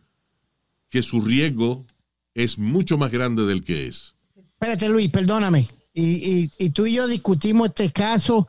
que 0.90 1.04
su 1.04 1.22
riesgo 1.22 1.86
es 2.34 2.58
mucho 2.58 2.98
más 2.98 3.12
grande 3.12 3.44
del 3.46 3.64
que 3.64 3.86
es. 3.88 4.16
Espérate, 4.36 4.90
Luis, 4.90 5.10
perdóname. 5.10 5.68
Y, 6.00 6.32
y- 6.60 6.66
y 6.66 6.70
tú 6.72 6.86
y 6.86 6.94
yo 6.94 7.08
discutimos 7.08 7.70
este 7.70 7.92
caso 7.92 8.48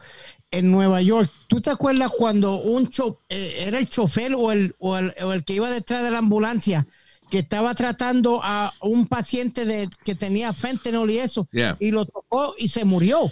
en 0.51 0.71
Nueva 0.71 1.01
York. 1.03 1.31
¿Tú 1.49 1.61
te 1.61 1.71
acuerdas 1.71 2.11
cuando 2.17 2.57
un 2.61 2.89
cho- 2.89 3.21
eh, 3.29 3.65
era 3.67 3.79
el 3.79 3.89
chofer 3.89 4.35
o 4.37 4.53
el, 4.53 4.75
o, 4.79 4.97
el, 4.99 5.13
o 5.23 5.33
el 5.33 5.45
que 5.45 5.55
iba 5.55 5.71
detrás 5.71 6.03
de 6.03 6.11
la 6.11 6.19
ambulancia 6.19 6.87
que 7.31 7.39
estaba 7.41 7.75
tratando 7.75 8.41
a 8.43 8.73
un 8.83 9.07
paciente 9.07 9.65
de, 9.65 9.89
que 10.05 10.15
tenía 10.17 10.53
fentanyl 10.53 11.09
y 11.11 11.19
eso 11.19 11.49
Yeah. 11.53 11.77
y 11.79 11.93
lo 11.93 12.05
tocó 12.05 12.55
y 12.59 12.69
se 12.69 12.85
murió? 12.85 13.31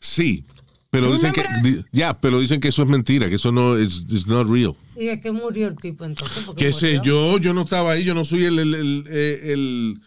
Sí, 0.00 0.44
pero 0.90 1.12
dicen 1.12 1.32
que 1.32 1.44
di- 1.62 1.84
ya, 1.92 2.18
pero 2.18 2.40
dicen 2.40 2.60
que 2.60 2.68
eso 2.68 2.82
es 2.82 2.88
mentira, 2.88 3.28
que 3.28 3.36
eso 3.36 3.52
no 3.52 3.76
es 3.76 4.02
it's 4.08 4.26
not 4.26 4.48
real. 4.48 4.74
¿Y 4.96 5.04
de 5.06 5.20
qué 5.20 5.30
murió 5.30 5.68
el 5.68 5.76
tipo 5.76 6.04
entonces? 6.04 6.42
¿Por 6.44 6.56
qué 6.56 6.66
¿Qué 6.66 6.72
sé 6.72 7.00
yo? 7.04 7.38
Yo 7.38 7.54
no 7.54 7.60
estaba 7.62 7.92
ahí, 7.92 8.02
yo 8.02 8.14
no 8.14 8.24
soy 8.24 8.44
el 8.46 8.58
el, 8.58 8.74
el, 8.74 9.06
el- 9.08 10.00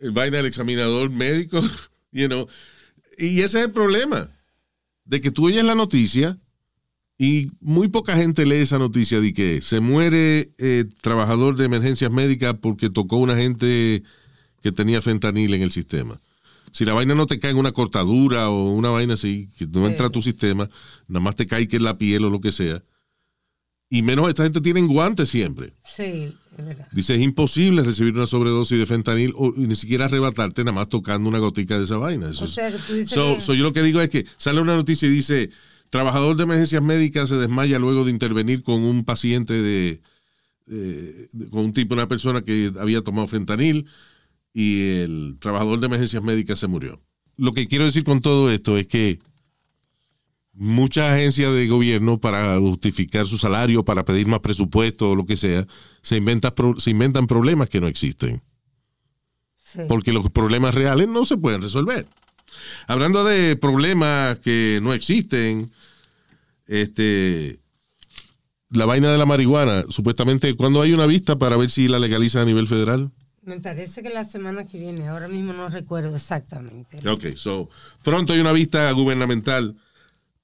el 0.00 0.10
vaina 0.12 0.36
del 0.38 0.46
examinador 0.46 1.10
médico, 1.10 1.60
you 2.12 2.28
know. 2.28 2.46
Y 3.16 3.40
ese 3.40 3.58
es 3.58 3.66
el 3.66 3.72
problema, 3.72 4.30
de 5.04 5.20
que 5.20 5.30
tú 5.30 5.46
oyes 5.46 5.64
la 5.64 5.74
noticia 5.74 6.38
y 7.18 7.50
muy 7.60 7.88
poca 7.88 8.16
gente 8.16 8.46
lee 8.46 8.58
esa 8.58 8.78
noticia 8.78 9.20
de 9.20 9.34
que 9.34 9.60
se 9.60 9.80
muere 9.80 10.52
eh, 10.58 10.84
trabajador 11.02 11.56
de 11.56 11.64
emergencias 11.64 12.12
médicas 12.12 12.54
porque 12.60 12.90
tocó 12.90 13.16
una 13.16 13.36
gente 13.36 14.04
que 14.62 14.70
tenía 14.72 15.02
fentanil 15.02 15.52
en 15.54 15.62
el 15.62 15.72
sistema. 15.72 16.20
Si 16.70 16.84
la 16.84 16.92
vaina 16.92 17.14
no 17.14 17.26
te 17.26 17.38
cae 17.38 17.50
en 17.50 17.56
una 17.56 17.72
cortadura 17.72 18.50
o 18.50 18.70
una 18.72 18.90
vaina 18.90 19.14
así, 19.14 19.48
que 19.58 19.66
no 19.66 19.86
entra 19.86 20.06
a 20.06 20.10
tu 20.10 20.20
sistema, 20.20 20.68
nada 21.08 21.20
más 21.20 21.34
te 21.34 21.46
cae 21.46 21.66
que 21.66 21.76
en 21.76 21.84
la 21.84 21.98
piel 21.98 22.24
o 22.24 22.30
lo 22.30 22.40
que 22.40 22.52
sea. 22.52 22.82
Y 23.90 24.02
menos 24.02 24.28
esta 24.28 24.44
gente 24.44 24.60
tiene 24.60 24.82
guantes 24.82 25.28
siempre. 25.28 25.72
Sí. 25.82 26.34
Dice, 26.92 27.14
es 27.14 27.20
imposible 27.22 27.82
recibir 27.82 28.14
una 28.14 28.26
sobredosis 28.26 28.78
de 28.78 28.86
fentanil 28.86 29.32
o 29.36 29.52
ni 29.56 29.74
siquiera 29.76 30.06
arrebatarte 30.06 30.64
nada 30.64 30.74
más 30.74 30.88
tocando 30.88 31.28
una 31.28 31.38
gotica 31.38 31.78
de 31.78 31.84
esa 31.84 31.96
vaina. 31.98 32.30
Eso 32.30 32.44
O 32.44 32.46
es- 32.48 32.54
sea, 32.54 32.70
que 32.72 32.78
tú 32.78 32.94
dices 32.94 33.12
So- 33.12 33.34
que- 33.36 33.40
so 33.40 33.54
yo 33.54 33.62
lo 33.64 33.72
que 33.72 33.82
digo 33.82 34.00
es 34.00 34.10
que 34.10 34.26
sale 34.36 34.60
una 34.60 34.74
noticia 34.74 35.06
y 35.08 35.12
dice, 35.12 35.50
trabajador 35.90 36.36
de 36.36 36.42
emergencias 36.44 36.82
médicas 36.82 37.28
se 37.28 37.36
desmaya 37.36 37.78
luego 37.78 38.04
de 38.04 38.10
intervenir 38.10 38.62
con 38.62 38.82
un 38.82 39.04
paciente 39.04 39.54
de- 39.54 40.00
con 41.50 41.64
un 41.64 41.72
tipo, 41.72 41.94
una 41.94 42.08
persona 42.08 42.42
que 42.42 42.72
había 42.78 43.00
tomado 43.02 43.26
fentanil 43.26 43.86
y 44.52 44.80
el 44.98 45.36
trabajador 45.40 45.80
de 45.80 45.86
emergencias 45.86 46.22
médicas 46.22 46.58
se 46.58 46.66
murió. 46.66 47.00
Lo 47.36 47.52
que 47.52 47.66
quiero 47.68 47.84
decir 47.84 48.04
con 48.04 48.20
todo 48.20 48.50
esto 48.50 48.76
es 48.76 48.86
que 48.86 49.18
muchas 50.58 51.12
agencias 51.12 51.52
de 51.54 51.68
gobierno 51.68 52.18
para 52.18 52.58
justificar 52.58 53.26
su 53.26 53.38
salario, 53.38 53.84
para 53.84 54.04
pedir 54.04 54.26
más 54.26 54.40
presupuesto 54.40 55.10
o 55.10 55.16
lo 55.16 55.24
que 55.24 55.36
sea, 55.36 55.66
se, 56.02 56.16
inventa 56.16 56.52
se 56.78 56.90
inventan 56.90 57.26
problemas 57.26 57.68
que 57.68 57.80
no 57.80 57.86
existen. 57.86 58.42
Sí. 59.62 59.80
Porque 59.86 60.12
los 60.12 60.30
problemas 60.32 60.74
reales 60.74 61.08
no 61.08 61.24
se 61.24 61.36
pueden 61.36 61.62
resolver. 61.62 62.06
Hablando 62.86 63.24
de 63.24 63.56
problemas 63.56 64.38
que 64.40 64.80
no 64.82 64.94
existen, 64.94 65.70
este, 66.66 67.60
la 68.70 68.86
vaina 68.86 69.12
de 69.12 69.18
la 69.18 69.26
marihuana, 69.26 69.84
supuestamente, 69.88 70.54
cuando 70.54 70.80
hay 70.80 70.92
una 70.92 71.06
vista 71.06 71.38
para 71.38 71.56
ver 71.56 71.70
si 71.70 71.86
la 71.86 71.98
legaliza 71.98 72.42
a 72.42 72.44
nivel 72.44 72.66
federal? 72.66 73.12
Me 73.42 73.60
parece 73.60 74.02
que 74.02 74.10
la 74.10 74.24
semana 74.24 74.64
que 74.64 74.78
viene, 74.78 75.08
ahora 75.08 75.28
mismo 75.28 75.52
no 75.52 75.68
recuerdo 75.68 76.16
exactamente. 76.16 76.98
Ok, 77.08 77.28
so, 77.36 77.70
pronto 78.02 78.32
hay 78.32 78.40
una 78.40 78.52
vista 78.52 78.90
gubernamental 78.92 79.76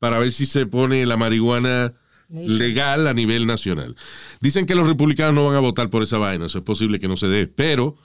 para 0.04 0.18
ver 0.18 0.32
si 0.32 0.44
se 0.44 0.66
pone 0.66 1.06
la 1.06 1.16
marihuana 1.16 1.94
legal 2.28 3.06
a 3.06 3.14
nivel 3.14 3.46
nacional. 3.46 3.96
Dicen 4.42 4.66
que 4.66 4.74
los 4.74 4.86
republicanos 4.86 5.34
no 5.34 5.46
van 5.46 5.56
a 5.56 5.60
votar 5.60 5.88
por 5.88 6.02
esa 6.02 6.18
vaina, 6.18 6.44
eso 6.44 6.58
es 6.58 6.64
posible 6.64 7.00
que 7.00 7.08
no 7.08 7.16
se 7.16 7.26
dé, 7.26 7.46
pero 7.46 7.96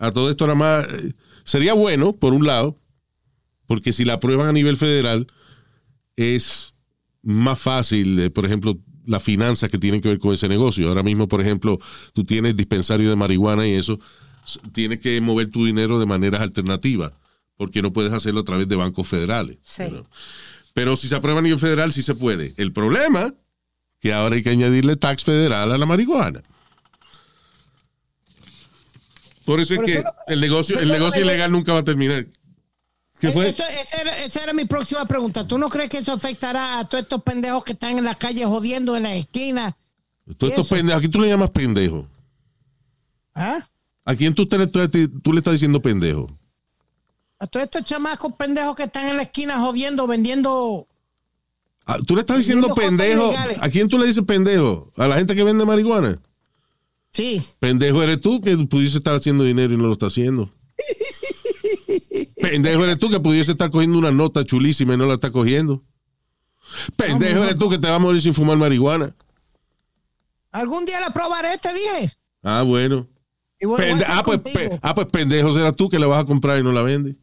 a 0.00 0.10
todo 0.10 0.28
esto 0.28 0.44
nada 0.48 0.58
más 0.58 0.88
eh, 0.92 1.14
sería 1.44 1.72
bueno, 1.72 2.14
por 2.14 2.34
un 2.34 2.48
lado, 2.48 2.80
porque 3.68 3.92
si 3.92 4.04
la 4.04 4.14
aprueban 4.14 4.48
a 4.48 4.52
nivel 4.52 4.76
federal 4.76 5.28
es 6.16 6.74
más 7.22 7.60
fácil, 7.60 8.18
eh, 8.18 8.30
por 8.30 8.44
ejemplo, 8.44 8.76
las 9.06 9.22
finanzas 9.22 9.70
que 9.70 9.78
tienen 9.78 10.00
que 10.00 10.08
ver 10.08 10.18
con 10.18 10.34
ese 10.34 10.48
negocio. 10.48 10.88
Ahora 10.88 11.04
mismo, 11.04 11.28
por 11.28 11.40
ejemplo, 11.40 11.78
tú 12.12 12.24
tienes 12.24 12.56
dispensario 12.56 13.08
de 13.08 13.14
marihuana 13.14 13.68
y 13.68 13.74
eso, 13.74 14.00
tienes 14.72 14.98
que 14.98 15.20
mover 15.20 15.48
tu 15.48 15.64
dinero 15.64 16.00
de 16.00 16.06
maneras 16.06 16.40
alternativas, 16.40 17.12
porque 17.56 17.82
no 17.82 17.92
puedes 17.92 18.12
hacerlo 18.12 18.40
a 18.40 18.44
través 18.44 18.66
de 18.66 18.74
bancos 18.74 19.06
federales. 19.06 19.58
Sí. 19.62 19.84
Pero 20.74 20.96
si 20.96 21.08
se 21.08 21.14
aprueba 21.14 21.38
a 21.38 21.42
nivel 21.42 21.58
federal, 21.58 21.92
sí 21.92 22.02
se 22.02 22.14
puede. 22.14 22.52
El 22.56 22.72
problema, 22.72 23.32
que 24.00 24.12
ahora 24.12 24.34
hay 24.36 24.42
que 24.42 24.50
añadirle 24.50 24.96
tax 24.96 25.24
federal 25.24 25.72
a 25.72 25.78
la 25.78 25.86
marihuana. 25.86 26.42
Por 29.44 29.60
eso 29.60 29.74
es 29.74 29.80
Pero 29.80 29.86
que 29.86 30.02
no- 30.02 30.10
el 30.26 30.40
negocio, 30.40 30.78
el 30.78 30.88
no- 30.88 30.94
negocio 30.94 31.22
ilegal 31.22 31.52
nunca 31.52 31.72
va 31.72 31.80
a 31.80 31.84
terminar. 31.84 32.26
¿Qué 33.20 33.30
fue? 33.30 33.48
Eso- 33.48 33.62
esa, 33.62 34.00
era, 34.02 34.18
esa 34.24 34.42
era 34.42 34.52
mi 34.52 34.64
próxima 34.64 35.04
pregunta. 35.06 35.46
¿Tú 35.46 35.58
no 35.58 35.68
crees 35.68 35.88
que 35.90 35.98
eso 35.98 36.12
afectará 36.12 36.78
a 36.78 36.84
todos 36.88 37.02
estos 37.04 37.22
pendejos 37.22 37.62
que 37.64 37.72
están 37.72 37.96
en 37.98 38.04
la 38.04 38.14
calle 38.14 38.44
jodiendo 38.44 38.96
en 38.96 39.04
las 39.04 39.12
esquinas? 39.12 39.74
Todos 40.38 40.52
estos 40.52 40.66
eso. 40.66 40.74
pendejos, 40.74 40.98
aquí 40.98 41.08
tú 41.08 41.20
le 41.20 41.28
llamas 41.28 41.50
pendejo. 41.50 42.06
¿Ah? 43.34 43.58
¿A 44.04 44.14
quién 44.16 44.34
tú, 44.34 44.46
te- 44.46 44.66
tú- 44.66 45.20
tú 45.20 45.32
le 45.32 45.38
estás 45.38 45.52
diciendo 45.52 45.80
pendejo? 45.80 46.26
A 47.44 47.46
todos 47.46 47.64
estos 47.64 47.84
chamacos 47.84 48.32
pendejos 48.38 48.74
que 48.74 48.84
están 48.84 49.06
en 49.06 49.18
la 49.18 49.24
esquina 49.24 49.58
jodiendo, 49.58 50.06
vendiendo. 50.06 50.88
Ah, 51.84 51.98
¿Tú 52.06 52.14
le 52.14 52.20
estás 52.22 52.38
diciendo 52.38 52.74
pendejo? 52.74 53.28
ilegales. 53.28 53.58
¿A 53.60 53.68
quién 53.68 53.86
tú 53.86 53.98
le 53.98 54.06
dices 54.06 54.24
pendejo? 54.24 54.90
¿A 54.96 55.06
la 55.06 55.16
gente 55.16 55.34
que 55.36 55.44
vende 55.44 55.66
marihuana? 55.66 56.18
Sí. 57.10 57.42
Pendejo 57.60 58.02
eres 58.02 58.22
tú 58.22 58.40
que 58.40 58.56
pudiese 58.56 58.96
estar 58.96 59.14
haciendo 59.14 59.44
dinero 59.44 59.74
y 59.74 59.76
no 59.76 59.86
lo 59.86 59.92
está 59.92 60.06
haciendo. 60.06 60.50
Pendejo 62.40 62.84
eres 62.84 62.98
tú 62.98 63.10
que 63.10 63.20
pudiese 63.20 63.52
estar 63.52 63.70
cogiendo 63.70 63.98
una 63.98 64.10
nota 64.10 64.42
chulísima 64.42 64.94
y 64.94 64.96
no 64.96 65.04
la 65.04 65.14
está 65.14 65.30
cogiendo. 65.30 65.82
Pendejo 66.96 67.44
eres 67.44 67.58
tú 67.58 67.68
que 67.68 67.76
te 67.76 67.88
vas 67.88 67.96
a 67.96 67.98
morir 67.98 68.22
sin 68.22 68.32
fumar 68.32 68.56
marihuana. 68.56 69.14
Algún 70.50 70.86
día 70.86 70.98
la 70.98 71.10
probaré, 71.10 71.58
te 71.58 71.74
dije. 71.74 72.10
Ah, 72.42 72.62
bueno. 72.62 73.06
Voy- 73.60 73.90
voy 73.92 74.02
ah, 74.06 74.22
pues, 74.24 74.40
ah, 74.80 74.94
pues 74.94 75.06
pendejo 75.08 75.52
serás 75.52 75.76
tú 75.76 75.90
que 75.90 75.98
la 75.98 76.06
vas 76.06 76.22
a 76.22 76.24
comprar 76.24 76.58
y 76.58 76.62
no 76.62 76.72
la 76.72 76.80
vendes. 76.82 77.16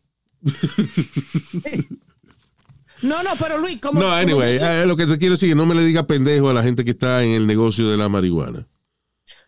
No, 3.01 3.23
no, 3.23 3.31
pero 3.39 3.57
Luis, 3.57 3.79
como. 3.81 3.99
No, 3.99 4.05
como 4.07 4.15
anyway, 4.17 4.59
yo- 4.59 4.65
eh, 4.67 4.85
lo 4.85 4.95
que 4.95 5.07
te 5.07 5.17
quiero 5.17 5.33
decir 5.33 5.49
es 5.49 5.53
que 5.53 5.55
no 5.55 5.65
me 5.65 5.73
le 5.73 5.83
diga 5.83 6.05
pendejo 6.05 6.49
a 6.49 6.53
la 6.53 6.61
gente 6.63 6.85
que 6.85 6.91
está 6.91 7.23
en 7.23 7.31
el 7.31 7.47
negocio 7.47 7.89
de 7.89 7.97
la 7.97 8.09
marihuana. 8.09 8.67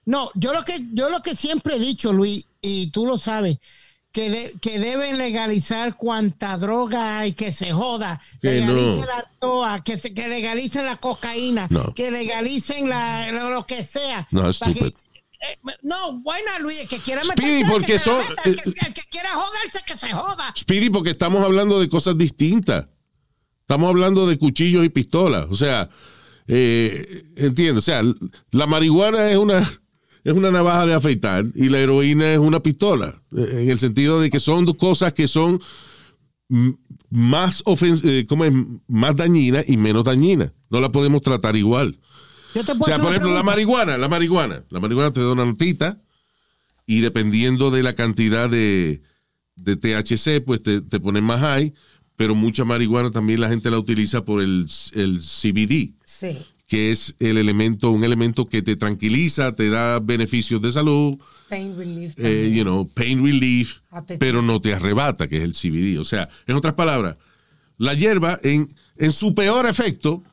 No, 0.05 0.31
yo 0.33 0.53
lo 0.53 0.63
que 0.65 0.75
yo 0.93 1.09
lo 1.09 1.21
que 1.21 1.35
siempre 1.35 1.75
he 1.75 1.79
dicho, 1.79 2.11
Luis, 2.13 2.45
y 2.61 2.87
tú 2.89 3.05
lo 3.05 3.17
sabes, 3.19 3.57
que, 4.11 4.29
de- 4.31 4.53
que 4.59 4.79
deben 4.79 5.17
legalizar 5.19 5.95
cuanta 5.97 6.57
droga 6.57 7.19
hay, 7.19 7.33
que 7.33 7.53
se 7.53 7.71
joda, 7.71 8.19
Que 8.41 8.53
legalicen 8.59 8.99
no. 9.01 9.05
la 9.05 9.31
toa, 9.39 9.83
que, 9.83 9.97
se- 9.99 10.13
que 10.15 10.27
legalicen 10.27 10.85
la 10.85 10.97
cocaína, 10.97 11.67
No. 11.69 11.93
que 11.93 12.09
legalicen 12.11 12.89
la, 12.89 13.31
lo, 13.31 13.65
que 13.67 13.83
sea. 13.83 14.27
No, 14.31 14.45
que- 14.47 14.53
stupid. 14.53 14.93
Eh, 15.51 15.59
no, 15.83 16.19
bueno, 16.21 16.49
Luis, 16.61 16.81
el 16.81 16.87
que 16.87 16.99
quiera 16.99 17.23
Speedy, 17.23 17.51
meterse, 17.63 17.71
porque 17.71 17.85
que 17.93 17.99
se 17.99 18.09
la 18.11 18.17
son- 18.17 18.29
meta, 18.29 18.41
el, 18.45 18.55
que, 18.55 18.69
el 18.87 18.93
que 18.93 19.01
quiera 19.11 19.29
joderse, 19.31 19.79
que 19.85 19.97
se 19.97 20.11
joda. 20.11 20.53
Speedy, 20.57 20.89
porque 20.89 21.09
estamos 21.11 21.43
hablando 21.43 21.79
de 21.79 21.89
cosas 21.89 22.17
distintas. 22.17 22.85
Estamos 23.61 23.89
hablando 23.89 24.27
de 24.27 24.37
cuchillos 24.37 24.85
y 24.85 24.89
pistolas. 24.89 25.47
O 25.49 25.55
sea, 25.55 25.89
eh, 26.47 27.23
entiendo. 27.37 27.79
O 27.79 27.81
sea, 27.81 28.01
la 28.51 28.67
marihuana 28.67 29.29
es 29.31 29.37
una, 29.37 29.59
es 30.23 30.33
una 30.33 30.51
navaja 30.51 30.85
de 30.85 30.93
afeitar 30.93 31.45
y 31.55 31.69
la 31.69 31.79
heroína 31.79 32.33
es 32.33 32.39
una 32.39 32.61
pistola. 32.61 33.21
eh, 33.37 33.59
En 33.63 33.69
el 33.69 33.79
sentido 33.79 34.19
de 34.19 34.29
que 34.29 34.39
son 34.41 34.65
dos 34.65 34.75
cosas 34.77 35.13
que 35.13 35.27
son 35.29 35.61
más, 37.09 37.61
ofens 37.65 38.01
eh, 38.03 38.25
¿cómo 38.27 38.45
es? 38.45 38.53
más 38.87 39.15
dañinas 39.15 39.65
y 39.67 39.77
menos 39.77 40.03
dañinas. 40.03 40.51
No 40.69 40.79
la 40.81 40.89
podemos 40.89 41.21
tratar 41.21 41.55
igual. 41.55 41.97
Yo 42.55 42.63
te 42.63 42.71
O 42.73 42.75
sea, 42.83 42.95
hacer 42.95 43.01
por 43.01 43.09
ejemplo, 43.11 43.33
la 43.33 43.43
marihuana, 43.43 43.97
la 43.97 44.07
marihuana. 44.07 44.63
La 44.69 44.79
marihuana 44.79 45.11
te 45.11 45.21
da 45.21 45.31
una 45.31 45.45
notita 45.45 45.99
y 46.85 47.01
dependiendo 47.01 47.71
de 47.71 47.83
la 47.83 47.93
cantidad 47.93 48.49
de, 48.49 49.01
de 49.55 49.75
THC, 49.75 50.43
pues 50.45 50.61
te, 50.61 50.81
te 50.81 50.99
ponen 50.99 51.23
más 51.23 51.39
high, 51.41 51.73
pero 52.15 52.35
mucha 52.35 52.63
marihuana 52.65 53.09
también 53.11 53.39
la 53.41 53.49
gente 53.49 53.71
la 53.71 53.79
utiliza 53.79 54.23
por 54.25 54.41
el, 54.41 54.67
el 54.93 55.19
CBD, 55.19 55.93
Sí. 56.05 56.37
que 56.67 56.91
es 56.91 57.15
el 57.19 57.37
elemento, 57.37 57.89
un 57.89 58.03
elemento 58.03 58.45
que 58.47 58.61
te 58.61 58.75
tranquiliza, 58.75 59.55
te 59.55 59.69
da 59.69 59.99
beneficios 59.99 60.61
de 60.61 60.71
salud, 60.71 61.17
Pain 61.49 61.75
relief. 61.77 62.13
eh, 62.17 62.51
you 62.53 62.63
know, 62.63 62.87
pain 62.87 63.23
relief, 63.23 63.79
Apetito. 63.91 64.19
pero 64.19 64.41
no 64.41 64.59
te 64.59 64.73
arrebata, 64.73 65.27
que 65.27 65.37
es 65.37 65.43
el 65.43 65.53
CBD. 65.53 65.99
O 65.99 66.03
sea, 66.03 66.29
en 66.47 66.55
otras 66.55 66.73
palabras, 66.73 67.17
la 67.77 67.93
hierba 67.93 68.39
en, 68.43 68.67
en 68.97 69.11
su 69.11 69.33
peor 69.33 69.67
efecto 69.67 70.23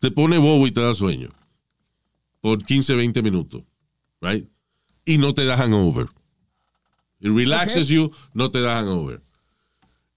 te 0.00 0.10
pone 0.10 0.38
bobo 0.38 0.66
y 0.66 0.72
te 0.72 0.80
da 0.80 0.94
sueño 0.94 1.28
por 2.40 2.64
15, 2.64 2.94
20 2.94 3.22
minutos, 3.22 3.62
right? 4.20 4.48
Y 5.04 5.18
no 5.18 5.34
te 5.34 5.44
da 5.44 5.56
hangover. 5.56 6.06
It 7.20 7.30
relaxes 7.32 7.88
you, 7.88 8.10
no 8.32 8.50
te 8.50 8.60
da 8.60 8.78
hangover. 8.78 9.22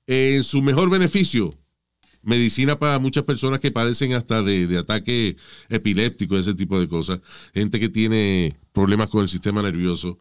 En 0.08 0.44
su 0.44 0.62
mejor 0.62 0.90
beneficio, 0.90 1.54
medicina 2.22 2.80
para 2.80 2.98
muchas 3.00 3.24
personas 3.24 3.60
que 3.60 3.72
padecen 3.72 4.14
hasta 4.14 4.42
de, 4.42 4.68
de 4.68 4.78
ataque 4.78 5.36
epiléptico, 5.70 6.38
ese 6.38 6.54
tipo 6.54 6.80
de 6.80 6.88
cosas. 6.88 7.20
Gente 7.54 7.80
que 7.80 7.90
tiene 7.90 8.56
problemas 8.72 9.10
con 9.10 9.22
el 9.22 9.30
sistema 9.30 9.62
nervioso, 9.62 10.18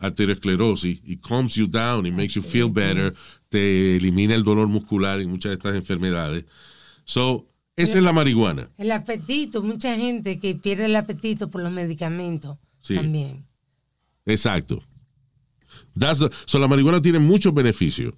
arteriosclerosis, 0.00 1.00
y 1.04 1.16
calms 1.18 1.54
you 1.54 1.68
down, 1.68 2.06
it 2.06 2.12
makes 2.12 2.34
you 2.34 2.42
feel 2.42 2.70
better, 2.70 3.14
te 3.48 3.96
elimina 3.96 4.34
el 4.34 4.42
dolor 4.42 4.66
muscular 4.66 5.20
en 5.20 5.30
muchas 5.30 5.50
de 5.50 5.54
estas 5.54 5.76
enfermedades. 5.76 6.44
So, 7.04 7.46
esa 7.76 7.98
es 7.98 8.04
la 8.04 8.12
marihuana. 8.12 8.68
El 8.78 8.90
apetito, 8.92 9.62
mucha 9.62 9.96
gente 9.96 10.38
que 10.38 10.54
pierde 10.54 10.86
el 10.86 10.96
apetito 10.96 11.50
por 11.50 11.62
los 11.62 11.72
medicamentos 11.72 12.58
Sí. 12.82 12.94
también. 12.94 13.46
Exacto. 14.26 14.82
That's 15.98 16.18
the- 16.20 16.30
so 16.46 16.58
la 16.58 16.68
marihuana 16.68 17.00
tiene 17.02 17.18
muchos 17.18 17.52
beneficios. 17.54 18.14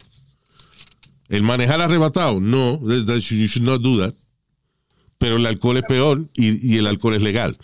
El 1.28 1.42
manejar 1.42 1.80
arrebatado, 1.80 2.40
no, 2.40 2.78
that- 2.80 3.06
that 3.06 3.20
you 3.20 3.46
should 3.46 3.66
not 3.66 3.80
do 3.82 3.98
that. 3.98 4.14
Pero 5.18 5.36
el 5.36 5.46
alcohol 5.46 5.76
es 5.76 5.84
peor 5.86 6.28
y, 6.34 6.74
y 6.74 6.78
el 6.78 6.86
alcohol 6.86 7.14
es 7.14 7.22
legal. 7.22 7.56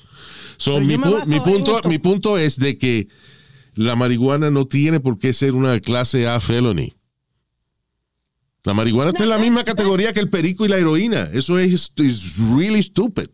So, 0.56 0.80
mi, 0.80 0.94
pu- 0.96 1.42
punto, 1.44 1.80
mi 1.88 1.98
punto 1.98 2.38
es 2.38 2.56
de 2.58 2.78
que 2.78 3.08
la 3.74 3.94
marihuana 3.96 4.50
no 4.50 4.66
tiene 4.66 5.00
por 5.00 5.18
qué 5.18 5.32
ser 5.32 5.54
una 5.54 5.78
clase 5.80 6.26
A 6.28 6.40
felony. 6.40 6.94
La 8.68 8.74
marihuana 8.74 9.12
está 9.12 9.22
en 9.24 9.30
la 9.30 9.38
misma 9.38 9.64
categoría 9.64 10.12
que 10.12 10.20
el 10.20 10.28
perico 10.28 10.66
y 10.66 10.68
la 10.68 10.76
heroína. 10.76 11.30
Eso 11.32 11.58
es 11.58 11.90
is 11.96 12.36
really 12.54 12.82
stupid. 12.82 13.28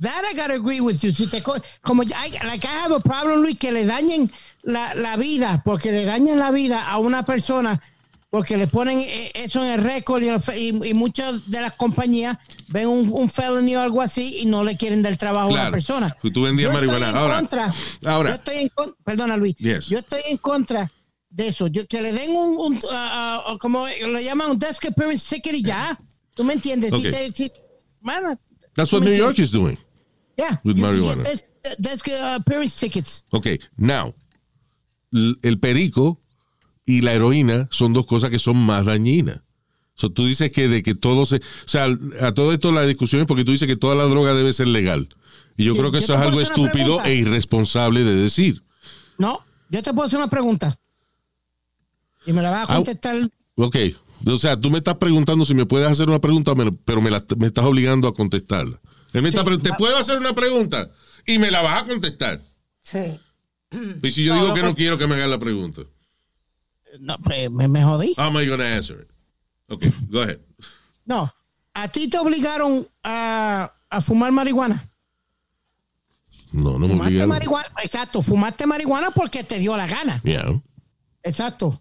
That 0.00 0.22
I 0.30 0.36
gotta 0.36 0.52
agree 0.56 0.80
with 0.82 0.98
you. 1.00 1.14
Si 1.14 1.26
te 1.28 1.42
co- 1.42 1.56
como 1.82 2.02
I, 2.02 2.08
like 2.44 2.66
I 2.66 2.84
have 2.84 2.94
a 2.94 3.00
problem, 3.00 3.40
Luis, 3.40 3.56
que 3.58 3.72
le 3.72 3.86
dañen 3.86 4.30
la, 4.62 4.94
la 4.96 5.16
vida, 5.16 5.62
porque 5.64 5.92
le 5.92 6.04
dañen 6.04 6.38
la 6.38 6.50
vida 6.50 6.82
a 6.86 6.98
una 6.98 7.24
persona, 7.24 7.80
porque 8.28 8.58
le 8.58 8.66
ponen 8.66 9.00
eh, 9.00 9.30
eso 9.32 9.64
en 9.64 9.70
el 9.72 9.82
récord 9.82 10.22
y, 10.22 10.28
y- 10.60 10.88
y 10.90 10.92
muchas 10.92 11.48
de 11.50 11.62
las 11.62 11.72
compañías 11.72 12.36
ven 12.68 12.86
un, 12.88 13.08
un 13.14 13.30
felony 13.30 13.76
o 13.76 13.80
algo 13.80 14.02
así 14.02 14.40
y 14.40 14.44
no 14.46 14.62
le 14.62 14.76
quieren 14.76 15.00
dar 15.00 15.16
trabajo 15.16 15.46
a 15.46 15.52
Claro. 15.52 15.62
una 15.68 15.72
persona. 15.72 16.16
Si 16.20 16.30
tú 16.30 16.42
vendías 16.42 16.70
marihuana. 16.74 17.08
Ahora, 17.18 17.36
contra- 17.38 17.72
ahora. 18.04 18.28
yo 18.28 18.36
estoy 18.36 18.56
en 18.58 18.68
con- 18.68 18.94
perdona 19.04 19.38
Luis, 19.38 19.54
Yes. 19.56 19.86
yo 19.88 20.00
estoy 20.00 20.20
en 20.28 20.36
contra 20.36 20.90
de 21.34 21.48
eso. 21.48 21.66
Yo, 21.66 21.86
que 21.86 22.00
le 22.00 22.12
den 22.12 22.30
un, 22.36 22.56
un, 22.58 22.80
ah, 22.92 23.56
como 23.60 23.86
lo 24.06 24.20
llaman 24.20 24.52
un 24.52 24.58
desk 24.58 24.84
appearance 24.86 25.28
ticket 25.34 25.54
y 25.54 25.62
ya. 25.62 25.98
¿Tú 26.34 26.44
me 26.44 26.54
entiendes? 26.54 26.90
Si 26.90 27.08
Okay. 27.08 27.30
te- 27.30 27.44
si- 27.44 27.52
mano, 28.00 28.38
That's 28.74 28.90
¿tú 28.90 28.96
what 28.96 29.02
New 29.04 29.12
entiendes? 29.12 29.18
York 29.18 29.38
is 29.38 29.50
doing. 29.52 29.78
Yeah. 30.36 30.60
With 30.64 30.76
you- 30.76 30.82
marijuana. 30.82 31.22
desk- 31.24 31.44
desk, 31.78 32.08
uh, 32.08 32.34
appearance 32.36 32.78
tickets. 32.78 33.24
Ok, 33.30 33.46
now, 33.76 34.14
el 35.42 35.58
perico 35.60 36.20
y 36.86 37.00
la 37.02 37.12
heroína 37.14 37.68
son 37.70 37.92
dos 37.92 38.06
cosas 38.06 38.30
que 38.30 38.38
son 38.38 38.56
más 38.56 38.86
dañinas. 38.86 39.40
So, 39.96 40.10
tú 40.10 40.26
dices 40.26 40.50
que 40.50 40.66
de 40.68 40.82
que 40.82 40.94
todo 40.96 41.24
se... 41.24 41.36
O 41.36 41.40
sea, 41.66 41.86
a 42.20 42.34
todo 42.34 42.52
esto 42.52 42.72
la 42.72 42.84
discusión 42.84 43.20
es 43.22 43.28
porque 43.28 43.44
tú 43.44 43.52
dices 43.52 43.68
que 43.68 43.76
toda 43.76 43.94
la 43.94 44.04
droga 44.04 44.34
debe 44.34 44.52
ser 44.52 44.66
legal. 44.66 45.08
Y 45.56 45.64
yo 45.64 45.72
creo 45.76 45.92
que 45.92 45.98
eso 45.98 46.14
te 46.14 46.18
es 46.18 46.24
algo 46.26 46.40
estúpido 46.40 46.96
pregunta. 46.96 47.08
e 47.10 47.14
irresponsable 47.14 48.02
de 48.02 48.16
decir. 48.16 48.64
No, 49.18 49.44
yo 49.70 49.82
te 49.84 49.94
puedo 49.94 50.08
hacer 50.08 50.18
una 50.18 50.28
pregunta. 50.28 50.76
Y 52.26 52.32
me 52.32 52.42
la 52.42 52.50
vas 52.50 52.68
a 52.68 52.72
Ah, 52.72 52.76
contestar. 52.76 53.16
Ok, 53.56 53.76
o 54.26 54.38
sea, 54.38 54.58
tú 54.60 54.70
me 54.70 54.78
estás 54.78 54.96
preguntando 54.96 55.44
si 55.44 55.54
me 55.54 55.66
puedes 55.66 55.88
hacer 55.88 56.08
una 56.08 56.20
pregunta, 56.20 56.52
pero 56.84 57.00
me, 57.02 57.10
la- 57.10 57.24
me 57.38 57.46
estás 57.46 57.64
obligando 57.64 58.08
a 58.08 58.14
contestarla. 58.14 58.80
Él 59.12 59.22
me 59.22 59.28
está 59.28 59.44
pre- 59.44 59.58
¿Te 59.58 59.72
puedo 59.74 59.96
hacer 59.96 60.18
una 60.18 60.32
pregunta? 60.32 60.90
Y 61.26 61.38
me 61.38 61.50
la 61.50 61.62
vas 61.62 61.82
a 61.82 61.84
contestar. 61.84 62.40
Sí. 62.82 63.18
Y 64.02 64.10
si 64.10 64.24
yo 64.24 64.34
No, 64.34 64.40
digo 64.40 64.48
no, 64.48 64.54
que 64.54 64.62
no. 64.62 64.74
quiero 64.74 64.98
que 64.98 65.06
me 65.06 65.14
hagas 65.14 65.28
la 65.28 65.38
pregunta. 65.38 65.82
No, 67.00 67.18
pues, 67.18 67.50
me, 67.50 67.66
me 67.68 67.82
jodí. 67.82 68.14
How 68.16 68.24
am 68.24 68.38
I 68.40 68.46
gonna 68.46 68.76
answer 68.76 69.00
it? 69.00 69.08
Ok, 69.68 69.84
go 70.10 70.22
ahead. 70.22 70.38
No, 71.06 71.32
a 71.74 71.88
ti 71.88 72.08
te 72.08 72.18
obligaron 72.18 72.86
a, 73.02 73.72
a 73.90 74.00
fumar 74.00 74.30
marihuana. 74.32 74.88
No, 76.52 76.72
no 76.72 76.78
me 76.80 76.88
Fumaste 76.88 77.06
obligaron. 77.08 77.28
marihuana. 77.30 77.68
Exacto, 77.82 78.22
fumaste 78.22 78.66
marihuana 78.66 79.10
porque 79.10 79.42
te 79.42 79.58
dio 79.58 79.76
la 79.76 79.86
gana. 79.86 80.20
Yeah. 80.22 80.44
Exacto. 81.22 81.80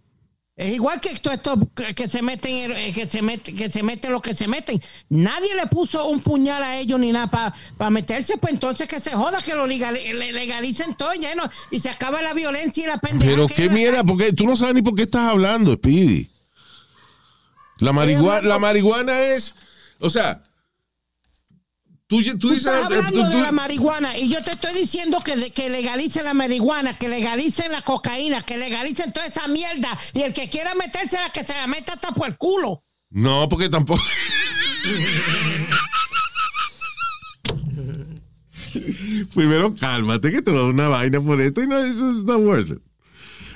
Es 0.56 0.72
igual 0.76 1.02
que 1.02 1.10
esto, 1.10 1.32
esto 1.32 1.56
que- 1.96 2.08
se 2.08 2.22
meten, 2.22 2.72
eh, 2.78 2.94
que 2.94 3.08
se 3.08 3.24
mete, 3.24 3.54
que 3.56 3.72
se 3.72 3.82
meten 3.82 4.12
lo 4.12 4.22
que 4.22 4.36
se 4.36 4.48
meten. 4.48 4.80
Nadie 5.10 5.56
le 5.56 5.66
puso 5.66 6.08
un 6.08 6.20
puñal 6.20 6.62
a 6.62 6.78
ellos 6.78 7.00
ni 7.00 7.12
nada 7.12 7.54
para 7.76 7.90
meterse, 7.90 8.38
pues 8.38 8.54
entonces 8.54 8.88
que 8.88 9.02
se 9.02 9.12
joda, 9.12 9.42
que 9.42 9.56
lo 9.56 9.66
legal- 9.66 9.96
le- 9.96 10.32
legalicen 10.32 10.94
todo 10.94 11.12
ya, 11.16 11.34
¿no? 11.34 11.44
y 11.72 11.80
se 11.82 11.90
acaba 11.90 12.22
la 12.22 12.36
violencia 12.36 12.84
y 12.84 12.88
la 12.88 13.00
pendeja. 13.00 13.32
Pero 13.32 13.48
que 13.48 13.56
qué 13.56 13.70
mierda, 13.70 14.04
porque 14.04 14.32
tú 14.32 14.46
no 14.46 14.56
sabes 14.56 14.76
ni 14.76 14.84
por 14.84 14.94
qué 14.94 15.04
estás 15.04 15.32
hablando, 15.32 15.74
Speedy. 15.74 16.30
La 17.80 17.92
marihuana, 17.92 18.48
la 18.48 18.60
marihuana 18.60 19.20
es, 19.22 19.56
o 20.00 20.10
sea, 20.12 20.44
tú, 22.22 22.32
tú 22.32 22.38
Tú 22.40 22.50
dices, 22.54 22.66
estás 22.68 22.82
eh, 22.82 22.86
hablando 22.86 23.10
tú- 23.24 23.32
tú- 23.32 23.38
de 23.38 23.42
la 23.44 23.52
marihuana 23.52 24.18
y 24.18 24.30
yo 24.30 24.44
te 24.44 24.52
estoy 24.52 24.74
diciendo 24.80 25.22
que, 25.24 25.36
de- 25.36 25.52
que 25.52 25.70
legalicen 25.70 26.26
la 26.26 26.34
marihuana, 26.34 26.94
que 26.94 27.10
legalicen 27.10 27.72
la 27.72 27.82
cocaína, 27.82 28.42
que 28.42 28.58
legalicen 28.58 29.12
toda 29.14 29.26
esa 29.28 29.48
mierda 29.48 29.98
y 30.14 30.22
el 30.22 30.34
que 30.34 30.50
quiera 30.50 30.74
metérsela, 30.76 31.30
que 31.32 31.44
se 31.44 31.54
la 31.54 31.68
meta 31.68 31.94
hasta 31.94 32.12
por 32.14 32.28
el 32.28 32.38
culo. 32.38 32.84
no, 33.10 33.48
porque 33.50 33.70
tampoco. 33.70 34.04
Primero 39.34 39.76
cálmate 39.76 40.32
que 40.32 40.42
te 40.42 40.52
va 40.52 40.60
a 40.60 40.62
dar 40.64 40.72
una 40.72 40.88
vaina 40.90 41.22
por 41.22 41.40
esto 41.42 41.62
y 41.62 41.68
no, 41.68 41.78
eso 41.80 42.10
es 42.12 42.24
not 42.26 42.42
worth 42.42 42.70
it. 42.72 42.82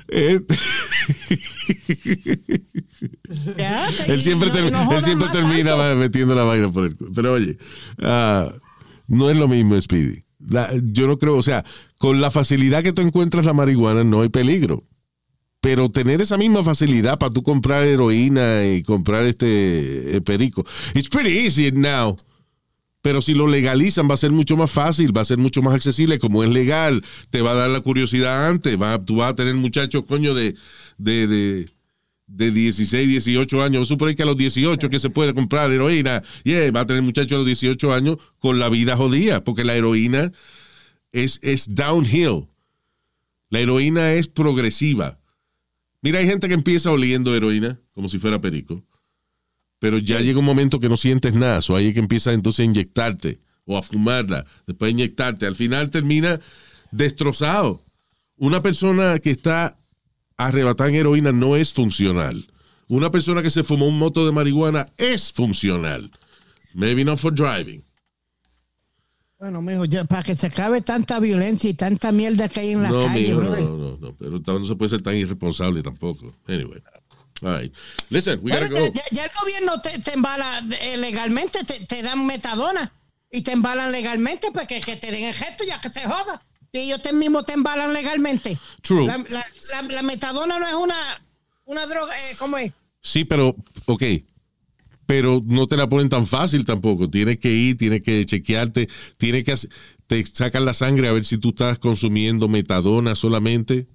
Este- 0.10 0.56
Ya, 3.58 3.88
él 4.08 4.22
siempre, 4.22 4.50
no- 4.50 4.54
ter- 4.56 4.72
no 4.72 4.92
él 4.98 5.04
siempre 5.04 5.28
termina 5.30 5.76
tanto. 5.76 5.96
metiendo 5.98 6.36
la 6.36 6.44
vaina 6.44 6.72
por 6.72 6.86
el 6.86 6.96
culo. 6.96 7.12
Pero 7.14 7.34
oye, 7.34 7.58
ah, 8.02 8.50
no 9.08 9.30
es 9.30 9.38
lo 9.38 9.48
mismo, 9.48 9.80
Speedy. 9.80 10.20
La- 10.40 10.72
yo 10.84 11.08
no 11.08 11.18
creo, 11.18 11.36
o 11.36 11.44
sea, 11.44 11.66
con 11.98 12.22
la 12.22 12.32
facilidad 12.32 12.84
que 12.84 12.94
tú 12.94 13.02
encuentras 13.02 13.46
la 13.46 13.54
marihuana 13.54 14.04
no 14.04 14.22
hay 14.22 14.30
peligro. 14.30 14.84
pero 15.60 15.90
tener 15.90 16.22
esa 16.22 16.38
misma 16.38 16.64
facilidad 16.64 17.18
para 17.18 17.34
tú 17.34 17.42
comprar 17.44 17.86
heroína 17.86 18.64
y 18.66 18.84
comprar 18.84 19.26
este 19.26 20.16
eh, 20.16 20.22
perico. 20.22 20.64
It's 20.94 21.10
pretty 21.10 21.32
easy 21.46 21.72
now. 21.74 22.16
Pero 23.02 23.22
si 23.22 23.34
lo 23.34 23.48
legalizan 23.48 24.10
va 24.10 24.16
a 24.16 24.18
ser 24.18 24.32
mucho 24.32 24.58
más 24.58 24.72
fácil, 24.72 25.16
va 25.16 25.22
a 25.22 25.26
ser 25.26 25.38
mucho 25.38 25.62
más 25.62 25.76
accesible. 25.76 26.20
Como 26.20 26.44
es 26.44 26.50
legal, 26.50 27.04
te 27.30 27.42
va 27.42 27.52
a 27.52 27.56
dar 27.56 27.70
la 27.70 27.82
curiosidad 27.82 28.48
antes. 28.48 28.80
Va, 28.80 29.04
tú 29.04 29.18
vas 29.18 29.32
a 29.32 29.36
tener 29.36 29.56
muchachos, 29.56 30.04
coño, 30.08 30.34
de, 30.34 30.56
de, 30.98 31.28
de, 31.28 31.70
de 32.28 32.52
16, 32.52 33.08
18 33.08 33.64
años. 33.64 33.88
Supongo 33.88 34.14
que 34.16 34.24
a 34.24 34.26
los 34.26 34.38
18 34.38 34.90
que 34.90 35.00
se 35.00 35.10
puede 35.10 35.34
comprar 35.34 35.72
heroína. 35.72 36.24
Yeah, 36.44 36.72
va 36.72 36.82
a 36.82 36.86
tener 36.86 37.04
muchachos 37.04 37.36
a 37.36 37.38
los 37.38 37.46
18 37.46 37.94
años 37.94 38.18
con 38.40 38.60
la 38.60 38.70
vida 38.70 38.98
jodida, 38.98 39.44
porque 39.44 39.64
la 39.64 39.76
heroína 39.76 40.32
es, 41.12 41.40
es 41.44 41.76
downhill. 41.76 42.48
La 43.50 43.60
heroína 43.60 44.14
es 44.14 44.28
progresiva. 44.28 45.20
Mira, 46.02 46.20
hay 46.20 46.26
gente 46.28 46.48
que 46.48 46.54
empieza 46.54 46.92
oliendo 46.92 47.36
heroína 47.36 47.80
como 47.94 48.10
si 48.10 48.20
fuera 48.20 48.40
perico, 48.40 48.84
pero 49.80 50.00
ya 50.00 50.20
llega 50.20 50.40
un 50.40 50.46
momento 50.46 50.80
que 50.80 50.90
no 50.90 50.98
sientes 50.98 51.36
nada, 51.36 51.60
o 51.68 51.76
hay 51.76 51.94
que 51.94 52.00
empieza 52.00 52.34
entonces 52.34 52.62
a 52.62 52.70
inyectarte 52.70 53.40
o 53.66 53.78
a 53.78 53.84
fumarla, 53.84 54.46
después 54.66 54.90
a 54.90 54.92
inyectarte. 54.92 55.46
Al 55.46 55.56
final 55.56 55.90
termina 55.90 56.40
destrozado. 56.92 57.84
Una 58.38 58.62
persona 58.62 59.20
que 59.20 59.32
está 59.32 59.78
arrebatada 60.38 60.90
en 60.90 60.96
heroína 60.96 61.32
no 61.32 61.56
es 61.56 61.74
funcional. 61.74 62.48
Una 62.88 63.12
persona 63.12 63.42
que 63.42 63.50
se 63.50 63.64
fumó 63.64 63.88
un 63.88 64.00
moto 64.00 64.26
de 64.26 64.32
marihuana 64.32 64.88
es 64.98 65.34
funcional. 65.34 66.10
Maybe 66.74 67.04
not 67.04 67.20
for 67.20 67.34
driving. 67.34 67.84
Bueno, 69.40 69.62
mijo, 69.62 69.86
ya, 69.86 70.04
para 70.06 70.24
que 70.24 70.36
se 70.36 70.48
acabe 70.48 70.82
tanta 70.82 71.20
violencia 71.20 71.70
y 71.70 71.74
tanta 71.76 72.12
mierda 72.12 72.50
que 72.50 72.60
hay 72.60 72.72
en 72.72 72.82
la 72.82 72.90
no, 72.90 73.04
calle, 73.04 73.28
mijo, 73.28 73.38
brother. 73.38 73.64
no, 73.64 73.78
no, 73.78 73.98
no, 73.98 74.16
pero 74.18 74.60
no 74.60 74.66
se 74.66 74.76
puede 74.76 74.90
ser 74.90 75.02
tan 75.02 75.16
irresponsable 75.16 75.84
tampoco. 75.84 76.32
Anyway. 76.48 76.80
All 77.42 77.54
right. 77.62 77.74
Listen, 78.10 78.40
we 78.42 78.52
gotta 78.52 78.68
go. 78.68 78.92
ya, 78.94 79.04
ya 79.12 79.24
el 79.26 79.32
gobierno 79.40 79.80
te, 79.82 80.00
te 80.00 80.14
embala 80.14 80.64
eh, 80.82 80.98
legalmente, 80.98 81.64
te, 81.64 81.86
te 81.86 82.02
dan 82.02 82.26
metadona 82.26 82.92
y 83.32 83.42
te 83.42 83.52
embalan 83.52 83.92
legalmente, 83.92 84.50
pues 84.52 84.68
que, 84.68 84.82
que 84.82 84.96
te 84.96 85.12
den 85.12 85.26
el 85.26 85.34
gesto 85.36 85.64
ya 85.64 85.80
que 85.80 85.90
se 85.90 86.02
joda. 86.02 86.42
Y 86.72 86.80
ellos 86.80 87.02
te 87.02 87.14
mismo 87.14 87.44
te 87.44 87.54
embalan 87.54 87.94
legalmente. 87.94 88.58
True. 88.82 89.06
La, 89.06 89.18
la- 89.30 89.46
la- 89.72 89.82
la 89.94 90.02
metadona 90.04 90.58
no 90.60 90.68
es 90.68 90.74
una, 90.74 90.96
una 91.66 91.86
droga, 91.86 92.14
eh, 92.30 92.36
¿cómo 92.40 92.58
es? 92.58 92.72
Sí, 93.02 93.24
pero, 93.24 93.56
ok. 93.86 94.04
Pero 95.06 95.42
no 95.46 95.68
te 95.68 95.78
la 95.78 95.88
ponen 95.88 96.10
tan 96.10 96.26
fácil 96.28 96.66
tampoco. 96.66 97.10
Tienes 97.10 97.38
que 97.40 97.50
ir, 97.52 97.78
tienes 97.78 98.04
que 98.04 98.26
chequearte, 98.26 98.90
tienes 99.18 99.44
que 99.46 99.54
hacer- 99.54 99.70
te 100.08 100.24
sacan 100.26 100.66
la 100.66 100.74
sangre 100.74 101.08
a 101.08 101.12
ver 101.14 101.24
si 101.26 101.38
tú 101.38 101.50
estás 101.50 101.80
consumiendo 101.80 102.48
metadona 102.48 103.16
solamente 103.16 103.88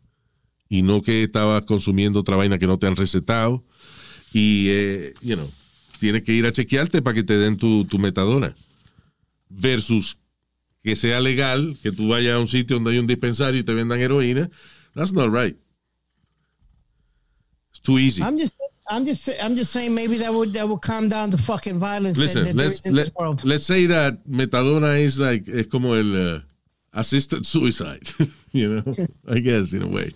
y 0.73 0.81
no 0.81 1.03
que 1.03 1.25
estabas 1.25 1.67
consumiendo 1.67 2.21
otra 2.21 2.35
vaina 2.35 2.59
que 2.59 2.67
no 2.67 2.79
te 2.79 2.87
han 2.87 2.97
recetado. 2.97 3.63
Y, 4.33 4.69
eh, 4.71 5.15
you 5.21 5.37
know, 5.37 5.47
tienes 5.99 6.23
que 6.23 6.33
ir 6.33 6.47
a 6.47 6.51
chequearte 6.51 7.03
para 7.03 7.13
que 7.13 7.23
te 7.23 7.37
den 7.37 7.59
tu, 7.59 7.85
tu 7.85 7.99
metadona. 7.99 8.55
Versus 9.51 10.17
que 10.83 10.97
sea 10.97 11.21
legal, 11.21 11.77
que 11.83 11.93
tú 11.93 12.09
vayas 12.09 12.37
a 12.37 12.39
un 12.39 12.49
sitio 12.49 12.77
donde 12.77 12.93
hay 12.93 12.99
un 12.99 13.07
dispensario 13.07 13.61
y 13.61 13.65
te 13.65 13.75
vendan 13.75 14.01
heroína. 14.01 14.51
That's 14.95 15.13
not 15.13 15.31
right. 15.31 15.55
It's 17.73 17.83
too 17.83 17.99
easy. 17.99 18.23
I'm 18.23 18.39
just, 18.39 18.55
I'm 18.89 19.05
just, 19.05 19.29
I'm 19.43 19.55
just 19.55 19.73
saying 19.73 19.95
maybe 19.95 20.17
that 20.21 20.33
would 20.33 20.55
that 20.55 20.67
would 20.67 20.81
calm 20.81 21.11
down 21.11 21.29
the 21.29 21.37
fucking 21.37 21.79
violence 21.79 22.17
that, 22.17 22.23
Listen, 22.23 22.45
that 22.45 22.57
let's, 22.57 22.87
in 22.87 22.95
let, 22.95 23.05
this 23.05 23.13
world. 23.15 23.45
let's 23.45 23.67
say 23.67 23.85
that 23.89 24.25
metadona 24.27 24.99
is 24.99 25.21
like, 25.21 25.47
es 25.49 25.67
como 25.67 25.93
el 25.93 26.37
uh, 26.37 26.41
assisted 26.95 27.45
suicide, 27.45 28.09
you 28.53 28.69
know, 28.69 28.95
I 29.29 29.41
guess, 29.41 29.75
in 29.75 29.83
a 29.83 29.89
way. 29.89 30.15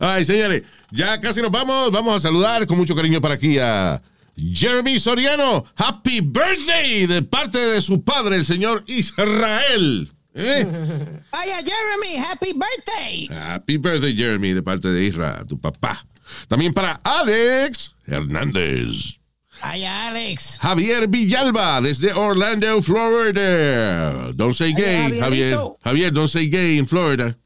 Ay, 0.00 0.24
señores, 0.24 0.62
ya 0.90 1.20
casi 1.20 1.42
nos 1.42 1.50
vamos. 1.50 1.90
Vamos 1.90 2.16
a 2.16 2.20
saludar 2.20 2.66
con 2.66 2.76
mucho 2.76 2.94
cariño 2.94 3.20
para 3.20 3.34
aquí 3.34 3.58
a 3.58 4.00
Jeremy 4.36 4.98
Soriano. 4.98 5.64
Happy 5.76 6.20
birthday 6.20 7.06
de 7.06 7.22
parte 7.22 7.58
de 7.58 7.80
su 7.80 8.02
padre, 8.02 8.36
el 8.36 8.44
señor 8.44 8.84
Israel. 8.86 10.10
¿Eh? 10.34 10.64
Vaya, 11.32 11.56
Jeremy, 11.56 12.24
happy 12.24 12.52
birthday. 12.52 13.28
Happy 13.36 13.76
birthday, 13.76 14.16
Jeremy, 14.16 14.52
de 14.52 14.62
parte 14.62 14.88
de 14.88 15.04
Isra, 15.04 15.44
tu 15.46 15.60
papá. 15.60 16.06
También 16.46 16.72
para 16.72 17.00
Alex 17.02 17.92
Hernández. 18.06 19.18
Vaya, 19.60 20.08
Alex. 20.08 20.58
Javier 20.60 21.08
Villalba, 21.08 21.80
desde 21.80 22.12
Orlando, 22.12 22.80
Florida. 22.80 24.32
Don't 24.34 24.54
say 24.54 24.72
gay, 24.72 25.06
Ay, 25.06 25.18
Javier. 25.20 25.58
Javier, 25.82 26.12
don't 26.12 26.28
say 26.28 26.48
gay 26.48 26.78
in 26.78 26.86
Florida. 26.86 27.36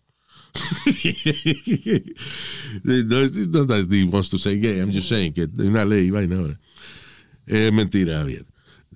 no, 2.84 3.66
that 3.66 3.86
he 3.90 4.04
wants 4.04 4.28
to 4.28 4.38
say 4.38 4.58
gay. 4.58 4.80
I'm 4.80 4.90
just 4.90 5.08
saying 5.08 5.32
que 5.32 5.48
una 5.58 5.84
ley 5.84 6.10
vaina 6.10 6.36
ahora. 6.36 6.58
Es 7.46 7.72
mentira, 7.72 8.18
Javier. 8.18 8.44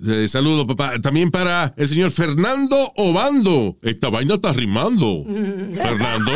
Eh, 0.04 0.28
saludo, 0.28 0.66
papá. 0.66 1.00
También 1.00 1.30
para 1.30 1.72
el 1.76 1.88
señor 1.88 2.10
Fernando 2.10 2.92
Obando. 2.96 3.78
Esta 3.82 4.10
vaina 4.10 4.34
está 4.34 4.52
rimando. 4.52 5.24
Fernando. 5.74 6.32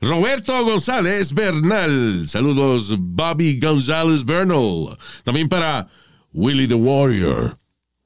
Roberto 0.00 0.64
González 0.64 1.34
Bernal. 1.34 2.26
Saludos, 2.26 2.96
Bobby 2.98 3.58
González 3.60 4.24
Bernal. 4.24 4.96
También 5.24 5.48
para 5.48 5.88
Willie 6.32 6.66
the 6.66 6.74
Warrior. 6.74 7.56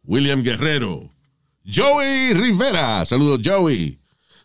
William 0.05 0.43
Guerrero. 0.43 1.13
Joey 1.65 2.35
Rivera. 2.35 3.05
Saludos, 3.05 3.41
Joey. 3.45 4.00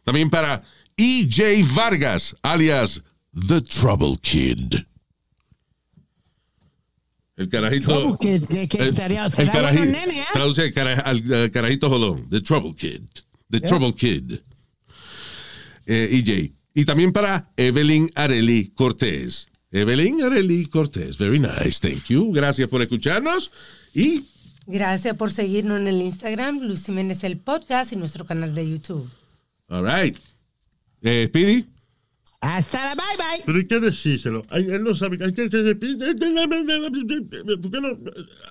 También 0.05 0.29
para 0.29 0.63
EJ 0.95 1.61
Vargas, 1.75 2.37
alias 2.41 3.03
The 3.47 3.59
Trouble 3.59 4.15
Kid. 4.21 4.75
El 7.35 7.49
carajito. 7.49 7.87
Trouble 7.99 8.17
Kid, 8.17 8.47
que- 8.47 8.67
que 8.69 8.77
el, 8.77 8.89
estaría- 8.89 9.25
el 9.25 9.31
será 9.31 9.51
caraji- 9.53 9.77
bueno, 9.77 9.91
nene, 9.91 10.19
¿eh? 10.21 10.25
Traduce 10.31 10.71
cara- 10.71 11.01
al 11.01 11.33
al 11.33 11.51
carajito 11.51 11.89
jodón. 11.89 12.29
The 12.29 12.39
Trouble 12.39 12.73
Kid. 12.75 13.01
The 13.51 13.59
Yeah. 13.59 13.67
Trouble 13.67 13.93
Kid. 13.93 14.39
Eh, 15.85 16.09
EJ. 16.23 16.53
Y 16.73 16.85
también 16.85 17.11
para 17.11 17.51
Evelyn 17.57 18.09
Areli 18.15 18.69
Cortés. 18.69 19.49
Evelyn 19.71 20.23
Areli 20.23 20.65
Cortés. 20.67 21.17
Very 21.17 21.39
nice. 21.39 21.79
Thank 21.81 22.05
you. 22.07 22.31
Gracias 22.31 22.69
por 22.69 22.81
escucharnos. 22.81 23.51
Y 23.93 24.23
Gracias 24.67 25.15
por 25.15 25.31
seguirnos 25.31 25.79
en 25.79 25.87
el 25.87 26.01
Instagram, 26.01 26.59
Luis 26.61 26.85
Jiménez 26.85 27.23
el 27.23 27.37
podcast 27.37 27.91
y 27.93 27.97
nuestro 27.97 28.25
canal 28.25 28.55
de 28.55 28.67
YouTube. 28.67 29.07
All 29.69 29.83
right. 29.83 30.17
Eh, 31.01 31.25
Speedy. 31.27 31.65
Hasta 32.41 32.83
la 32.83 32.95
bye 32.95 33.05
bye. 33.17 33.41
Pero 33.45 33.57
hay 33.57 33.65
que 33.65 33.79
decírselo. 33.79 34.43
Ay, 34.49 34.67
él 34.69 34.83
no 34.83 34.93
sabe. 34.93 35.17
Hay 35.23 35.33
que, 35.33 35.43
¿por 35.49 35.79
qué 37.71 37.81
no? 37.81 37.97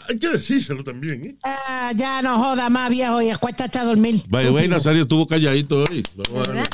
Hay 0.09 0.19
que 0.19 0.29
decírselo 0.31 0.83
también. 0.83 1.25
¿eh? 1.27 1.37
Ah, 1.45 1.93
ya 1.95 2.21
no 2.23 2.37
joda 2.39 2.69
más, 2.71 2.91
viejo, 2.91 3.23
y 3.23 3.31
acuéstate 3.31 3.79
a 3.79 3.85
dormir. 3.85 4.21
By 4.29 4.47
the 4.47 4.51
way, 4.51 4.67
Nazario 4.67 5.03
estuvo 5.03 5.27
calladito 5.29 5.85
hoy. 5.89 6.03
Vamos 6.17 6.49
a. 6.49 6.65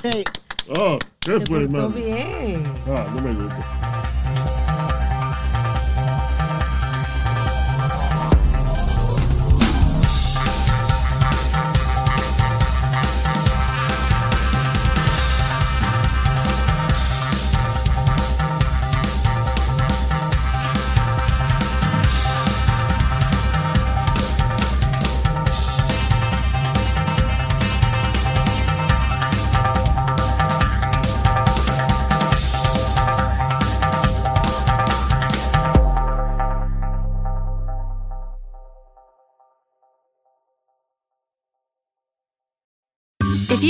Oh, 0.78 0.98
¿qué 1.20 1.38
Se 1.38 1.46
fue, 1.46 1.64
hermano? 1.64 1.90
bien. 1.90 2.62
Ah, 2.86 3.06
no 3.14 3.20
me 3.20 3.34
gusta. 3.34 3.66